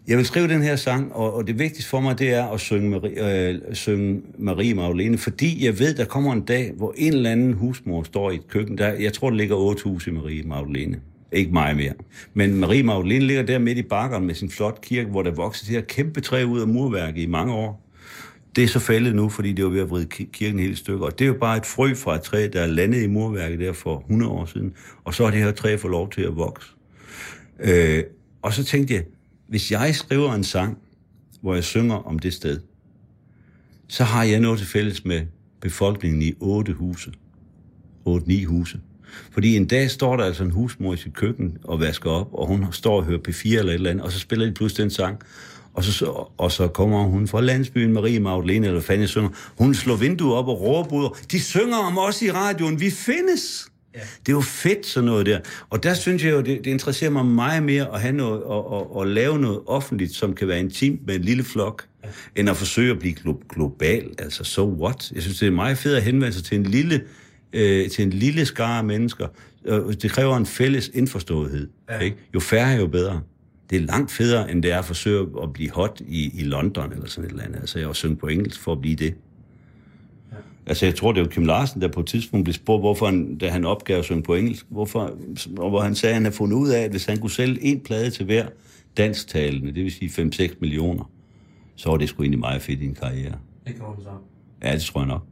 jeg 0.08 0.18
vil 0.18 0.26
skrive 0.26 0.48
den 0.48 0.62
her 0.62 0.76
sang, 0.76 1.14
og, 1.14 1.34
og 1.34 1.48
det 1.48 1.60
vigtigste 1.60 1.90
for 1.90 2.00
mig, 2.00 2.20
det 2.20 2.34
er 2.34 2.48
at 2.48 2.60
synge 2.60 2.90
Marie, 2.90 3.50
øh, 3.50 3.60
synge 3.74 4.22
Marie 4.38 4.74
Magdalene, 4.74 5.18
fordi 5.18 5.66
jeg 5.66 5.80
ved, 5.80 5.94
der 5.94 6.06
kommer 6.06 6.34
en 6.34 6.42
dag, 6.42 6.72
hvor 6.78 6.94
en 6.98 7.14
eller 7.14 7.32
anden 7.32 7.54
husmor 7.54 8.04
står 8.04 8.32
i 8.32 8.36
et 8.36 8.48
køkken. 8.48 8.78
Der, 8.78 8.88
jeg 8.88 9.14
tror, 9.14 9.30
der 9.30 9.38
ligger 9.38 9.56
otte 9.56 9.84
huse 9.84 10.12
i 10.12 10.14
Marie 10.14 10.44
Magdalene. 10.44 11.00
Ikke 11.32 11.52
meget 11.52 11.78
mere. 11.78 11.94
Men 12.34 12.56
Marie 12.60 12.84
Magdalene 12.84 13.26
ligger 13.26 13.44
der 13.44 13.60
midt 13.60 13.78
i 13.78 13.84
bakkeren 13.84 14.26
med 14.26 14.36
sin 14.36 14.50
flot 14.50 14.82
kirke, 14.82 15.10
hvor 15.10 15.24
der 15.24 15.32
vokser 15.32 15.66
det 15.66 15.76
her 15.76 15.82
kæmpe 15.82 16.22
træ 16.22 16.44
ud 16.44 16.62
af 16.62 16.68
murværket 16.68 17.22
i 17.22 17.26
mange 17.26 17.54
år. 17.54 17.87
Det 18.58 18.64
er 18.64 18.68
så 18.68 18.80
faldet 18.80 19.16
nu, 19.16 19.30
fordi 19.30 19.54
det 19.54 19.66
var 19.66 19.72
ved 19.72 19.82
at 19.82 19.90
vride 19.90 20.06
kirken 20.06 20.60
helt 20.60 20.74
i 20.74 20.76
stykker. 20.76 21.06
Og 21.06 21.20
det 21.20 21.26
er 21.26 21.28
jo 21.28 21.38
bare 21.42 21.58
et 21.58 21.66
frø 21.66 21.94
fra 21.96 22.16
et 22.16 22.22
træ, 22.22 22.50
der 22.54 22.62
er 22.62 22.68
landet 22.68 23.04
i 23.04 23.08
murværket 23.08 23.60
der 23.60 23.74
for 23.74 24.00
100 24.00 24.32
år 24.32 24.46
siden. 24.46 24.74
Og 25.04 25.14
så 25.14 25.24
har 25.24 25.32
det 25.32 25.40
her 25.40 25.52
træ 25.52 25.78
fået 25.78 25.92
lov 25.92 26.10
til 26.10 26.22
at 26.22 26.36
vokse. 26.36 26.70
Øh, 27.60 28.04
og 28.42 28.54
så 28.54 28.64
tænkte 28.64 28.94
jeg, 28.94 29.04
hvis 29.48 29.72
jeg 29.72 29.96
skriver 29.96 30.34
en 30.34 30.44
sang, 30.44 30.78
hvor 31.42 31.54
jeg 31.54 31.64
synger 31.64 31.96
om 31.96 32.20
det 32.20 32.34
sted, 32.34 32.60
så 33.88 34.04
har 34.04 34.24
jeg 34.24 34.40
noget 34.40 34.60
til 34.60 34.68
fælles 34.68 35.06
med 35.06 35.22
befolkningen 35.62 36.22
i 36.22 36.34
otte 36.40 36.74
huse. 36.74 37.12
8-9 38.08 38.46
huse. 38.46 38.80
Fordi 39.32 39.56
en 39.56 39.68
dag 39.68 39.92
står 39.92 40.18
der 40.18 40.24
altså 40.24 40.44
en 40.44 40.52
husmor 40.52 40.94
i 40.94 40.98
sit 40.98 41.14
køkken 41.14 41.58
og 41.64 41.80
vasker 41.80 42.10
op, 42.10 42.34
og 42.34 42.48
hun 42.48 42.66
står 42.72 42.98
og 42.98 43.06
hører 43.06 43.20
P4 43.28 43.58
eller 43.58 43.72
et 43.72 43.74
eller 43.74 43.90
andet, 43.90 44.06
og 44.06 44.12
så 44.12 44.20
spiller 44.20 44.46
de 44.46 44.52
pludselig 44.52 44.84
den 44.84 44.92
sang. 44.92 45.22
Og 45.78 45.84
så, 45.84 46.06
og 46.38 46.52
så 46.52 46.68
kommer 46.68 47.04
hun 47.04 47.28
fra 47.28 47.42
landsbyen 47.42 47.94
Marie 47.94 48.20
Magdalene, 48.20 48.68
eller 48.68 48.82
jeg 48.90 49.10
synger. 49.10 49.30
Hun 49.58 49.74
slår 49.74 49.96
vinduet 49.96 50.34
op 50.36 50.48
og 50.48 50.62
råber 50.62 50.94
ud. 50.96 51.10
De 51.32 51.40
synger 51.40 51.78
om 51.78 51.98
os 51.98 52.22
i 52.22 52.32
radioen. 52.32 52.80
Vi 52.80 52.90
findes! 52.90 53.68
Ja. 53.96 54.00
Det 54.00 54.32
er 54.32 54.36
jo 54.36 54.42
fedt, 54.42 54.86
sådan 54.86 55.06
noget 55.06 55.26
der. 55.26 55.40
Og 55.70 55.84
der 55.84 55.94
synes 55.94 56.24
jeg 56.24 56.32
jo, 56.32 56.38
det, 56.38 56.46
det 56.66 56.68
interesserer 56.68 57.10
mig 57.12 57.26
meget 57.26 57.64
mere 57.64 57.94
at 57.94 58.02
have 58.02 58.14
noget, 58.14 58.44
og, 58.44 58.72
og, 58.72 58.96
og 58.96 59.08
lave 59.08 59.40
noget 59.40 59.60
offentligt, 59.68 60.16
som 60.16 60.34
kan 60.34 60.48
være 60.48 60.60
intimt 60.60 61.08
med 61.08 61.16
en 61.16 61.22
lille 61.22 61.44
flok, 61.44 61.84
ja. 62.04 62.10
end 62.36 62.50
at 62.50 62.58
forsøge 62.58 62.92
at 62.92 63.00
blive 63.00 63.16
glo- 63.20 63.48
global. 63.50 64.10
Altså, 64.20 64.44
so 64.44 64.74
what? 64.82 65.12
Jeg 65.16 65.22
synes, 65.22 65.40
det 65.40 65.48
er 65.48 65.52
meget 65.52 65.78
fedt 65.78 65.96
at 65.98 66.04
henvende 66.04 66.34
sig 66.34 66.44
til 66.44 66.58
en 66.58 66.64
lille, 66.64 67.02
øh, 67.54 67.90
til 67.90 68.04
en 68.04 68.10
lille 68.10 68.46
skare 68.46 68.78
af 68.78 68.84
mennesker. 68.84 69.28
Øh, 69.66 69.94
Det 70.02 70.12
kræver 70.12 70.38
en 70.38 70.46
fælles 70.46 70.92
indforståethed. 70.94 71.70
Ja. 71.90 72.00
Ikke? 72.00 72.18
Jo 72.36 72.40
færre, 72.40 72.78
jo 72.78 72.88
bedre. 72.88 73.22
Det 73.70 73.76
er 73.76 73.80
langt 73.80 74.12
federe, 74.12 74.52
end 74.52 74.64
det 74.64 74.72
er 74.72 74.80
at 74.80 74.86
forsøge 74.86 75.28
at 75.44 75.54
blive 75.54 75.72
hot 75.72 76.02
i, 76.08 76.40
i 76.40 76.44
London 76.44 76.92
eller 76.92 77.08
sådan 77.08 77.26
et 77.26 77.32
eller 77.32 77.44
andet. 77.44 77.60
Altså, 77.60 77.80
jeg 77.80 77.88
har 77.88 77.94
synge 77.94 78.16
på 78.16 78.28
engelsk 78.28 78.60
for 78.62 78.72
at 78.72 78.82
blive 78.82 78.96
det. 78.96 79.16
Altså, 80.66 80.86
jeg 80.86 80.96
tror, 80.96 81.12
det 81.12 81.22
var 81.22 81.28
Kim 81.28 81.46
Larsen, 81.46 81.82
der 81.82 81.88
på 81.88 82.00
et 82.00 82.06
tidspunkt 82.06 82.44
blev 82.44 82.54
spurgt, 82.54 82.82
hvorfor 82.82 83.06
han, 83.06 83.38
da 83.38 83.50
han 83.50 83.66
opgav 83.66 83.98
at 84.00 84.06
synge 84.06 84.24
på 84.24 84.36
engelsk, 84.36 84.66
hvorfor, 84.70 85.18
og 85.58 85.70
hvor 85.70 85.82
han 85.82 85.96
sagde, 85.96 86.12
at 86.12 86.16
han 86.16 86.24
havde 86.24 86.36
fundet 86.36 86.58
ud 86.58 86.70
af, 86.70 86.82
at 86.82 86.92
hvis 86.92 87.06
han 87.06 87.18
kunne 87.18 87.32
sælge 87.32 87.64
en 87.64 87.80
plade 87.80 88.10
til 88.10 88.26
hver 88.26 88.48
dansktalende, 88.98 89.74
det 89.74 89.84
vil 89.84 89.92
sige 89.92 90.30
5-6 90.52 90.56
millioner, 90.62 91.12
så 91.76 91.90
var 91.90 91.98
det 91.98 92.10
sgu 92.10 92.24
egentlig 92.24 92.40
meget 92.40 92.62
fedt 92.62 92.82
i 92.82 92.86
en 92.86 92.96
karriere. 92.96 93.36
Det 93.68 93.80
kommer 93.80 93.96
så. 94.04 94.10
Ja, 94.64 94.74
det 94.74 94.82
tror 94.82 95.02
jeg 95.02 95.08
nok. 95.08 95.26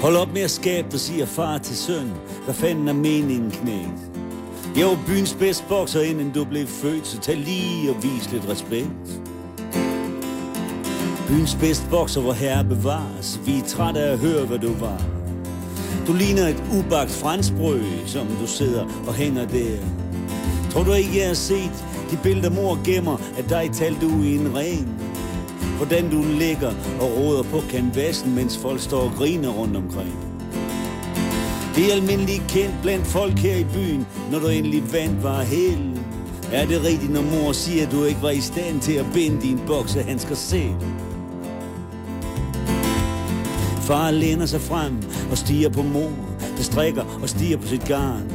Hold 0.00 0.16
op 0.16 0.32
med 0.32 0.42
at 0.42 0.50
skabe, 0.50 0.88
dig, 0.90 1.00
siger 1.00 1.26
far 1.26 1.58
til 1.58 1.76
søn. 1.76 2.12
Hvad 2.44 2.54
fanden 2.54 2.88
er 2.88 2.92
meningen, 2.92 3.50
knægt? 3.50 4.10
Jeg 4.76 4.86
var 4.86 4.98
byens 5.06 5.34
bedste 5.34 5.64
bokser, 5.68 6.00
inden 6.00 6.30
du 6.30 6.44
blev 6.44 6.66
født, 6.66 7.06
så 7.06 7.20
tag 7.20 7.36
lige 7.36 7.90
og 7.90 8.02
vis 8.02 8.32
lidt 8.32 8.48
respekt. 8.48 9.20
Byens 11.28 11.54
bedste 11.54 11.86
bokser, 11.90 12.20
hvor 12.20 12.32
herre 12.32 12.64
bevares. 12.64 13.40
Vi 13.46 13.58
er 13.58 13.64
trætte 13.66 14.00
af 14.00 14.12
at 14.12 14.18
høre, 14.18 14.46
hvad 14.46 14.58
du 14.58 14.72
var. 14.74 15.02
Du 16.06 16.12
ligner 16.12 16.48
et 16.48 16.62
ubagt 16.78 17.10
franskbrød, 17.10 17.82
som 18.06 18.26
du 18.26 18.46
sidder 18.46 18.84
og 19.06 19.14
hænger 19.14 19.46
der. 19.46 19.78
Tror 20.70 20.84
du 20.84 20.92
ikke, 20.92 21.18
jeg 21.18 21.26
har 21.26 21.34
set 21.34 21.84
de 22.10 22.18
billeder, 22.22 22.50
mor 22.50 22.78
gemmer 22.84 23.16
at 23.38 23.48
dig 23.48 23.70
talte 23.72 24.00
du 24.00 24.22
i 24.22 24.34
en 24.34 24.56
ring? 24.56 25.09
Hvordan 25.80 26.10
du 26.10 26.24
ligger 26.38 26.72
og 27.00 27.16
råder 27.16 27.42
på 27.42 27.60
kanvassen, 27.70 28.34
mens 28.34 28.58
folk 28.58 28.80
står 28.80 29.00
og 29.00 29.10
griner 29.10 29.48
rundt 29.48 29.76
omkring. 29.76 30.16
Det 31.74 31.90
er 31.90 31.94
almindeligt 31.94 32.42
kendt 32.48 32.74
blandt 32.82 33.06
folk 33.06 33.38
her 33.38 33.56
i 33.56 33.64
byen, 33.64 34.06
når 34.32 34.38
du 34.38 34.46
endelig 34.46 34.92
vandt 34.92 35.22
var 35.22 35.42
hel. 35.42 36.00
Er 36.52 36.66
det 36.66 36.84
rigtigt, 36.84 37.12
når 37.12 37.22
mor 37.22 37.52
siger, 37.52 37.86
at 37.86 37.92
du 37.92 38.04
ikke 38.04 38.22
var 38.22 38.30
i 38.30 38.40
stand 38.40 38.80
til 38.80 38.92
at 38.92 39.06
binde 39.14 39.42
din 39.42 39.60
boksehandsker 39.66 40.34
selv? 40.34 40.74
Far 43.80 44.10
læner 44.10 44.46
sig 44.46 44.60
frem 44.60 44.96
og 45.30 45.38
stiger 45.38 45.68
på 45.68 45.82
mor, 45.82 46.12
der 46.56 46.62
strikker 46.62 47.18
og 47.22 47.28
stiger 47.28 47.56
på 47.56 47.66
sit 47.66 47.84
garn. 47.84 48.32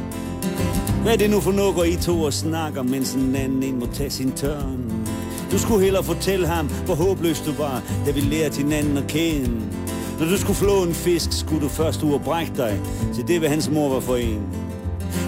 Hvad 1.02 1.14
er 1.14 1.18
det 1.18 1.30
nu 1.30 1.40
for 1.40 1.52
noget, 1.52 1.76
går 1.76 1.84
I 1.84 1.96
to 1.96 2.22
og 2.22 2.34
snakker, 2.34 2.84
mens 2.84 3.14
en 3.14 3.36
anden 3.36 3.64
en 3.64 3.80
må 3.80 3.86
tage 3.94 4.10
sin 4.10 4.32
tørn? 4.32 5.08
Du 5.52 5.60
skulle 5.60 5.84
hellere 5.84 6.04
fortælle 6.04 6.48
ham, 6.48 6.68
hvor 6.86 6.96
håbløs 6.96 7.42
du 7.42 7.52
var, 7.52 7.84
da 8.06 8.12
vi 8.12 8.20
lærte 8.20 8.58
hinanden 8.58 8.98
at 8.98 9.08
kende. 9.08 9.62
Når 10.20 10.26
du 10.26 10.38
skulle 10.38 10.58
flå 10.58 10.84
en 10.84 10.94
fisk, 10.94 11.40
skulle 11.40 11.62
du 11.62 11.70
først 11.70 12.04
ud 12.04 12.14
og 12.14 12.22
brække 12.22 12.52
dig 12.58 12.80
til 13.16 13.28
det, 13.28 13.40
hvad 13.40 13.50
hans 13.50 13.70
mor 13.70 13.90
var 13.90 14.00
for 14.00 14.16
en. 14.16 14.42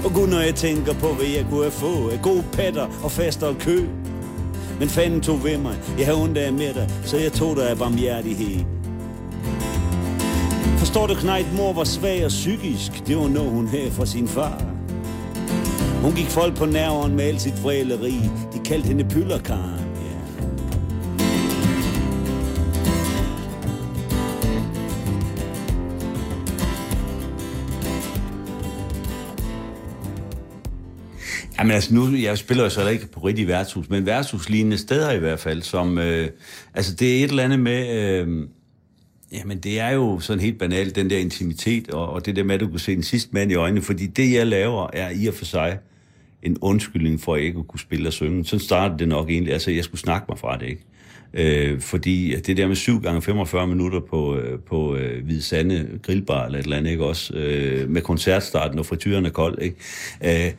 Og 0.05 0.13
gud, 0.13 0.27
når 0.27 0.39
jeg 0.39 0.55
tænker 0.55 0.93
på, 0.93 1.07
hvad 1.07 1.25
jeg 1.25 1.45
kunne 1.49 1.61
have 1.61 1.71
fået 1.71 2.11
af 2.11 2.21
gode 2.21 2.43
patter 2.53 2.87
og 3.03 3.11
faster 3.11 3.47
og 3.47 3.55
kø. 3.59 3.87
Men 4.79 4.89
fanden 4.89 5.21
tog 5.21 5.43
ved 5.43 5.57
mig, 5.57 5.75
jeg 5.97 6.05
havde 6.05 6.21
ondt 6.21 6.37
af 6.37 6.53
med 6.53 6.73
dig, 6.73 6.89
så 7.03 7.17
jeg 7.17 7.33
tog 7.33 7.55
dig 7.55 7.69
af 7.69 7.77
barmhjertighed. 7.77 8.65
Forstår 10.77 11.07
du, 11.07 11.13
Knejt, 11.13 11.53
mor 11.57 11.73
var 11.73 11.83
svag 11.83 12.25
og 12.25 12.29
psykisk, 12.29 13.07
det 13.07 13.17
var 13.17 13.27
noget, 13.27 13.51
hun 13.51 13.67
havde 13.67 13.91
fra 13.91 14.05
sin 14.05 14.27
far. 14.27 14.63
Hun 16.01 16.13
gik 16.13 16.27
folk 16.27 16.55
på 16.55 16.65
nerven 16.65 17.15
med 17.15 17.23
alt 17.23 17.41
sit 17.41 17.63
vræleri, 17.63 18.21
de 18.53 18.59
kaldte 18.65 18.87
hende 18.87 19.03
pyllerkaren. 19.03 19.86
Jamen 31.59 31.71
altså 31.71 31.93
nu, 31.93 32.15
jeg 32.15 32.37
spiller 32.37 32.63
jo 32.63 32.69
så 32.69 32.87
ikke 32.87 33.07
på 33.07 33.19
rigtig 33.19 33.47
værtshus, 33.47 33.89
men 33.89 34.05
værtshuslignende 34.05 34.77
steder 34.77 35.11
i 35.11 35.19
hvert 35.19 35.39
fald, 35.39 35.61
som, 35.61 35.97
øh, 35.97 36.29
altså 36.73 36.95
det 36.95 37.19
er 37.19 37.23
et 37.23 37.29
eller 37.29 37.43
andet 37.43 37.59
med, 37.59 37.99
øh, 37.99 38.47
jamen 39.33 39.59
det 39.59 39.79
er 39.79 39.89
jo 39.89 40.19
sådan 40.19 40.41
helt 40.41 40.59
banalt, 40.59 40.95
den 40.95 41.09
der 41.09 41.17
intimitet, 41.17 41.89
og, 41.89 42.09
og 42.09 42.25
det 42.25 42.35
der 42.35 42.43
med, 42.43 42.55
at 42.55 42.61
du 42.61 42.67
kan 42.67 42.79
se 42.79 42.95
den 42.95 43.03
sidste 43.03 43.29
mand 43.33 43.51
i 43.51 43.55
øjnene, 43.55 43.81
fordi 43.81 44.07
det 44.07 44.33
jeg 44.33 44.47
laver 44.47 44.87
er 44.93 45.09
i 45.09 45.27
og 45.27 45.33
for 45.33 45.45
sig 45.45 45.77
en 46.43 46.57
undskyldning 46.61 47.21
for, 47.21 47.33
at 47.33 47.39
jeg 47.39 47.47
ikke 47.47 47.63
kunne 47.63 47.79
spille 47.79 48.09
og 48.09 48.13
synge. 48.13 48.45
Sådan 48.45 48.59
startede 48.59 48.99
det 48.99 49.07
nok 49.07 49.29
egentlig, 49.29 49.53
altså 49.53 49.71
jeg 49.71 49.83
skulle 49.83 50.01
snakke 50.01 50.25
mig 50.29 50.39
fra 50.39 50.57
det, 50.57 50.65
ikke? 50.65 50.83
Øh, 51.33 51.81
fordi 51.81 52.35
det 52.35 52.57
der 52.57 52.67
med 52.67 52.75
7 52.75 53.01
gange 53.01 53.21
45 53.21 53.67
minutter 53.67 53.99
på, 53.99 54.35
øh, 54.35 54.59
på 54.59 54.95
øh, 54.95 55.25
Hvide 55.25 55.41
Sande 55.41 55.99
grillbar 56.03 56.45
eller 56.45 56.59
et 56.59 56.63
eller 56.63 56.77
andet, 56.77 56.91
ikke 56.91 57.05
også? 57.05 57.33
Øh, 57.33 57.89
med 57.89 58.01
koncertstarten 58.01 58.79
og 58.79 58.85
frityren 58.85 59.25
er 59.25 59.29
kold, 59.29 59.61
ikke? 59.61 59.75
Øh, 60.45 60.51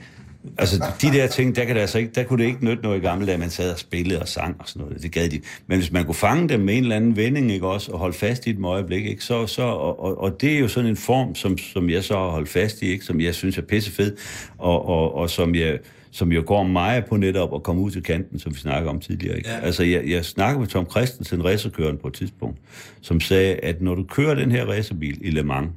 Altså, 0.58 0.84
de 1.02 1.06
der 1.06 1.26
ting, 1.26 1.56
der, 1.56 1.64
kan 1.64 1.74
det 1.74 1.80
altså 1.80 1.98
ikke, 1.98 2.12
der 2.14 2.22
kunne 2.22 2.42
det 2.42 2.48
ikke 2.48 2.64
nytte 2.64 2.82
noget 2.82 2.96
i 2.96 3.00
gamle 3.00 3.26
dage, 3.26 3.38
man 3.38 3.50
sad 3.50 3.72
og 3.72 3.78
spillede 3.78 4.20
og 4.20 4.28
sang 4.28 4.56
og 4.58 4.68
sådan 4.68 4.82
noget. 4.86 5.02
Det 5.02 5.12
gad 5.12 5.28
de. 5.28 5.40
Men 5.66 5.78
hvis 5.78 5.92
man 5.92 6.04
kunne 6.04 6.14
fange 6.14 6.48
dem 6.48 6.60
med 6.60 6.76
en 6.76 6.82
eller 6.82 6.96
anden 6.96 7.16
vending, 7.16 7.52
ikke 7.52 7.66
også, 7.66 7.92
og 7.92 7.98
holde 7.98 8.16
fast 8.16 8.46
i 8.46 8.50
et 8.50 8.64
øjeblik, 8.64 9.06
ikke, 9.06 9.24
så, 9.24 9.46
så 9.46 9.62
og, 9.62 10.02
og, 10.02 10.20
og, 10.20 10.40
det 10.40 10.52
er 10.52 10.58
jo 10.58 10.68
sådan 10.68 10.90
en 10.90 10.96
form, 10.96 11.34
som, 11.34 11.58
som 11.58 11.90
jeg 11.90 12.04
så 12.04 12.14
har 12.14 12.28
holdt 12.28 12.48
fast 12.48 12.82
i, 12.82 12.86
ikke, 12.86 13.04
som 13.04 13.20
jeg 13.20 13.34
synes 13.34 13.58
er 13.58 13.62
pissefed, 13.62 14.16
og, 14.58 14.88
og, 14.88 15.14
og 15.14 15.30
som 15.30 15.54
jeg 15.54 15.78
som 16.10 16.32
jo 16.32 16.42
går 16.46 16.62
mig 16.62 17.04
på 17.04 17.16
netop 17.16 17.54
at 17.54 17.62
komme 17.62 17.82
ud 17.82 17.90
til 17.90 18.02
kanten, 18.02 18.38
som 18.38 18.54
vi 18.54 18.58
snakker 18.58 18.90
om 18.90 19.00
tidligere. 19.00 19.36
Ikke? 19.36 19.48
Ja. 19.48 19.58
Altså, 19.58 19.82
jeg, 19.84 20.08
jeg 20.08 20.24
snakkede 20.24 20.60
med 20.60 20.68
Tom 20.68 20.90
Christensen, 20.90 21.44
racerkøren 21.44 21.98
på 21.98 22.08
et 22.08 22.14
tidspunkt, 22.14 22.58
som 23.00 23.20
sagde, 23.20 23.54
at 23.54 23.82
når 23.82 23.94
du 23.94 24.04
kører 24.04 24.34
den 24.34 24.50
her 24.50 24.64
racerbil 24.64 25.18
i 25.20 25.30
Le 25.30 25.42
Mans, 25.42 25.70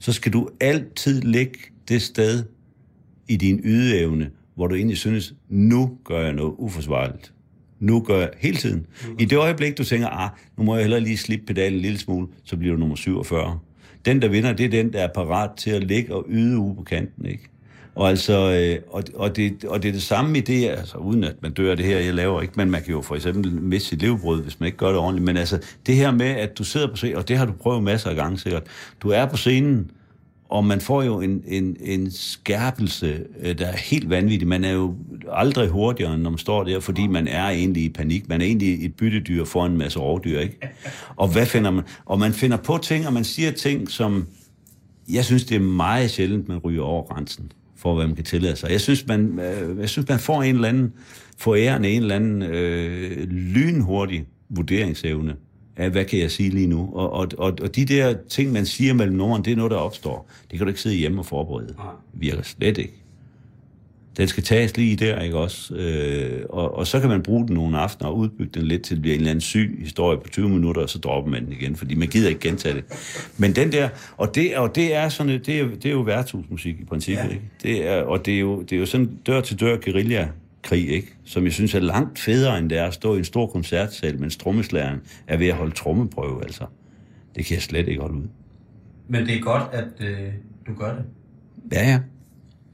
så 0.00 0.12
skal 0.12 0.32
du 0.32 0.48
altid 0.60 1.22
ligge 1.22 1.58
det 1.88 2.02
sted, 2.02 2.44
i 3.28 3.36
din 3.36 3.60
ydeevne, 3.64 4.30
hvor 4.54 4.66
du 4.66 4.74
egentlig 4.74 4.98
synes, 4.98 5.34
nu 5.48 5.98
gør 6.04 6.20
jeg 6.20 6.32
noget 6.32 6.54
uforsvarligt. 6.58 7.32
Nu 7.80 8.00
gør 8.00 8.18
jeg 8.18 8.30
hele 8.38 8.56
tiden. 8.56 8.86
I 9.18 9.24
det 9.24 9.38
øjeblik, 9.38 9.78
du 9.78 9.84
tænker, 9.84 10.08
ah, 10.08 10.30
nu 10.58 10.64
må 10.64 10.74
jeg 10.74 10.84
hellere 10.84 11.00
lige 11.00 11.16
slippe 11.16 11.46
pedalen 11.46 11.74
en 11.74 11.80
lille 11.80 11.98
smule, 11.98 12.26
så 12.44 12.56
bliver 12.56 12.74
du 12.74 12.80
nummer 12.80 12.96
47. 12.96 13.58
Den, 14.04 14.22
der 14.22 14.28
vinder, 14.28 14.52
det 14.52 14.66
er 14.66 14.70
den, 14.70 14.92
der 14.92 15.00
er 15.00 15.08
parat 15.14 15.50
til 15.56 15.70
at 15.70 15.84
ligge 15.84 16.14
og 16.14 16.26
yde 16.28 16.58
ude 16.58 16.74
på 16.74 16.82
kanten, 16.82 17.26
ikke? 17.26 17.48
Og, 17.94 18.08
altså, 18.08 18.52
øh, 18.52 18.78
og, 18.90 19.04
og, 19.14 19.36
det, 19.36 19.64
og 19.64 19.82
det 19.82 19.88
er 19.88 19.92
det 19.92 20.02
samme 20.02 20.38
i 20.38 20.40
det, 20.40 20.68
altså 20.68 20.98
uden 20.98 21.24
at 21.24 21.34
man 21.42 21.52
dør 21.52 21.70
af 21.70 21.76
det 21.76 21.86
her, 21.86 21.98
jeg 21.98 22.14
laver 22.14 22.42
ikke, 22.42 22.54
men 22.56 22.70
man 22.70 22.82
kan 22.82 22.92
jo 22.92 23.02
for 23.02 23.14
eksempel 23.14 23.52
miste 23.52 23.88
sit 23.88 24.02
levebrød, 24.02 24.42
hvis 24.42 24.60
man 24.60 24.66
ikke 24.66 24.78
gør 24.78 24.88
det 24.88 24.96
ordentligt. 24.96 25.24
Men 25.24 25.36
altså, 25.36 25.58
det 25.86 25.94
her 25.94 26.10
med, 26.10 26.26
at 26.26 26.58
du 26.58 26.64
sidder 26.64 26.86
på 26.86 26.96
scenen, 26.96 27.16
og 27.16 27.28
det 27.28 27.38
har 27.38 27.46
du 27.46 27.52
prøvet 27.52 27.82
masser 27.82 28.10
af 28.10 28.16
gange 28.16 28.38
sikkert, 28.38 28.62
du 29.02 29.10
er 29.10 29.26
på 29.26 29.36
scenen, 29.36 29.90
og 30.48 30.64
man 30.64 30.80
får 30.80 31.02
jo 31.02 31.20
en, 31.20 31.42
en, 31.46 31.76
en 31.80 32.10
skærpelse, 32.10 33.20
øh, 33.42 33.58
der 33.58 33.66
er 33.66 33.76
helt 33.76 34.10
vanvittig. 34.10 34.48
Man 34.48 34.64
er 34.64 34.72
jo 34.72 34.94
aldrig 35.32 35.68
hurtigere, 35.68 36.14
end 36.14 36.22
når 36.22 36.30
man 36.30 36.38
står 36.38 36.64
der, 36.64 36.80
fordi 36.80 37.06
man 37.06 37.28
er 37.28 37.48
egentlig 37.48 37.84
i 37.84 37.88
panik. 37.88 38.28
Man 38.28 38.40
er 38.40 38.44
egentlig 38.44 38.84
et 38.84 38.94
byttedyr 38.94 39.44
for 39.44 39.66
en 39.66 39.78
masse 39.78 39.98
rovdyr, 39.98 40.40
ikke? 40.40 40.58
Og 41.16 41.28
hvad 41.28 41.46
finder 41.46 41.70
man? 41.70 41.84
Og 42.04 42.18
man 42.18 42.32
finder 42.32 42.56
på 42.56 42.78
ting, 42.78 43.06
og 43.06 43.12
man 43.12 43.24
siger 43.24 43.50
ting, 43.50 43.90
som... 43.90 44.26
Jeg 45.08 45.24
synes, 45.24 45.44
det 45.44 45.54
er 45.54 45.60
meget 45.60 46.10
sjældent, 46.10 46.48
man 46.48 46.58
ryger 46.58 46.82
over 46.82 47.02
grænsen 47.02 47.52
for, 47.76 47.94
hvad 47.94 48.06
man 48.06 48.16
kan 48.16 48.24
tillade 48.24 48.56
sig. 48.56 48.70
Jeg 48.70 48.80
synes, 48.80 49.06
man, 49.06 49.40
øh, 49.40 49.78
jeg 49.78 49.88
synes, 49.88 50.08
man 50.08 50.18
får 50.18 50.42
en 50.42 50.54
eller 50.54 50.68
anden 50.68 50.92
forærende, 51.38 51.88
en 51.88 52.02
eller 52.02 52.16
anden 52.16 52.42
øh, 52.42 53.28
lynhurtig 53.28 54.26
vurderingsevne 54.48 55.34
af, 55.76 55.90
hvad 55.90 56.04
kan 56.04 56.18
jeg 56.18 56.30
sige 56.30 56.50
lige 56.50 56.66
nu? 56.66 56.90
Og, 56.94 57.12
og, 57.12 57.28
og, 57.38 57.52
og 57.62 57.76
de 57.76 57.84
der 57.84 58.14
ting, 58.28 58.52
man 58.52 58.66
siger 58.66 58.94
mellem 58.94 59.16
nogen, 59.16 59.44
det 59.44 59.52
er 59.52 59.56
noget, 59.56 59.70
der 59.70 59.76
opstår. 59.76 60.30
Det 60.50 60.58
kan 60.58 60.66
du 60.66 60.68
ikke 60.68 60.80
sidde 60.80 60.96
hjemme 60.96 61.20
og 61.20 61.26
forberede. 61.26 61.74
Nej. 61.76 61.86
Virker 62.12 62.42
slet 62.42 62.78
ikke. 62.78 62.92
Den 64.16 64.28
skal 64.28 64.42
tages 64.42 64.76
lige 64.76 64.96
der, 64.96 65.20
ikke 65.20 65.38
også? 65.38 65.74
Øh, 65.74 66.42
og, 66.50 66.74
og 66.78 66.86
så 66.86 67.00
kan 67.00 67.08
man 67.08 67.22
bruge 67.22 67.46
den 67.46 67.54
nogle 67.54 67.78
aftener 67.78 68.08
og 68.10 68.16
udbygge 68.16 68.50
den 68.60 68.62
lidt 68.68 68.82
til 68.82 68.94
at 68.94 69.02
blive 69.02 69.14
en 69.14 69.20
eller 69.20 69.30
anden 69.30 69.40
syg 69.40 69.76
historie 69.80 70.18
på 70.18 70.28
20 70.28 70.48
minutter, 70.48 70.82
og 70.82 70.88
så 70.90 70.98
dropper 70.98 71.30
man 71.30 71.44
den 71.44 71.52
igen, 71.52 71.76
fordi 71.76 71.94
man 71.94 72.08
gider 72.08 72.28
ikke 72.28 72.40
gentage 72.40 72.74
det. 72.74 72.84
Men 73.38 73.52
den 73.56 73.72
der, 73.72 73.88
og 74.16 74.34
det, 74.34 74.56
og 74.56 74.74
det 74.74 74.94
er 74.94 75.08
sådan, 75.08 75.40
det 75.46 75.60
er, 75.60 75.68
det 75.68 75.86
er 75.86 75.90
jo 75.90 76.00
værtshusmusik 76.00 76.80
i 76.80 76.84
princippet, 76.84 77.24
Ja. 77.24 77.28
ikke? 77.28 77.42
Det 77.62 77.86
er, 77.88 78.02
og 78.02 78.26
det 78.26 78.34
er 78.34 78.38
jo, 78.40 78.62
det 78.62 78.72
er 78.72 78.80
jo 78.80 78.86
sådan 78.86 79.10
dør-til-dør 79.26 79.76
guerilla 79.84 80.28
krig, 80.66 80.88
ikke? 80.88 81.14
Som 81.24 81.44
jeg 81.44 81.52
synes 81.52 81.74
er 81.74 81.80
langt 81.80 82.18
federe, 82.18 82.58
end 82.58 82.70
det 82.70 82.78
er 82.78 82.84
at 82.84 82.94
stå 82.94 83.14
i 83.14 83.18
en 83.18 83.24
stor 83.24 83.46
koncertsal, 83.46 84.20
mens 84.20 84.36
trommeslageren 84.36 85.00
er 85.26 85.36
ved 85.36 85.46
at 85.46 85.54
holde 85.54 85.74
trommeprøve, 85.74 86.42
altså. 86.42 86.64
Det 87.36 87.46
kan 87.46 87.54
jeg 87.54 87.62
slet 87.62 87.88
ikke 87.88 88.00
holde 88.00 88.16
ud. 88.16 88.28
Men 89.08 89.26
det 89.26 89.36
er 89.36 89.40
godt, 89.40 89.62
at 89.72 90.06
øh, 90.06 90.32
du 90.66 90.74
gør 90.74 90.94
det. 90.94 91.04
Ja, 91.72 91.90
ja. 91.90 92.00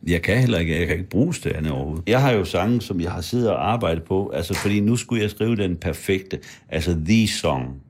Jeg 0.06 0.22
kan 0.22 0.38
heller 0.38 0.58
ikke, 0.58 0.78
jeg 0.78 0.86
kan 0.86 0.96
ikke 0.96 1.10
bruges 1.10 1.40
til 1.40 1.52
andet 1.56 1.72
overhovedet. 1.72 2.08
Jeg 2.08 2.22
har 2.22 2.32
jo 2.32 2.44
sange, 2.44 2.80
som 2.80 3.00
jeg 3.00 3.12
har 3.12 3.20
siddet 3.20 3.50
og 3.50 3.72
arbejdet 3.72 4.02
på, 4.02 4.28
altså 4.28 4.54
fordi 4.54 4.80
nu 4.80 4.96
skulle 4.96 5.22
jeg 5.22 5.30
skrive 5.30 5.56
den 5.56 5.76
perfekte, 5.76 6.38
altså 6.68 6.96
the 7.06 7.28
song. 7.28 7.82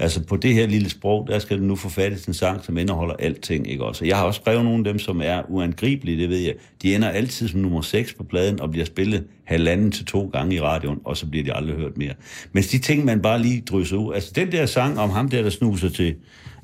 Altså 0.00 0.24
på 0.24 0.36
det 0.36 0.54
her 0.54 0.66
lille 0.66 0.90
sprog, 0.90 1.28
der 1.28 1.38
skal 1.38 1.58
du 1.58 1.62
nu 1.62 1.76
forfattes 1.76 2.24
en 2.24 2.34
sang, 2.34 2.64
som 2.64 2.78
indeholder 2.78 3.14
alting, 3.14 3.70
ikke 3.70 3.84
også? 3.84 4.04
Jeg 4.04 4.16
har 4.16 4.24
også 4.24 4.40
skrevet 4.40 4.64
nogle 4.64 4.78
af 4.78 4.84
dem, 4.84 4.98
som 4.98 5.20
er 5.24 5.42
uangribelige, 5.48 6.18
det 6.22 6.28
ved 6.28 6.38
jeg. 6.38 6.54
De 6.82 6.94
ender 6.94 7.08
altid 7.08 7.48
som 7.48 7.60
nummer 7.60 7.80
6 7.80 8.14
på 8.14 8.24
pladen 8.24 8.60
og 8.60 8.70
bliver 8.70 8.86
spillet 8.86 9.24
halvanden 9.44 9.92
til 9.92 10.04
to 10.04 10.30
gange 10.32 10.54
i 10.54 10.60
radioen, 10.60 10.98
og 11.04 11.16
så 11.16 11.26
bliver 11.26 11.44
de 11.44 11.52
aldrig 11.52 11.76
hørt 11.76 11.96
mere. 11.96 12.14
Men 12.52 12.62
de 12.62 12.78
ting, 12.78 13.04
man 13.04 13.22
bare 13.22 13.42
lige 13.42 13.60
drysser 13.60 13.96
ud, 13.96 14.14
altså 14.14 14.32
den 14.34 14.52
der 14.52 14.66
sang 14.66 14.98
om 14.98 15.10
ham 15.10 15.28
der, 15.28 15.42
der 15.42 15.50
snuser 15.50 15.88
til, 15.88 16.14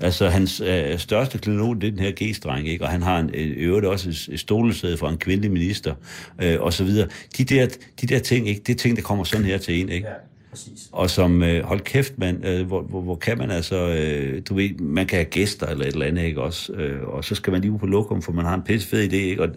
altså 0.00 0.28
hans 0.28 0.60
øh, 0.60 0.98
største 0.98 1.38
klenod, 1.38 1.76
det 1.76 1.86
er 1.86 1.90
den 1.90 2.00
her 2.00 2.12
G-streng, 2.22 2.68
ikke? 2.68 2.84
Og 2.84 2.90
han 2.90 3.02
har 3.02 3.18
en, 3.18 3.30
øh, 3.34 3.52
øvrigt 3.56 3.86
også 3.86 4.08
et, 4.08 4.28
et 4.32 4.40
stolesæde 4.40 4.96
fra 4.96 5.10
en 5.10 5.18
kvindelig 5.18 5.50
minister, 5.50 5.94
øh, 6.42 6.60
og 6.60 6.72
så 6.72 6.84
videre. 6.84 7.08
De 7.38 7.44
der, 7.44 7.66
de 8.00 8.06
der 8.06 8.18
ting, 8.18 8.48
ikke? 8.48 8.60
Det 8.66 8.72
er 8.72 8.78
ting, 8.78 8.96
der 8.96 9.02
kommer 9.02 9.24
sådan 9.24 9.46
her 9.46 9.58
til 9.58 9.80
en, 9.80 9.88
ikke? 9.88 10.06
Ja, 10.06 10.14
præcis. 10.54 10.88
Og 10.92 11.10
som, 11.10 11.42
øh, 11.42 11.64
hold 11.64 11.80
kæft 11.80 12.18
mand, 12.18 12.46
øh, 12.46 12.66
hvor, 12.66 12.82
hvor, 12.82 13.00
hvor 13.00 13.14
kan 13.14 13.38
man 13.38 13.50
altså, 13.50 13.88
øh, 13.88 14.42
du 14.48 14.54
ved, 14.54 14.78
man 14.78 15.06
kan 15.06 15.16
have 15.16 15.24
gæster 15.24 15.66
eller 15.66 15.84
et 15.84 15.92
eller 15.92 16.06
andet, 16.06 16.24
ikke 16.24 16.42
også? 16.42 16.72
Øh, 16.72 17.08
og 17.08 17.24
så 17.24 17.34
skal 17.34 17.50
man 17.50 17.60
lige 17.60 17.72
ud 17.72 17.78
på 17.78 17.86
lokum, 17.86 18.22
for 18.22 18.32
man 18.32 18.44
har 18.44 18.54
en 18.54 18.62
pisse 18.62 18.88
fed 18.88 19.12
idé, 19.12 19.16
ikke? 19.16 19.42
Og 19.42 19.48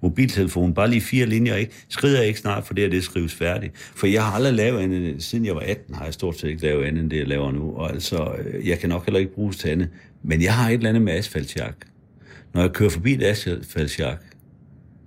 mobiltelefon, 0.00 0.74
bare 0.74 0.90
lige 0.90 1.00
fire 1.00 1.26
linjer, 1.26 1.56
ikke? 1.56 1.72
Skrider 1.88 2.18
jeg 2.18 2.26
ikke 2.26 2.40
snart, 2.40 2.66
for 2.66 2.74
det 2.74 2.84
her, 2.84 2.90
det 2.90 3.04
skrives 3.04 3.34
færdigt. 3.34 3.72
For 3.76 4.06
jeg 4.06 4.24
har 4.24 4.32
aldrig 4.32 4.54
lavet 4.54 4.80
andet, 4.80 5.22
siden 5.22 5.44
jeg 5.44 5.54
var 5.54 5.60
18, 5.66 5.94
har 5.94 6.04
jeg 6.04 6.14
stort 6.14 6.38
set 6.38 6.48
ikke 6.48 6.62
lavet 6.62 6.84
andet, 6.84 7.02
end 7.02 7.10
det, 7.10 7.18
jeg 7.18 7.28
laver 7.28 7.52
nu. 7.52 7.76
Og 7.76 7.90
altså, 7.90 8.34
øh, 8.44 8.68
jeg 8.68 8.78
kan 8.78 8.88
nok 8.88 9.06
heller 9.06 9.20
ikke 9.20 9.34
bruges 9.34 9.56
til 9.56 9.68
andet. 9.68 9.88
Men 10.22 10.42
jeg 10.42 10.54
har 10.54 10.68
et 10.68 10.74
eller 10.74 10.88
andet 10.88 11.02
med 11.02 11.12
asfaltjak. 11.12 11.74
Når 12.54 12.60
jeg 12.60 12.72
kører 12.72 12.90
forbi 12.90 13.14
et 13.14 13.22
asfaltjak, 13.22 14.18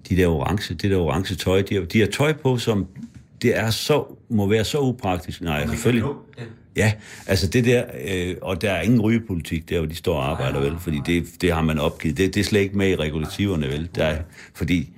de 0.09 0.15
der 0.15 0.27
orange, 0.27 0.73
det 0.73 0.91
der 0.91 0.97
orange 0.97 1.35
tøj, 1.35 1.61
de 1.61 1.75
har, 1.75 1.81
de 1.81 1.99
har 1.99 2.07
tøj 2.07 2.33
på, 2.33 2.57
som 2.57 2.87
det 3.41 3.57
er 3.57 3.69
så, 3.69 4.03
må 4.29 4.47
være 4.47 4.63
så 4.63 4.79
upraktisk. 4.79 5.41
Nej, 5.41 5.67
selvfølgelig. 5.67 6.03
Ja, 6.75 6.93
altså 7.27 7.47
det 7.47 7.65
der, 7.65 7.83
øh, 8.07 8.35
og 8.41 8.61
der 8.61 8.71
er 8.71 8.81
ingen 8.81 9.01
rygepolitik 9.01 9.69
der, 9.69 9.77
hvor 9.79 9.87
de 9.87 9.95
står 9.95 10.15
og 10.15 10.29
arbejder, 10.29 10.59
vel, 10.59 10.73
fordi 10.79 11.01
det, 11.05 11.25
det 11.41 11.53
har 11.53 11.61
man 11.61 11.79
opgivet. 11.79 12.17
Det, 12.17 12.33
det 12.35 12.39
er 12.39 12.43
slet 12.43 12.59
ikke 12.59 12.77
med 12.77 12.89
i 12.89 12.95
regulativerne, 12.95 13.67
vel, 13.67 13.89
der 13.95 14.05
er, 14.05 14.21
fordi, 14.53 14.89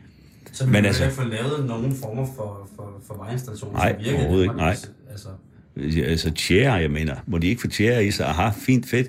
Så 0.52 0.66
vi 0.66 0.72
Men 0.72 0.86
altså- 0.86 1.04
altså, 1.04 1.22
få 1.22 1.28
lavet 1.28 1.66
nogle 1.68 1.94
former 2.02 2.26
for, 2.36 2.70
for, 2.76 3.02
for 3.08 3.24
vejinstallationer, 3.24 3.78
Nej, 3.78 3.94
som 3.94 4.04
virker 4.04 4.18
i 4.20 4.22
overhovedet 4.22 4.46
ikke, 4.46 4.64
Altså, 5.12 5.28
Ja, 5.78 6.02
altså 6.04 6.32
tjære, 6.32 6.74
jeg 6.74 6.92
mener. 6.92 7.16
Må 7.28 7.38
de 7.38 7.48
ikke 7.48 7.62
få 7.62 7.68
tjære 7.68 8.06
i 8.06 8.12
sig? 8.12 8.26
Aha, 8.26 8.50
fint, 8.50 8.90
fedt. 8.90 9.08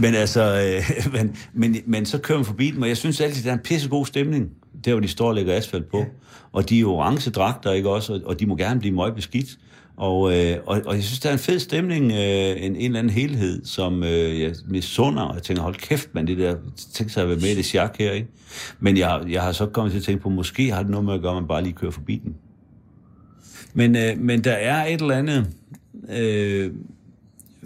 Men 0.00 0.14
altså, 0.14 0.42
øh, 0.42 1.12
men, 1.14 1.36
men, 1.52 1.76
men 1.86 2.06
så 2.06 2.18
kører 2.18 2.38
man 2.38 2.44
forbi 2.44 2.70
dem, 2.70 2.82
og 2.82 2.88
jeg 2.88 2.96
synes 2.96 3.20
altid, 3.20 3.42
der 3.42 3.48
er 3.50 3.54
en 3.54 3.58
pissegod 3.64 4.06
stemning. 4.06 4.50
Der 4.86 4.92
hvor 4.92 5.00
de 5.00 5.08
står 5.08 5.28
og 5.28 5.34
lægger 5.34 5.56
asfalt 5.56 5.90
på. 5.90 6.04
Og 6.52 6.68
de 6.68 6.80
er 6.80 6.86
orange 6.86 7.30
dragter, 7.30 7.72
ikke 7.72 7.88
også? 7.88 8.12
Og, 8.12 8.20
og 8.24 8.40
de 8.40 8.46
må 8.46 8.56
gerne 8.56 8.80
blive 8.80 8.94
meget 8.94 9.14
beskidt. 9.14 9.58
Og, 9.96 10.36
øh, 10.36 10.56
og, 10.66 10.82
og 10.86 10.94
jeg 10.94 11.04
synes, 11.04 11.20
der 11.20 11.28
er 11.28 11.32
en 11.32 11.38
fed 11.38 11.58
stemning, 11.58 12.12
øh, 12.12 12.18
en, 12.18 12.76
en 12.76 12.76
eller 12.76 12.98
anden 12.98 13.10
helhed, 13.10 13.64
som 13.64 14.04
øh, 14.04 14.40
jeg 14.40 14.54
misunder, 14.68 15.22
og 15.22 15.34
jeg 15.34 15.42
tænker, 15.42 15.62
hold 15.62 15.74
kæft, 15.74 16.14
man, 16.14 16.26
det 16.26 16.38
der, 16.38 16.56
tænk 16.92 17.10
sig 17.10 17.22
at 17.22 17.28
være 17.28 17.38
med 17.38 17.48
i 17.48 17.54
det 17.54 17.64
sjak 17.64 17.96
her, 17.98 18.12
ikke? 18.12 18.28
Men 18.80 18.96
jeg, 18.96 19.22
jeg 19.28 19.42
har 19.42 19.52
så 19.52 19.66
kommet 19.66 19.92
til 19.92 19.98
at 19.98 20.04
tænke 20.04 20.22
på, 20.22 20.28
måske 20.28 20.72
har 20.72 20.82
det 20.82 20.90
noget 20.90 21.04
med 21.04 21.14
at 21.14 21.20
gøre, 21.20 21.30
at 21.30 21.36
man 21.36 21.48
bare 21.48 21.62
lige 21.62 21.72
kører 21.72 21.90
forbi 21.90 22.20
den. 22.24 22.34
Men, 23.74 23.96
øh, 23.96 24.18
men 24.18 24.44
der 24.44 24.52
er 24.52 24.86
et 24.86 25.00
eller 25.00 25.14
andet 25.14 25.46
øh, 26.18 26.70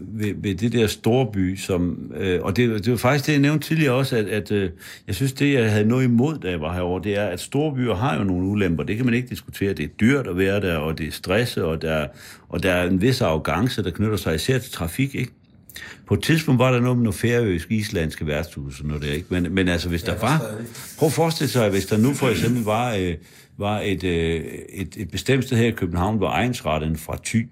ved, 0.09 0.35
ved 0.37 0.55
det 0.55 0.73
der 0.73 0.87
store 0.87 1.33
by, 1.33 1.57
som, 1.57 2.13
øh, 2.17 2.41
og 2.43 2.57
det, 2.57 2.85
det 2.85 2.91
var 2.91 2.97
faktisk 2.97 3.27
det, 3.27 3.33
jeg 3.33 3.41
nævnte 3.41 3.69
tidligere 3.69 3.95
også, 3.95 4.17
at, 4.17 4.27
at 4.27 4.53
øh, 4.53 4.71
jeg 5.07 5.15
synes, 5.15 5.33
det, 5.33 5.53
jeg 5.53 5.73
havde 5.73 5.89
noget 5.89 6.05
imod, 6.05 6.39
da 6.39 6.51
jeg 6.51 6.61
var 6.61 6.75
herovre, 6.75 7.05
det 7.05 7.19
er, 7.19 7.27
at 7.27 7.41
store 7.41 7.75
byer 7.75 7.95
har 7.95 8.19
jo 8.19 8.25
nogle 8.25 8.47
ulemper. 8.47 8.85
Det 8.85 8.97
kan 8.97 9.05
man 9.05 9.15
ikke 9.15 9.29
diskutere. 9.29 9.73
Det 9.73 9.85
er 9.85 9.89
dyrt 10.01 10.27
at 10.27 10.39
være 10.39 10.61
der, 10.61 10.77
og 10.77 10.99
det 10.99 11.09
er 11.09 11.13
stress, 11.13 11.57
og 11.57 11.83
der, 11.83 12.07
og 12.49 12.63
der 12.63 12.73
er 12.73 12.89
en 12.89 13.03
vis 13.03 13.21
arrogance, 13.21 13.83
der 13.83 13.91
knytter 13.91 14.17
sig 14.17 14.35
især 14.35 14.59
til 14.59 14.73
trafik, 14.73 15.15
ikke? 15.15 15.33
På 16.07 16.15
et 16.15 16.23
tidspunkt 16.23 16.59
var 16.59 16.73
der 16.73 16.81
noget 16.81 16.97
med 16.97 17.05
nogle 17.05 17.19
færøiske, 17.19 17.75
islandske 17.75 18.27
værtshus 18.27 18.81
og 18.81 18.87
noget 18.87 19.03
der, 19.03 19.13
ikke? 19.13 19.27
Men, 19.31 19.55
men 19.55 19.69
altså, 19.69 19.89
hvis 19.89 20.03
der 20.03 20.19
var... 20.21 20.55
Prøv 20.99 21.07
at 21.07 21.13
forestille 21.13 21.51
sig, 21.51 21.71
hvis 21.71 21.87
der 21.87 21.99
nu 21.99 22.15
for 22.15 22.29
eksempel 22.29 22.63
var, 22.65 22.95
øh, 22.95 23.15
var 23.59 23.81
et, 23.81 24.05
øh, 24.05 24.45
et, 24.73 24.97
et 24.97 25.11
bestemt 25.11 25.45
sted 25.45 25.57
her 25.57 25.67
i 25.67 25.71
København, 25.71 26.17
hvor 26.17 26.29
egensretten 26.29 26.97
fra 26.97 27.19
Thy, 27.25 27.49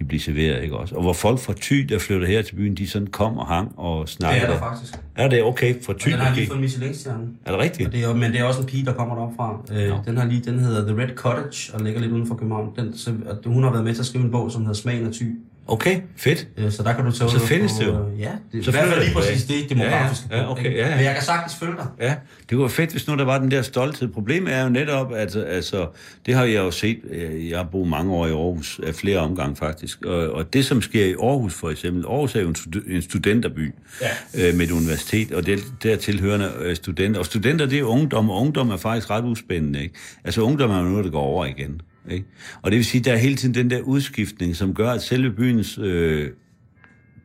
de 0.00 0.04
bliver 0.04 0.20
serveret, 0.20 0.62
ikke 0.62 0.76
også? 0.76 0.94
Og 0.94 1.02
hvor 1.02 1.12
folk 1.12 1.38
fra 1.38 1.54
Thy, 1.60 1.76
der 1.76 1.98
flytter 1.98 2.26
her 2.26 2.42
til 2.42 2.54
byen, 2.54 2.74
de 2.74 2.88
sådan 2.88 3.06
kom 3.06 3.38
og 3.38 3.46
hang 3.46 3.72
og 3.76 4.00
Det 4.00 4.08
snakkede. 4.08 4.46
er 4.46 4.50
der 4.50 4.58
faktisk. 4.58 4.94
Er 5.16 5.28
det 5.28 5.42
okay 5.42 5.82
fra 5.82 5.92
Thy? 5.92 6.06
Og 6.06 6.12
den 6.12 6.20
har 6.20 6.34
lige 6.34 6.46
fået 6.46 6.60
Michelin-stjerne. 6.60 7.24
Er 7.44 7.50
det 7.50 7.60
rigtigt? 7.60 7.86
Og 7.86 7.92
det 7.92 8.04
er, 8.04 8.14
men 8.14 8.32
det 8.32 8.40
er 8.40 8.44
også 8.44 8.60
en 8.60 8.66
pige, 8.66 8.84
der 8.84 8.92
kommer 8.92 9.14
derop 9.14 9.32
fra. 9.36 9.62
Øh, 9.72 9.92
den, 10.06 10.16
har 10.16 10.24
lige, 10.26 10.40
den 10.50 10.58
hedder 10.58 10.86
The 10.94 11.02
Red 11.02 11.14
Cottage, 11.16 11.74
og 11.74 11.80
ligger 11.84 12.00
lidt 12.00 12.12
uden 12.12 12.26
for 12.26 12.34
København. 12.34 12.68
Den, 12.76 12.96
så, 12.98 13.12
hun 13.46 13.62
har 13.62 13.70
været 13.70 13.84
med 13.84 13.94
til 13.94 14.00
at 14.02 14.06
skrive 14.06 14.24
en 14.24 14.30
bog, 14.30 14.50
som 14.50 14.60
hedder 14.62 14.74
Smagen 14.74 15.06
af 15.06 15.12
Thy. 15.12 15.26
Okay, 15.70 16.00
fedt. 16.16 16.48
Øh, 16.56 16.70
så 16.72 16.82
der 16.82 16.92
kan 16.92 17.04
du 17.04 17.10
tage 17.12 17.30
Så 17.30 17.36
ud 17.36 17.40
findes 17.40 17.72
få, 17.72 17.78
det 17.78 17.86
jo. 17.86 18.06
øh, 18.12 18.20
Ja, 18.20 18.30
det 18.52 18.64
Så 18.64 18.70
i 18.70 18.72
hvert 18.72 18.88
fald 18.88 19.00
lige 19.04 19.14
præcis 19.14 19.44
det 19.44 19.70
demografiske. 19.70 20.26
Ja, 20.30 20.38
ja. 20.38 20.50
Okay, 20.50 20.76
ja, 20.76 20.88
ja. 20.88 20.96
Men 20.96 21.04
jeg 21.04 21.14
kan 21.14 21.22
sagtens 21.24 21.54
følge 21.58 21.72
dig. 21.76 21.86
Ja, 22.00 22.14
det 22.50 22.58
være 22.58 22.68
fedt, 22.68 22.90
hvis 22.90 23.08
nu 23.08 23.16
der 23.16 23.24
var 23.24 23.38
den 23.38 23.50
der 23.50 23.62
stolthed. 23.62 24.08
Problemet 24.08 24.54
er 24.54 24.62
jo 24.62 24.68
netop, 24.68 25.12
at 25.12 25.36
altså, 25.36 25.86
det 26.26 26.34
har 26.34 26.44
jeg 26.44 26.54
jo 26.58 26.70
set, 26.70 26.98
øh, 27.10 27.50
jeg 27.50 27.58
har 27.58 27.64
boet 27.64 27.88
mange 27.88 28.12
år 28.14 28.26
i 28.26 28.30
Aarhus, 28.30 28.80
af 28.86 28.94
flere 28.94 29.18
omgange 29.18 29.56
faktisk, 29.56 30.04
og, 30.04 30.30
og 30.30 30.52
det 30.52 30.64
som 30.64 30.82
sker 30.82 31.04
i 31.04 31.14
Aarhus 31.22 31.54
for 31.54 31.70
eksempel, 31.70 32.04
Aarhus 32.08 32.34
er 32.34 32.40
jo 32.40 32.48
en, 32.48 32.54
stud- 32.56 32.90
en 32.94 33.02
studenterby 33.02 33.74
ja. 34.34 34.48
øh, 34.48 34.54
med 34.54 34.66
et 34.66 34.70
universitet, 34.72 35.32
og 35.32 35.46
det, 35.46 35.58
der 35.82 35.96
tilhørende 35.96 36.50
øh, 36.60 36.76
studenter, 36.76 37.20
og 37.20 37.26
studenter 37.26 37.66
det 37.66 37.78
er 37.78 37.84
ungdom, 37.84 38.30
og 38.30 38.40
ungdom 38.40 38.70
er 38.70 38.76
faktisk 38.76 39.10
ret 39.10 39.24
uspændende, 39.24 39.82
ikke? 39.82 39.94
Altså 40.24 40.40
ungdom 40.42 40.70
er 40.70 40.82
noget, 40.82 41.04
der 41.04 41.10
går 41.10 41.22
over 41.22 41.46
igen, 41.46 41.80
ikke? 42.10 42.26
Og 42.62 42.70
det 42.70 42.76
vil 42.76 42.84
sige, 42.84 43.04
der 43.04 43.12
er 43.12 43.16
hele 43.16 43.36
tiden 43.36 43.54
den 43.54 43.70
der 43.70 43.80
udskiftning, 43.80 44.56
som 44.56 44.74
gør, 44.74 44.90
at 44.90 45.02
selve 45.02 45.30
byens, 45.30 45.78
øh, 45.78 46.30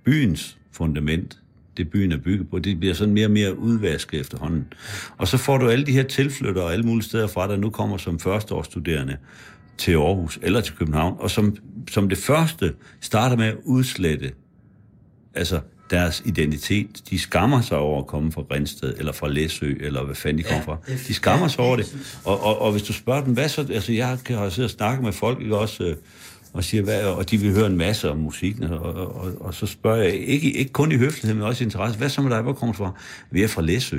byens 0.05 0.57
fundament, 0.71 1.39
det 1.77 1.89
byen 1.89 2.11
er 2.11 2.17
bygget 2.17 2.49
på, 2.49 2.59
det 2.59 2.79
bliver 2.79 2.93
sådan 2.93 3.13
mere 3.13 3.27
og 3.27 3.31
mere 3.31 3.57
udvasket 3.57 4.19
efterhånden. 4.19 4.73
Og 5.17 5.27
så 5.27 5.37
får 5.37 5.57
du 5.57 5.69
alle 5.69 5.85
de 5.85 5.91
her 5.91 6.03
tilflyttere 6.03 6.65
og 6.65 6.73
alle 6.73 6.85
mulige 6.85 7.03
steder 7.03 7.27
fra, 7.27 7.47
der 7.47 7.57
nu 7.57 7.69
kommer 7.69 7.97
som 7.97 8.19
førsteårsstuderende 8.19 9.17
til 9.77 9.91
Aarhus 9.91 10.39
eller 10.41 10.61
til 10.61 10.75
København, 10.75 11.15
og 11.19 11.31
som, 11.31 11.55
som 11.89 12.09
det 12.09 12.17
første 12.17 12.73
starter 13.01 13.37
med 13.37 13.45
at 13.45 13.57
udslette 13.63 14.31
altså 15.33 15.61
deres 15.89 16.21
identitet. 16.25 17.09
De 17.09 17.19
skammer 17.19 17.61
sig 17.61 17.77
over 17.77 17.99
at 17.99 18.07
komme 18.07 18.31
fra 18.31 18.41
Grænsted, 18.41 18.93
eller 18.97 19.11
fra 19.11 19.27
Læsø, 19.27 19.73
eller 19.79 20.03
hvad 20.03 20.15
fanden 20.15 20.37
de 20.37 20.43
kommer 20.43 20.63
fra. 20.63 20.77
De 21.07 21.13
skammer 21.13 21.47
sig 21.47 21.59
ja, 21.59 21.65
over 21.65 21.75
det 21.75 22.17
Og, 22.23 22.43
og, 22.43 22.61
og 22.61 22.71
hvis 22.71 22.83
du 22.83 22.93
spørger 22.93 23.23
dem, 23.23 23.33
hvad 23.33 23.49
så... 23.49 23.67
Altså, 23.73 23.91
jeg 23.91 24.07
har 24.07 24.49
siddet 24.49 24.63
og 24.63 24.69
snakket 24.69 25.03
med 25.03 25.13
folk, 25.13 25.41
ikke 25.41 25.57
også... 25.57 25.83
Øh, 25.83 25.95
og, 26.53 26.63
siger, 26.63 26.83
hvad, 26.83 27.03
og 27.03 27.31
de 27.31 27.37
vil 27.37 27.51
høre 27.51 27.65
en 27.65 27.77
masse 27.77 28.11
om 28.11 28.17
musikken, 28.17 28.63
og, 28.63 28.79
og, 28.79 29.15
og, 29.15 29.31
og 29.39 29.53
så 29.53 29.65
spørger 29.65 30.03
jeg, 30.03 30.13
ikke, 30.13 30.51
ikke 30.51 30.71
kun 30.71 30.91
i 30.91 30.97
høflighed, 30.97 31.35
men 31.35 31.43
også 31.43 31.63
i 31.63 31.65
interesse, 31.65 31.97
hvad 31.97 32.09
så 32.09 32.21
med 32.21 32.31
dig, 32.31 32.41
hvor 32.41 32.53
kommer 32.53 32.73
du 32.73 32.77
fra? 32.77 32.91
Vi 33.31 33.43
er 33.43 33.47
fra 33.47 33.61
Læsø. 33.61 33.97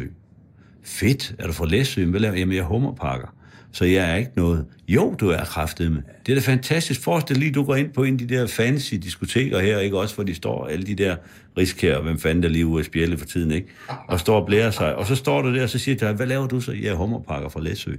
Fedt, 0.85 1.35
er 1.39 1.47
du 1.47 1.53
fra 1.53 1.67
Læsø? 1.67 2.05
Hvad 2.05 2.21
laver 2.21 2.37
Jamen, 2.37 2.55
jeg 2.55 2.63
er 2.63 2.67
hummerpakker. 2.67 3.29
Så 3.73 3.85
jeg 3.85 4.11
er 4.11 4.17
ikke 4.17 4.31
noget. 4.37 4.67
Jo, 4.89 5.15
du 5.21 5.29
er 5.29 5.45
kraftet 5.45 5.93
med. 5.93 6.03
Det 6.27 6.33
er 6.33 6.37
da 6.37 6.53
fantastisk. 6.53 7.01
Forestil 7.01 7.37
lige, 7.37 7.53
du 7.53 7.65
går 7.65 7.75
ind 7.75 7.91
på 7.91 8.03
en 8.03 8.13
af 8.13 8.19
de 8.19 8.35
der 8.35 8.47
fancy 8.47 8.95
diskoteker 8.95 9.61
her, 9.61 9.79
ikke 9.79 9.99
også, 9.99 10.15
hvor 10.15 10.25
de 10.25 10.35
står, 10.35 10.67
alle 10.67 10.87
de 10.87 10.95
der 10.95 11.17
riskær, 11.59 12.01
hvem 12.01 12.19
fanden 12.19 12.43
der 12.43 12.49
lige 12.49 12.67
ude 12.67 12.79
af 12.79 12.85
spjælde 12.85 13.19
for 13.19 13.27
tiden, 13.27 13.51
ikke? 13.51 13.69
Og 14.09 14.21
står 14.21 14.41
og 14.41 14.47
blærer 14.47 14.71
sig. 14.71 14.97
Og 14.97 15.07
så 15.07 15.15
står 15.15 15.43
du 15.43 15.55
der, 15.55 15.63
og 15.63 15.69
så 15.69 15.79
siger 15.79 15.97
dig, 15.97 16.13
hvad 16.13 16.27
laver 16.27 16.47
du 16.47 16.61
så? 16.61 16.73
Jeg 16.73 16.89
er 16.89 16.95
hummerpakker 16.95 17.49
fra 17.49 17.61
Læsø. 17.61 17.93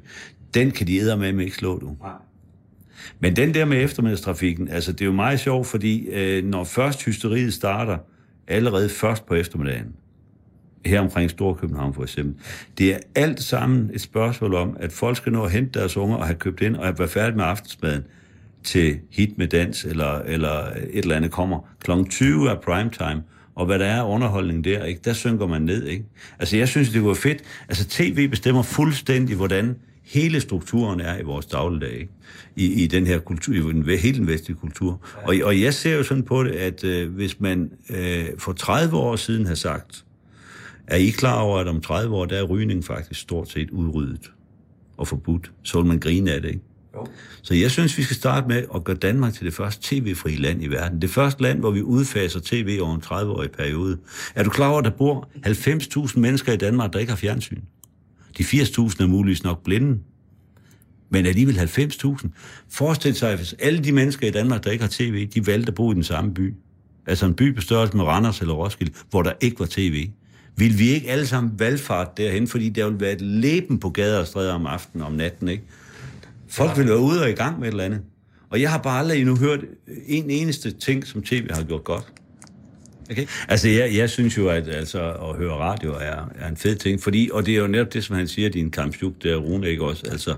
Den 0.54 0.72
kan 0.72 0.88
de 0.88 0.98
æde 0.98 1.18
med 1.18 1.46
ikke 1.46 1.56
slå, 1.56 1.80
du. 1.80 1.96
Nej. 2.02 2.12
Men 3.20 3.36
den 3.36 3.54
der 3.54 3.66
med 3.66 3.84
eftermiddagstrafikken, 3.84 4.68
altså 4.68 4.92
det 4.92 5.02
er 5.02 5.06
jo 5.06 5.12
meget 5.12 5.40
sjovt, 5.40 5.68
fordi 5.68 6.08
øh, 6.08 6.44
når 6.44 6.64
først 6.64 7.06
hysteriet 7.06 7.54
starter, 7.54 7.98
allerede 8.48 8.90
først 8.90 9.26
på 9.26 9.34
eftermiddagen, 9.34 9.88
her 10.88 11.00
omkring 11.00 11.30
Storkøbenhavn 11.30 11.94
for 11.94 12.04
eksempel, 12.04 12.36
det 12.78 12.94
er 12.94 12.98
alt 13.16 13.44
sammen 13.44 13.92
et 13.94 14.02
spørgsmål 14.02 14.54
om, 14.54 14.78
at 14.80 14.92
folk 14.92 15.18
skal 15.18 15.32
nå 15.32 15.44
at 15.44 15.52
hente 15.52 15.80
deres 15.80 15.98
unger 15.98 16.18
og 16.18 16.26
have 16.26 16.38
købt 16.38 16.62
ind 16.62 16.76
og 16.76 16.86
have 16.86 17.00
været 17.00 17.12
færdig 17.12 17.36
med 17.36 17.46
aftensmaden 17.46 18.04
til 18.64 19.00
hit 19.12 19.38
med 19.38 19.48
dans 19.48 19.86
eller, 19.86 20.20
eller 20.20 20.66
et 20.70 21.04
eller 21.04 21.16
andet 21.16 21.32
kommer. 21.32 21.60
Kl. 21.84 21.92
20 22.10 22.50
er 22.50 22.56
primetime, 22.56 23.24
og 23.56 23.66
hvad 23.66 23.80
der 23.80 23.86
er 23.86 24.04
underholdning 24.04 24.64
der, 24.64 24.84
ikke, 24.84 25.02
der 25.06 25.14
synker 25.14 25.48
man 25.48 25.62
ned. 25.62 25.86
Ikke? 25.86 26.06
Altså 26.40 26.58
jeg 26.58 26.68
synes, 26.68 26.90
det 26.90 27.06
var 27.06 27.14
fedt. 27.14 27.42
Altså 27.68 27.88
tv 27.90 28.28
bestemmer 28.28 28.62
fuldstændig, 28.62 29.36
hvordan 29.36 29.76
hele 30.04 30.42
strukturen 30.42 31.00
er 31.00 31.20
i 31.20 31.24
vores 31.24 31.46
dagligdag, 31.46 31.92
ikke? 31.94 32.12
I, 32.56 32.84
i 32.84 32.88
den 32.88 33.08
her 33.08 33.20
kultur, 33.20 33.54
i 33.54 33.60
den, 33.60 33.84
hele 33.84 34.18
den 34.18 34.28
vestlige 34.28 34.58
kultur. 34.58 35.02
Og, 35.24 35.36
og 35.44 35.62
jeg 35.62 35.74
ser 35.74 35.96
jo 35.96 36.04
sådan 36.04 36.24
på 36.24 36.44
det, 36.44 36.52
at 36.52 36.84
øh, 36.84 37.12
hvis 37.12 37.40
man 37.40 37.72
øh, 37.90 38.26
for 38.38 38.54
30 38.54 38.98
år 38.98 39.16
siden 39.16 39.46
har 39.46 39.56
sagt, 39.56 40.04
er 40.88 40.96
I 40.96 41.10
klar 41.10 41.40
over, 41.40 41.60
at 41.60 41.68
om 41.68 41.82
30 41.82 42.16
år, 42.16 42.26
der 42.26 42.38
er 42.38 42.44
rygning 42.44 42.86
faktisk 42.86 43.20
stort 43.22 43.50
set 43.50 43.70
udryddet 43.70 44.32
og 44.98 45.08
forbudt? 45.08 45.52
Så 45.64 45.78
vil 45.78 45.88
man 45.88 46.00
grine 46.00 46.32
af 46.32 46.42
det, 46.42 46.50
ikke? 46.50 46.62
Jo. 46.96 47.08
Så 47.42 47.54
jeg 47.54 47.72
synes, 47.72 47.98
vi 47.98 48.04
skal 48.04 48.16
starte 48.16 48.48
med 48.48 48.64
at 48.76 48.84
gøre 48.84 48.96
Danmark 48.96 49.34
til 49.34 49.46
det 49.46 49.54
første 49.54 49.96
tv-fri 49.96 50.36
land 50.36 50.64
i 50.64 50.68
verden. 50.68 51.02
Det 51.02 51.10
første 51.10 51.42
land, 51.44 51.60
hvor 51.60 51.72
vi 51.72 51.82
udfaser 51.82 52.40
tv 52.44 52.80
over 52.82 52.96
en 52.96 53.02
30-årig 53.06 53.52
periode. 53.52 53.98
Er 54.36 54.44
du 54.44 54.50
klar 54.50 54.68
over, 54.70 54.80
at 54.80 54.86
der 54.86 54.92
bor 54.92 55.30
90.000 55.46 56.20
mennesker 56.20 56.54
i 56.54 56.58
Danmark, 56.58 56.94
der 56.94 57.00
ikke 57.00 57.12
har 57.12 57.18
fjernsyn? 57.18 57.62
De 58.38 58.44
80.000 58.44 59.04
er 59.04 59.08
muligvis 59.08 59.44
nok 59.44 59.64
blinde. 59.64 60.00
Men 61.10 61.26
alligevel 61.26 61.60
90.000. 61.60 62.28
Forestil 62.70 63.16
sig, 63.16 63.36
hvis 63.36 63.56
alle 63.60 63.80
de 63.80 63.92
mennesker 63.92 64.28
i 64.28 64.32
Danmark, 64.32 64.64
der 64.64 64.72
ikke 64.72 64.84
har 64.84 64.92
tv, 64.92 65.28
de 65.28 65.48
valgte 65.48 65.68
at 65.68 65.76
bo 65.76 65.92
i 65.92 65.96
den 65.96 66.04
samme 66.04 66.34
by. 66.34 66.54
Altså 67.08 67.26
en 67.26 67.34
by 67.34 67.56
på 67.56 67.62
størrelse 67.62 67.98
med 67.98 68.06
Randers 68.06 68.42
eller 68.42 68.54
Roskilde, 68.54 68.94
hvor 69.10 69.24
der 69.24 69.34
ikke 69.42 69.60
var 69.60 69.68
tv. 69.70 70.10
Vil 70.58 70.80
vi 70.80 70.90
ikke 70.90 71.10
alle 71.10 71.28
sammen 71.28 71.52
valgfart 71.60 72.18
derhen, 72.18 72.48
fordi 72.48 72.70
der 72.70 72.90
vil 72.90 73.00
være 73.00 73.12
et 73.12 73.22
leben 73.22 73.80
på 73.80 73.90
gader 73.90 74.20
og 74.20 74.28
stræder 74.28 74.54
om 74.54 74.66
aftenen 74.66 75.06
om 75.06 75.12
natten, 75.12 75.48
ikke? 75.48 75.64
Folk 76.48 76.78
vil 76.78 76.88
være 76.88 77.00
ude 77.00 77.22
og 77.22 77.30
i 77.30 77.34
gang 77.34 77.60
med 77.60 77.68
et 77.68 77.72
eller 77.72 77.84
andet. 77.84 78.02
Og 78.50 78.62
jeg 78.62 78.72
har 78.72 78.78
bare 78.78 79.00
aldrig 79.00 79.20
endnu 79.20 79.38
hørt 79.38 79.60
en 80.08 80.30
eneste 80.30 80.72
ting, 80.72 81.08
som 81.08 81.24
tv 81.24 81.48
har 81.54 81.64
gjort 81.64 81.84
godt. 81.84 82.06
Okay. 83.12 83.28
Altså, 83.48 83.70
jeg, 83.70 83.96
jeg 83.96 84.10
synes 84.10 84.38
jo, 84.38 84.50
at 84.50 84.68
altså, 84.68 85.12
at 85.12 85.36
høre 85.36 85.54
radio 85.54 85.94
er, 85.94 86.32
er 86.36 86.48
en 86.50 86.58
fed 86.58 86.76
ting, 86.76 87.02
fordi, 87.02 87.30
og 87.34 87.46
det 87.46 87.54
er 87.54 87.58
jo 87.58 87.68
netop 87.68 87.94
det, 87.94 88.04
som 88.04 88.16
han 88.16 88.28
siger, 88.28 88.50
din 88.50 88.72
kampsjuk, 88.72 89.14
der 89.24 89.36
Rune, 89.36 89.70
ikke 89.70 89.84
også? 89.84 90.04
Altså, 90.12 90.36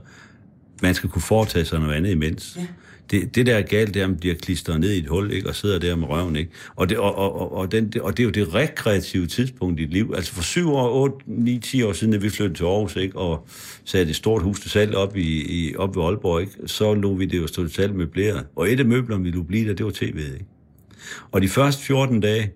man 0.81 0.95
skal 0.95 1.09
kunne 1.09 1.21
foretage 1.21 1.65
sig 1.65 1.79
noget 1.79 1.95
andet 1.95 2.11
imens. 2.11 2.53
Ja. 2.57 2.65
Det, 3.11 3.35
det 3.35 3.45
der 3.45 3.55
er 3.55 3.61
galt, 3.61 3.93
det 3.93 3.99
er, 3.99 4.03
at 4.03 4.09
man 4.09 4.19
bliver 4.19 4.35
klistret 4.35 4.79
ned 4.79 4.91
i 4.91 4.99
et 4.99 5.07
hul, 5.07 5.31
ikke? 5.31 5.49
og 5.49 5.55
sidder 5.55 5.79
der 5.79 5.95
med 5.95 6.07
røven. 6.07 6.35
Ikke? 6.35 6.51
Og, 6.75 6.89
det, 6.89 6.97
og, 6.97 7.15
og, 7.15 7.41
og, 7.41 7.53
og, 7.53 7.71
den, 7.71 7.93
og 8.01 8.17
det 8.17 8.23
er 8.23 8.25
jo 8.25 8.31
det 8.31 8.53
rekreative 8.55 9.27
tidspunkt 9.27 9.79
i 9.79 9.83
dit 9.83 9.93
liv. 9.93 10.13
Altså 10.15 10.33
for 10.33 10.41
syv 10.41 10.73
år, 10.73 11.03
otte, 11.03 11.17
ni, 11.25 11.59
ti 11.59 11.83
år 11.83 11.93
siden, 11.93 12.13
da 12.13 12.19
vi 12.19 12.29
flyttede 12.29 12.57
til 12.57 12.63
Aarhus, 12.63 12.95
ikke? 12.95 13.17
og 13.17 13.47
satte 13.85 14.09
et 14.09 14.15
stort 14.15 14.43
hus 14.43 14.59
til 14.59 14.71
salg 14.71 14.95
op, 14.95 15.17
i, 15.17 15.67
i, 15.67 15.75
op 15.75 15.95
ved 15.95 16.03
Aalborg, 16.03 16.41
ikke? 16.41 16.53
så 16.65 16.93
lå 16.93 17.13
vi 17.13 17.25
det 17.25 17.37
jo 17.37 17.47
stå 17.47 17.63
til 17.63 17.73
salg 17.73 17.95
møbleret. 17.95 18.45
Og 18.55 18.71
et 18.71 18.79
af 18.79 18.85
møblerne, 18.85 19.23
vi 19.23 19.31
lå 19.31 19.43
blive 19.43 19.67
der, 19.67 19.73
det 19.73 19.85
var 19.85 19.91
tv'et. 19.91 20.33
Ikke? 20.33 20.45
Og 21.31 21.41
de 21.41 21.47
første 21.47 21.83
14 21.83 22.19
dage, 22.19 22.51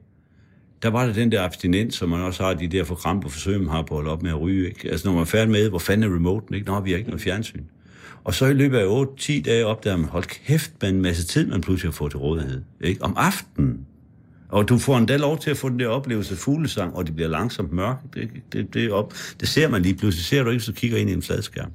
der 0.83 0.89
var 0.89 1.05
der 1.05 1.13
den 1.13 1.31
der 1.31 1.41
abstinens, 1.43 1.95
som 1.95 2.09
man 2.09 2.21
også 2.21 2.43
har, 2.43 2.53
de 2.53 2.67
der 2.67 2.83
forkrampe 2.83 3.29
forsøg, 3.29 3.59
man 3.59 3.69
har 3.69 3.81
på 3.81 3.93
at 3.93 3.97
holde 3.97 4.11
op 4.11 4.23
med 4.23 4.31
at 4.31 4.41
ryge. 4.41 4.67
Ikke? 4.67 4.89
Altså 4.91 5.07
når 5.07 5.13
man 5.13 5.21
er 5.21 5.25
færdig 5.25 5.51
med, 5.51 5.69
hvor 5.69 5.79
fanden 5.79 6.11
er 6.11 6.15
remoten? 6.15 6.55
Ikke? 6.55 6.67
Nå, 6.67 6.79
vi 6.79 6.91
har 6.91 6.97
ikke 6.97 7.09
noget 7.09 7.21
fjernsyn. 7.21 7.63
Og 8.23 8.33
så 8.33 8.45
i 8.45 8.53
løbet 8.53 8.77
af 8.77 9.05
8-10 9.05 9.41
dage 9.41 9.65
opdager 9.65 9.97
man, 9.97 10.09
hold 10.09 10.23
kæft, 10.23 10.71
med 10.81 10.89
en 10.89 11.01
masse 11.01 11.27
tid, 11.27 11.47
man 11.47 11.61
pludselig 11.61 11.91
har 11.91 11.93
fået 11.93 12.11
til 12.11 12.19
rådighed. 12.19 12.61
Ikke? 12.81 13.03
Om 13.03 13.13
aftenen. 13.17 13.85
Og 14.49 14.69
du 14.69 14.77
får 14.77 14.97
endda 14.97 15.17
lov 15.17 15.39
til 15.39 15.51
at 15.51 15.57
få 15.57 15.69
den 15.69 15.79
der 15.79 15.87
oplevelse 15.87 16.33
af 16.33 16.37
fuglesang, 16.37 16.95
og 16.95 17.07
det 17.07 17.15
bliver 17.15 17.29
langsomt 17.29 17.73
mørkt. 17.73 18.13
Det, 18.13 18.29
det, 18.53 18.73
det, 18.73 18.91
op. 18.91 19.13
det 19.39 19.47
ser 19.47 19.69
man 19.69 19.81
lige 19.81 19.95
pludselig. 19.95 20.25
Ser 20.25 20.43
du 20.43 20.49
ikke, 20.49 20.63
så 20.63 20.73
kigger 20.73 20.97
ind 20.97 21.09
i 21.09 21.13
en 21.13 21.21
fladskærm. 21.21 21.71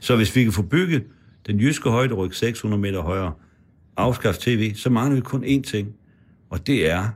Så 0.00 0.16
hvis 0.16 0.36
vi 0.36 0.42
kan 0.44 0.52
få 0.52 0.62
bygget 0.62 1.04
den 1.46 1.60
jyske 1.60 1.90
højderyg 1.90 2.34
600 2.34 2.80
meter 2.80 3.00
højere, 3.00 3.32
afskaffe 3.96 4.40
tv, 4.40 4.74
så 4.74 4.90
mangler 4.90 5.14
vi 5.14 5.20
kun 5.20 5.44
én 5.44 5.62
ting. 5.62 5.88
Og 6.50 6.66
det 6.66 6.90
er, 6.90 7.08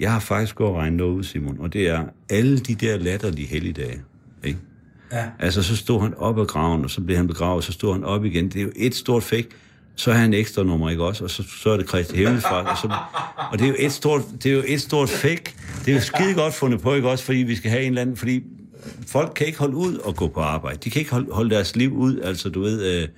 jeg 0.00 0.12
har 0.12 0.20
faktisk 0.20 0.54
gået 0.54 0.70
og 0.70 0.76
regnet 0.76 0.98
noget 0.98 1.12
ud, 1.12 1.22
Simon, 1.22 1.60
og 1.60 1.72
det 1.72 1.88
er 1.88 2.04
alle 2.30 2.58
de 2.58 2.74
der 2.74 2.98
latterlige 2.98 3.46
helligdage. 3.46 4.02
Ja. 5.12 5.24
Altså, 5.38 5.62
så 5.62 5.76
stod 5.76 6.00
han 6.00 6.14
op 6.14 6.38
af 6.38 6.46
graven, 6.46 6.84
og 6.84 6.90
så 6.90 7.00
blev 7.00 7.16
han 7.16 7.26
begravet, 7.26 7.64
så 7.64 7.72
stod 7.72 7.92
han 7.92 8.04
op 8.04 8.24
igen. 8.24 8.44
Det 8.44 8.56
er 8.56 8.62
jo 8.62 8.70
et 8.76 8.94
stort 8.94 9.22
fake. 9.22 9.48
Så 9.94 10.10
er 10.10 10.14
han 10.14 10.34
ekstra 10.34 10.62
nummer, 10.62 10.90
ikke 10.90 11.04
også? 11.04 11.24
Og 11.24 11.30
så, 11.30 11.42
så 11.62 11.70
er 11.70 11.76
det 11.76 11.86
Kristi 11.86 12.16
Himmelfart. 12.16 12.66
Og, 12.66 12.76
så, 12.76 12.96
og 13.52 13.58
det 13.58 13.64
er 13.64 13.68
jo 13.68 13.76
et 13.78 13.92
stort, 13.92 14.22
det 14.42 14.52
er 14.52 14.56
jo 14.56 14.62
et 14.66 14.80
stort 14.80 15.08
fake. 15.08 15.54
Det 15.84 15.88
er 15.90 15.94
jo 15.94 16.00
skide 16.00 16.34
godt 16.34 16.54
fundet 16.54 16.80
på, 16.80 16.94
ikke 16.94 17.08
også? 17.08 17.24
Fordi 17.24 17.38
vi 17.38 17.56
skal 17.56 17.70
have 17.70 17.82
en 17.82 17.88
eller 17.88 18.00
anden... 18.00 18.16
Fordi 18.16 18.42
folk 19.06 19.32
kan 19.36 19.46
ikke 19.46 19.58
holde 19.58 19.76
ud 19.76 19.96
og 19.96 20.16
gå 20.16 20.28
på 20.28 20.40
arbejde. 20.40 20.78
De 20.84 20.90
kan 20.90 21.00
ikke 21.00 21.12
holde, 21.12 21.32
holde 21.32 21.50
deres 21.50 21.76
liv 21.76 21.92
ud. 21.96 22.20
Altså, 22.20 22.48
du 22.48 22.60
ved... 22.60 23.02
Øh, 23.02 23.08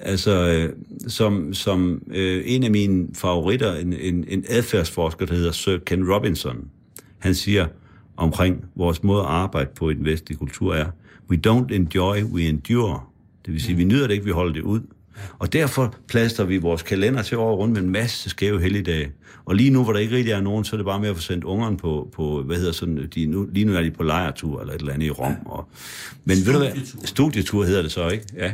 altså, 0.00 0.30
øh, 0.30 0.72
som, 1.08 1.54
som 1.54 2.02
øh, 2.10 2.42
en 2.46 2.64
af 2.64 2.70
mine 2.70 3.08
favoritter, 3.14 3.74
en, 3.74 3.92
en, 3.92 4.24
en 4.28 4.44
adfærdsforsker, 4.48 5.26
der 5.26 5.34
hedder 5.34 5.52
Sir 5.52 5.78
Ken 5.86 6.12
Robinson, 6.12 6.56
han 7.18 7.34
siger 7.34 7.66
omkring 8.16 8.64
vores 8.76 9.02
måde 9.02 9.20
at 9.20 9.26
arbejde 9.26 9.70
på 9.76 9.90
i 9.90 9.94
den 9.94 10.04
vestlige 10.04 10.38
kultur 10.38 10.74
er, 10.74 10.86
we 11.30 11.36
don't 11.46 11.74
enjoy, 11.74 12.22
we 12.22 12.48
endure. 12.48 13.00
Det 13.46 13.52
vil 13.52 13.62
sige, 13.62 13.76
vi 13.76 13.84
nyder 13.84 14.06
det 14.06 14.14
ikke, 14.14 14.24
vi 14.24 14.30
holder 14.30 14.52
det 14.52 14.62
ud. 14.62 14.80
Og 15.38 15.52
derfor 15.52 15.94
plaster 16.08 16.44
vi 16.44 16.58
vores 16.58 16.82
kalender 16.82 17.22
til 17.22 17.36
over 17.36 17.56
rundt 17.56 17.74
med 17.74 17.82
en 17.82 17.90
masse 17.90 18.30
skæve 18.30 18.60
helligdage. 18.60 19.12
Og 19.44 19.54
lige 19.54 19.70
nu, 19.70 19.84
hvor 19.84 19.92
der 19.92 20.00
ikke 20.00 20.16
rigtig 20.16 20.32
er 20.32 20.40
nogen, 20.40 20.64
så 20.64 20.76
er 20.76 20.78
det 20.78 20.84
bare 20.84 21.00
med 21.00 21.08
at 21.08 21.16
få 21.16 21.22
sendt 21.22 21.44
ungerne 21.44 21.76
på, 21.76 22.08
på 22.12 22.42
hvad 22.42 22.56
hedder 22.56 22.72
sådan, 22.72 23.08
de, 23.14 23.26
nu, 23.26 23.48
lige 23.52 23.64
nu 23.64 23.74
er 23.74 23.82
de 23.82 23.90
på 23.90 24.02
lejretur 24.02 24.60
eller 24.60 24.74
et 24.74 24.80
eller 24.80 24.92
andet 24.92 25.06
i 25.06 25.10
Rom. 25.10 25.34
Og, 25.44 25.68
men 26.24 26.36
ved 26.46 26.52
du 26.52 26.58
hvad? 26.58 26.70
Studietur 27.04 27.64
hedder 27.64 27.82
det 27.82 27.92
så, 27.92 28.08
ikke? 28.08 28.24
Ja. 28.36 28.52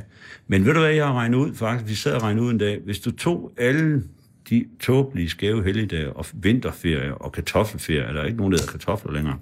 Men 0.49 0.65
ved 0.65 0.75
du 0.75 0.81
hvad, 0.81 0.91
jeg 0.91 1.07
har 1.07 1.15
regnet 1.15 1.39
ud 1.39 1.55
faktisk? 1.55 1.91
Vi 1.91 1.95
sad 1.95 2.13
og 2.13 2.23
regnede 2.23 2.47
ud 2.47 2.51
en 2.51 2.59
dag. 2.59 2.81
Hvis 2.85 2.99
du 2.99 3.11
tog 3.11 3.53
alle 3.57 4.03
de 4.51 4.65
tåbelige 4.81 5.29
skæve 5.29 5.65
helligdage 5.65 6.13
og 6.13 6.27
vinterferie 6.35 7.15
og 7.15 7.33
kartoffelferie, 7.33 8.15
der 8.15 8.21
er 8.21 8.25
ikke 8.25 8.39
nogen, 8.39 8.53
der 8.53 8.59
hedder 8.59 8.73
kartofler 8.73 9.13
længere. 9.13 9.39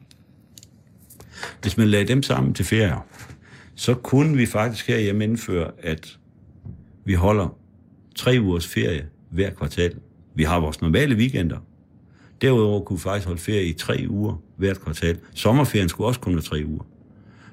Hvis 1.62 1.76
man 1.76 1.88
lagde 1.88 2.08
dem 2.08 2.22
sammen 2.22 2.54
til 2.54 2.64
ferier, 2.64 3.06
så 3.74 3.94
kunne 3.94 4.36
vi 4.36 4.46
faktisk 4.46 4.88
herhjemme 4.88 5.24
indføre, 5.24 5.70
at 5.78 6.18
vi 7.04 7.14
holder 7.14 7.56
tre 8.16 8.38
ugers 8.40 8.66
ferie 8.66 9.06
hver 9.30 9.50
kvartal. 9.50 9.94
Vi 10.34 10.42
har 10.42 10.60
vores 10.60 10.80
normale 10.80 11.16
weekender. 11.16 11.58
Derudover 12.42 12.80
kunne 12.80 12.96
vi 12.96 13.02
faktisk 13.02 13.26
holde 13.26 13.40
ferie 13.40 13.64
i 13.64 13.72
tre 13.72 14.06
uger 14.08 14.42
hvert 14.56 14.80
kvartal. 14.80 15.18
Sommerferien 15.34 15.88
skulle 15.88 16.08
også 16.08 16.20
kun 16.20 16.32
være 16.32 16.42
tre 16.42 16.62
uger. 16.66 16.84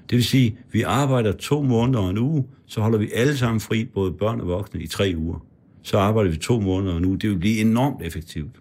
Det 0.09 0.15
vil 0.15 0.25
sige, 0.25 0.47
at 0.47 0.73
vi 0.73 0.81
arbejder 0.81 1.31
to 1.31 1.61
måneder 1.61 1.99
og 1.99 2.09
en 2.09 2.17
uge, 2.17 2.45
så 2.65 2.81
holder 2.81 2.99
vi 2.99 3.09
alle 3.13 3.37
sammen 3.37 3.59
fri, 3.59 3.85
både 3.85 4.11
børn 4.11 4.41
og 4.41 4.47
voksne, 4.47 4.81
i 4.81 4.87
tre 4.87 5.13
uger. 5.17 5.45
Så 5.83 5.97
arbejder 5.97 6.31
vi 6.31 6.37
to 6.37 6.59
måneder 6.59 6.91
og 6.91 6.97
en 6.97 7.05
uge. 7.05 7.19
Det 7.19 7.29
vil 7.29 7.37
blive 7.37 7.59
enormt 7.59 8.01
effektivt. 8.01 8.55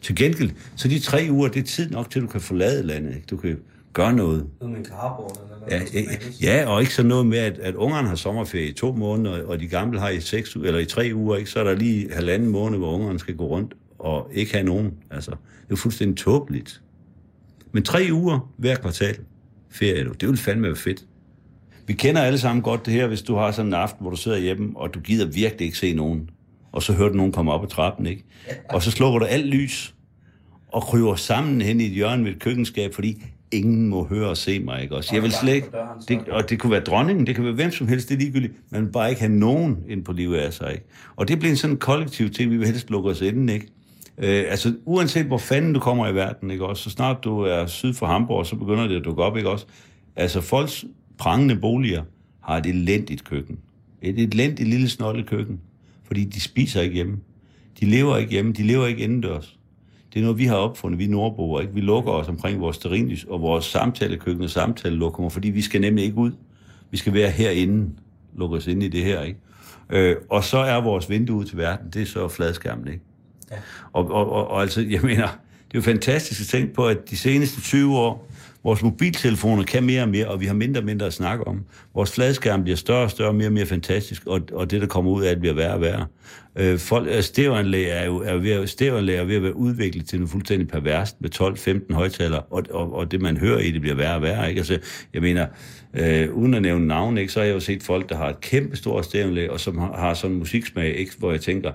Til 0.00 0.14
gengæld, 0.14 0.50
så 0.76 0.88
de 0.88 0.98
tre 0.98 1.28
uger, 1.30 1.48
det 1.48 1.60
er 1.60 1.66
tid 1.66 1.90
nok 1.90 2.10
til, 2.10 2.18
at 2.18 2.22
du 2.22 2.26
kan 2.26 2.40
forlade 2.40 2.82
landet. 2.82 3.14
Ikke? 3.14 3.26
Du 3.30 3.36
kan 3.36 3.58
gøre 3.92 4.12
noget. 4.12 4.46
Noget 4.60 4.72
med 4.72 4.78
en 4.78 4.86
eller 4.86 5.86
Ja, 6.42 6.56
ja, 6.58 6.68
og 6.68 6.80
ikke 6.80 6.94
så 6.94 7.02
noget 7.02 7.26
med, 7.26 7.38
at, 7.38 7.58
at 7.58 7.74
ungerne 7.74 8.08
har 8.08 8.14
sommerferie 8.14 8.68
i 8.68 8.72
to 8.72 8.92
måneder, 8.92 9.46
og 9.46 9.60
de 9.60 9.66
gamle 9.66 10.00
har 10.00 10.08
i 10.08 10.20
seks 10.20 10.54
eller 10.54 10.78
i 10.78 10.84
tre 10.84 11.10
uger, 11.14 11.36
ikke? 11.36 11.50
så 11.50 11.60
er 11.60 11.64
der 11.64 11.74
lige 11.74 12.12
halvanden 12.12 12.48
måned, 12.48 12.78
hvor 12.78 12.92
ungerne 12.92 13.18
skal 13.18 13.36
gå 13.36 13.46
rundt 13.46 13.74
og 13.98 14.30
ikke 14.32 14.52
have 14.52 14.64
nogen. 14.64 14.92
Altså, 15.10 15.30
det 15.66 15.72
er 15.72 15.76
fuldstændig 15.76 16.16
tåbeligt. 16.16 16.82
Men 17.72 17.82
tre 17.82 18.08
uger 18.12 18.52
hver 18.56 18.76
kvartal 18.76 19.16
ferie, 19.70 20.04
du, 20.04 20.12
det 20.12 20.28
vil 20.28 20.36
fandme 20.36 20.66
være 20.66 20.76
fedt. 20.76 21.04
Vi 21.86 21.92
kender 21.92 22.22
alle 22.22 22.38
sammen 22.38 22.62
godt 22.62 22.86
det 22.86 22.94
her, 22.94 23.06
hvis 23.06 23.22
du 23.22 23.34
har 23.34 23.50
sådan 23.50 23.66
en 23.66 23.74
aften, 23.74 24.02
hvor 24.02 24.10
du 24.10 24.16
sidder 24.16 24.38
hjemme, 24.38 24.72
og 24.76 24.94
du 24.94 25.00
gider 25.00 25.26
virkelig 25.26 25.66
ikke 25.66 25.78
se 25.78 25.94
nogen. 25.94 26.30
Og 26.72 26.82
så 26.82 26.92
hører 26.92 27.08
du 27.08 27.14
nogen 27.14 27.32
komme 27.32 27.52
op 27.52 27.62
ad 27.62 27.68
trappen, 27.68 28.06
ikke? 28.06 28.24
Og 28.68 28.82
så 28.82 28.90
slukker 28.90 29.18
du 29.18 29.24
alt 29.24 29.46
lys, 29.46 29.94
og 30.68 30.82
kryber 30.82 31.14
sammen 31.14 31.60
hen 31.60 31.80
i 31.80 31.84
et 31.84 31.92
hjørne 31.92 32.24
ved 32.24 32.32
et 32.32 32.38
køkkenskab, 32.38 32.94
fordi 32.94 33.22
ingen 33.52 33.88
må 33.88 34.04
høre 34.04 34.28
og 34.28 34.36
se 34.36 34.60
mig, 34.60 34.82
ikke 34.82 34.96
også? 34.96 35.14
Jeg 35.14 35.22
vil 35.22 35.32
slet 35.32 35.54
ikke, 35.54 35.68
det, 36.08 36.28
og 36.28 36.50
det 36.50 36.58
kunne 36.58 36.72
være 36.72 36.80
dronningen, 36.80 37.26
det 37.26 37.34
kan 37.34 37.44
være 37.44 37.52
hvem 37.52 37.70
som 37.70 37.88
helst, 37.88 38.08
det 38.08 38.14
er 38.14 38.18
ligegyldigt, 38.18 38.52
man 38.70 38.84
vil 38.84 38.92
bare 38.92 39.08
ikke 39.08 39.20
have 39.20 39.32
nogen 39.32 39.78
ind 39.88 40.04
på 40.04 40.12
livet 40.12 40.36
af 40.36 40.52
sig, 40.52 40.72
ikke? 40.72 40.84
Og 41.16 41.28
det 41.28 41.38
bliver 41.38 41.50
en 41.50 41.56
sådan 41.56 41.76
kollektiv 41.76 42.30
ting, 42.30 42.50
vi 42.50 42.56
vil 42.56 42.66
helst 42.66 42.90
lukke 42.90 43.10
os 43.10 43.20
inden, 43.20 43.48
ikke? 43.48 43.66
Øh, 44.18 44.44
altså, 44.48 44.74
uanset 44.84 45.26
hvor 45.26 45.38
fanden 45.38 45.72
du 45.72 45.80
kommer 45.80 46.08
i 46.08 46.14
verden, 46.14 46.50
ikke 46.50 46.66
også? 46.66 46.82
Så 46.82 46.90
snart 46.90 47.24
du 47.24 47.40
er 47.40 47.66
syd 47.66 47.94
for 47.94 48.06
Hamburg, 48.06 48.46
så 48.46 48.56
begynder 48.56 48.88
det 48.88 48.96
at 48.96 49.04
dukke 49.04 49.22
op, 49.22 49.36
ikke 49.36 49.50
også? 49.50 49.66
Altså, 50.16 50.40
folks 50.40 50.84
prangende 51.18 51.56
boliger 51.56 52.02
har 52.40 52.56
et 52.56 52.66
elendigt 52.66 53.24
køkken. 53.24 53.58
Et 54.02 54.18
elendigt 54.18 54.68
lille 54.68 54.88
snollet 54.88 55.26
køkken. 55.26 55.60
Fordi 56.04 56.24
de 56.24 56.40
spiser 56.40 56.80
ikke 56.80 56.94
hjemme. 56.94 57.18
De 57.80 57.86
lever 57.86 58.16
ikke 58.16 58.30
hjemme. 58.30 58.52
De 58.52 58.62
lever 58.62 58.86
ikke 58.86 59.02
indendørs. 59.02 59.58
Det 60.12 60.18
er 60.18 60.22
noget, 60.22 60.38
vi 60.38 60.44
har 60.44 60.56
opfundet, 60.56 60.98
vi 60.98 61.06
nordboer. 61.06 61.60
Ikke? 61.60 61.74
Vi 61.74 61.80
lukker 61.80 62.12
os 62.12 62.28
omkring 62.28 62.60
vores 62.60 62.76
sterinlys 62.76 63.24
og 63.24 63.40
vores 63.40 63.64
samtalekøkken 63.64 64.44
og 64.44 64.50
samtalelokummer, 64.50 65.30
fordi 65.30 65.50
vi 65.50 65.62
skal 65.62 65.80
nemlig 65.80 66.04
ikke 66.04 66.16
ud. 66.16 66.32
Vi 66.90 66.96
skal 66.96 67.14
være 67.14 67.30
herinde, 67.30 67.90
lukke 68.36 68.56
os 68.56 68.66
ind 68.66 68.82
i 68.82 68.88
det 68.88 69.04
her. 69.04 69.22
Ikke? 69.22 69.38
Øh, 69.90 70.16
og 70.30 70.44
så 70.44 70.58
er 70.58 70.80
vores 70.80 71.10
vindue 71.10 71.36
ud 71.36 71.44
til 71.44 71.58
verden, 71.58 71.90
det 71.90 72.02
er 72.02 72.06
så 72.06 72.28
fladskærmen. 72.28 72.88
Ikke? 72.88 73.04
Ja. 73.50 73.56
Og, 73.92 74.10
og, 74.10 74.32
og, 74.32 74.48
og 74.48 74.62
altså, 74.62 74.80
jeg 74.80 75.00
mener, 75.02 75.26
det 75.68 75.74
er 75.74 75.78
jo 75.78 75.82
fantastisk 75.82 76.40
at 76.40 76.46
tænke 76.46 76.74
på, 76.74 76.86
at 76.86 77.10
de 77.10 77.16
seneste 77.16 77.60
20 77.60 77.98
år, 77.98 78.30
vores 78.64 78.82
mobiltelefoner 78.82 79.62
kan 79.62 79.84
mere 79.84 80.02
og 80.02 80.08
mere, 80.08 80.26
og 80.26 80.40
vi 80.40 80.46
har 80.46 80.54
mindre 80.54 80.80
og 80.80 80.84
mindre 80.84 81.06
at 81.06 81.12
snakke 81.12 81.46
om. 81.46 81.64
Vores 81.94 82.12
fladskærm 82.12 82.62
bliver 82.62 82.76
større 82.76 83.02
og 83.02 83.10
større, 83.10 83.32
mere 83.32 83.48
og 83.48 83.52
mere 83.52 83.66
fantastisk, 83.66 84.26
og, 84.26 84.40
og 84.52 84.70
det, 84.70 84.80
der 84.80 84.86
kommer 84.86 85.10
ud 85.10 85.22
af 85.22 85.30
det, 85.30 85.40
bliver 85.40 85.54
værre 85.54 85.74
og 85.74 85.80
værre. 85.80 86.06
Øh, 86.56 86.78
folk, 86.78 87.08
øh, 87.10 87.22
stereoanlæg 87.22 87.88
er 87.88 88.04
jo 88.04 88.16
er 88.16 88.36
ved, 88.36 88.66
stereoanlæg 88.66 89.16
er 89.16 89.24
ved 89.24 89.36
at 89.36 89.42
være 89.42 89.56
udviklet 89.56 90.06
til 90.08 90.18
noget 90.18 90.30
fuldstændig 90.30 90.68
perverst 90.68 91.20
med 91.20 91.34
12-15 91.90 91.94
højtalere, 91.94 92.40
og, 92.40 92.62
og, 92.70 92.94
og 92.94 93.10
det, 93.10 93.20
man 93.20 93.36
hører 93.36 93.58
i 93.58 93.70
det, 93.70 93.80
bliver 93.80 93.96
værre 93.96 94.14
og 94.14 94.22
værre. 94.22 94.48
Ikke? 94.48 94.58
Altså, 94.58 94.78
jeg 95.14 95.22
mener, 95.22 95.46
øh, 95.94 96.32
uden 96.34 96.54
at 96.54 96.62
nævne 96.62 96.86
navn, 96.86 97.18
ikke, 97.18 97.32
så 97.32 97.40
har 97.40 97.46
jeg 97.46 97.54
jo 97.54 97.60
set 97.60 97.82
folk, 97.82 98.08
der 98.08 98.16
har 98.16 98.28
et 98.28 98.40
kæmpe 98.40 98.76
stort 98.76 99.04
stereoanlæg, 99.04 99.50
og 99.50 99.60
som 99.60 99.78
har, 99.78 99.92
har 99.96 100.14
sådan 100.14 100.32
en 100.32 100.38
musiksmag, 100.38 100.96
ikke, 100.96 101.12
hvor 101.18 101.30
jeg 101.30 101.40
tænker, 101.40 101.72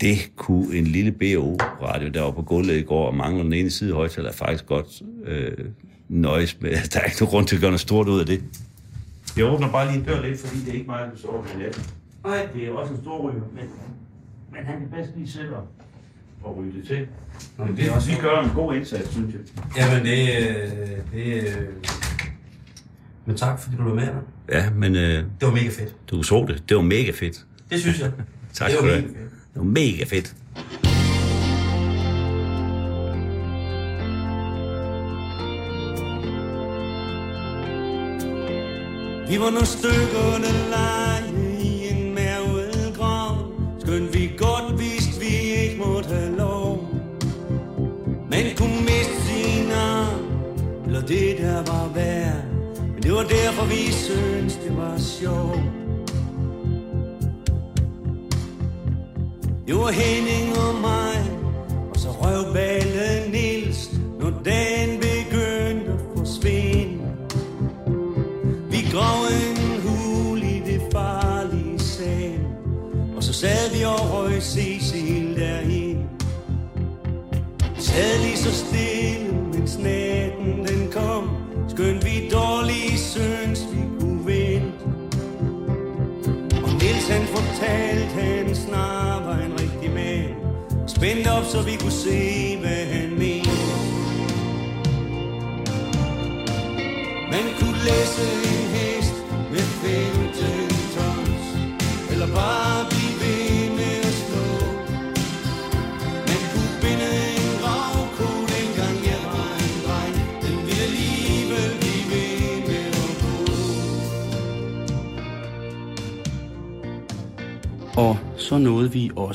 det 0.00 0.18
kunne 0.36 0.76
en 0.76 0.84
lille 0.86 1.12
BO-radio, 1.12 2.08
der 2.08 2.22
var 2.22 2.30
på 2.30 2.42
gulvet 2.42 2.76
i 2.76 2.82
går, 2.82 3.06
og 3.06 3.14
mangler 3.16 3.42
den 3.42 3.52
ene 3.52 3.70
side 3.70 3.92
højtaler, 3.94 4.28
er 4.28 4.32
faktisk 4.32 4.66
godt 4.66 4.86
øh, 5.26 5.52
nøjes 6.08 6.60
med. 6.60 6.70
Der 6.92 7.00
er 7.00 7.04
ikke 7.04 7.16
nogen 7.20 7.30
grund 7.30 7.46
til 7.46 7.54
at 7.56 7.60
gøre 7.60 7.70
noget 7.70 7.80
stort 7.80 8.08
ud 8.08 8.20
af 8.20 8.26
det. 8.26 8.42
Jeg 9.36 9.44
åbner 9.44 9.70
bare 9.72 9.86
lige 9.86 9.98
en 9.98 10.04
dør 10.04 10.22
lidt, 10.22 10.40
fordi 10.40 10.60
det 10.60 10.68
er 10.68 10.72
ikke 10.72 10.86
mig, 10.86 11.00
der 11.12 11.18
sover 11.20 11.42
med 11.42 11.64
natten. 11.64 11.82
Nej, 12.24 12.48
det 12.54 12.64
er 12.68 12.72
også 12.72 12.92
en 12.92 13.00
stor 13.02 13.18
ryger, 13.30 13.40
men, 13.54 13.64
men 14.52 14.64
han 14.66 14.80
kan 14.80 14.88
bedst 14.90 15.10
lige 15.16 15.28
selv 15.30 15.46
at- 15.54 16.46
at 16.46 16.56
ryge 16.56 16.72
det 16.72 16.86
til. 16.86 17.06
Nå, 17.58 17.64
men 17.64 17.76
det 17.76 17.82
er 17.82 17.86
det, 17.86 17.94
også- 17.96 18.10
vi 18.10 18.16
gør 18.20 18.40
en 18.42 18.50
god 18.54 18.74
indsats, 18.74 19.12
synes 19.12 19.34
jeg. 19.34 19.40
Jamen, 19.76 20.06
det, 20.06 20.28
det 21.12 21.42
øh, 21.42 21.66
Men 23.26 23.36
tak, 23.36 23.58
fordi 23.60 23.76
du 23.76 23.82
var 23.82 23.94
med 23.94 24.06
der. 24.06 24.14
Ja, 24.52 24.70
men 24.70 24.94
øh, 24.96 25.02
Det 25.12 25.24
var 25.42 25.50
mega 25.50 25.68
fedt. 25.68 25.96
du 26.10 26.22
så 26.22 26.44
det. 26.48 26.62
Det 26.68 26.76
var 26.76 26.82
mega 26.82 27.10
fedt. 27.10 27.46
Det 27.70 27.80
synes 27.80 28.00
jeg. 28.00 28.10
Tak 28.54 28.68
det 28.70 28.76
skal 28.78 28.88
var 28.88 28.94
du 28.94 29.00
have. 29.00 29.06
mega 29.08 29.20
fedt. 29.20 29.30
Det 29.56 29.64
var 29.64 29.70
mega 29.70 30.04
fedt. 30.04 30.34
Vi 39.28 39.40
var 39.40 39.50
nogle 39.50 39.66
stykker, 39.66 40.30
der 40.44 40.70
lege 40.70 41.62
i 41.62 41.88
en 41.88 42.14
mærvet 42.14 42.94
grav. 42.96 43.36
Skønt 43.80 44.14
vi 44.14 44.32
godt 44.36 44.78
vidste, 44.78 45.20
vi 45.20 45.26
ikke 45.62 45.76
måtte 45.86 46.08
have 46.08 46.36
lov. 46.36 46.88
Man 48.30 48.56
kunne 48.56 48.80
miste 48.80 49.22
sin 49.26 49.70
arm, 49.70 50.24
eller 50.86 51.00
det 51.00 51.38
der 51.38 51.56
var 51.56 51.90
værd. 51.94 52.44
Men 52.94 53.02
det 53.02 53.12
var 53.12 53.22
derfor, 53.22 53.66
vi 53.66 53.92
syntes, 53.92 54.54
det 54.54 54.76
var 54.76 54.98
sjovt. 54.98 55.85
Det 59.66 59.74
var 59.74 59.90
Henning 59.90 60.58
og 60.58 60.74
mig, 60.80 61.16
og 61.90 61.96
så 61.96 62.08
røvballen 62.08 63.30
Nils 63.30 63.90
Når 64.20 64.32
dagen 64.44 64.65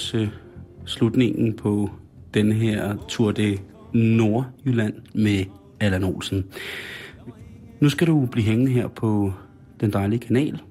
også 0.02 0.28
slutningen 0.86 1.54
på 1.54 1.89
den 2.34 2.52
her 2.52 2.95
Tour 3.08 3.32
de 3.32 3.58
Nordjylland 3.93 4.93
med 5.14 5.45
Allan 5.80 6.04
Olsen. 6.04 6.45
Nu 7.80 7.89
skal 7.89 8.08
du 8.08 8.26
blive 8.26 8.45
hængende 8.45 8.72
her 8.72 8.88
på 8.88 9.34
den 9.80 9.93
dejlige 9.93 10.20
kanal 10.20 10.62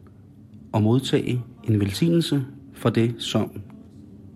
og 0.72 0.82
modtage 0.82 1.42
en 1.64 1.80
velsignelse 1.80 2.44
for 2.74 2.90
det, 2.90 3.14
som 3.18 3.60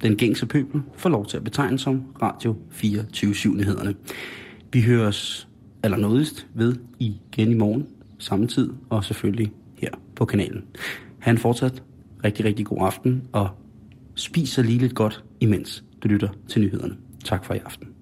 den 0.02 0.16
gængse 0.16 0.46
pøbel 0.46 0.82
får 0.96 1.10
lov 1.10 1.26
til 1.26 1.36
at 1.36 1.44
betegne 1.44 1.78
som 1.78 2.02
Radio 2.22 2.56
24-7-nyhederne. 2.70 3.94
Vi 4.72 4.82
høres 4.82 5.48
allernådigst 5.82 6.46
ved 6.54 6.76
igen 6.98 7.50
i 7.50 7.54
morgen, 7.54 7.86
samme 8.18 8.46
tid, 8.46 8.70
og 8.90 9.04
selvfølgelig 9.04 9.52
her 9.76 9.90
på 10.16 10.24
kanalen. 10.24 10.64
Ha' 11.18 11.30
en 11.30 11.38
fortsat 11.38 11.82
rigtig, 12.24 12.44
rigtig 12.44 12.66
god 12.66 12.78
aften, 12.80 13.22
og 13.32 13.48
spis 14.14 14.48
så 14.48 14.62
lige 14.62 14.78
lidt 14.78 14.94
godt, 14.94 15.24
imens 15.40 15.84
du 16.02 16.08
lytter 16.08 16.28
til 16.48 16.62
nyhederne. 16.62 16.96
Tak 17.24 17.44
for 17.44 17.54
i 17.54 17.58
aften. 17.58 17.93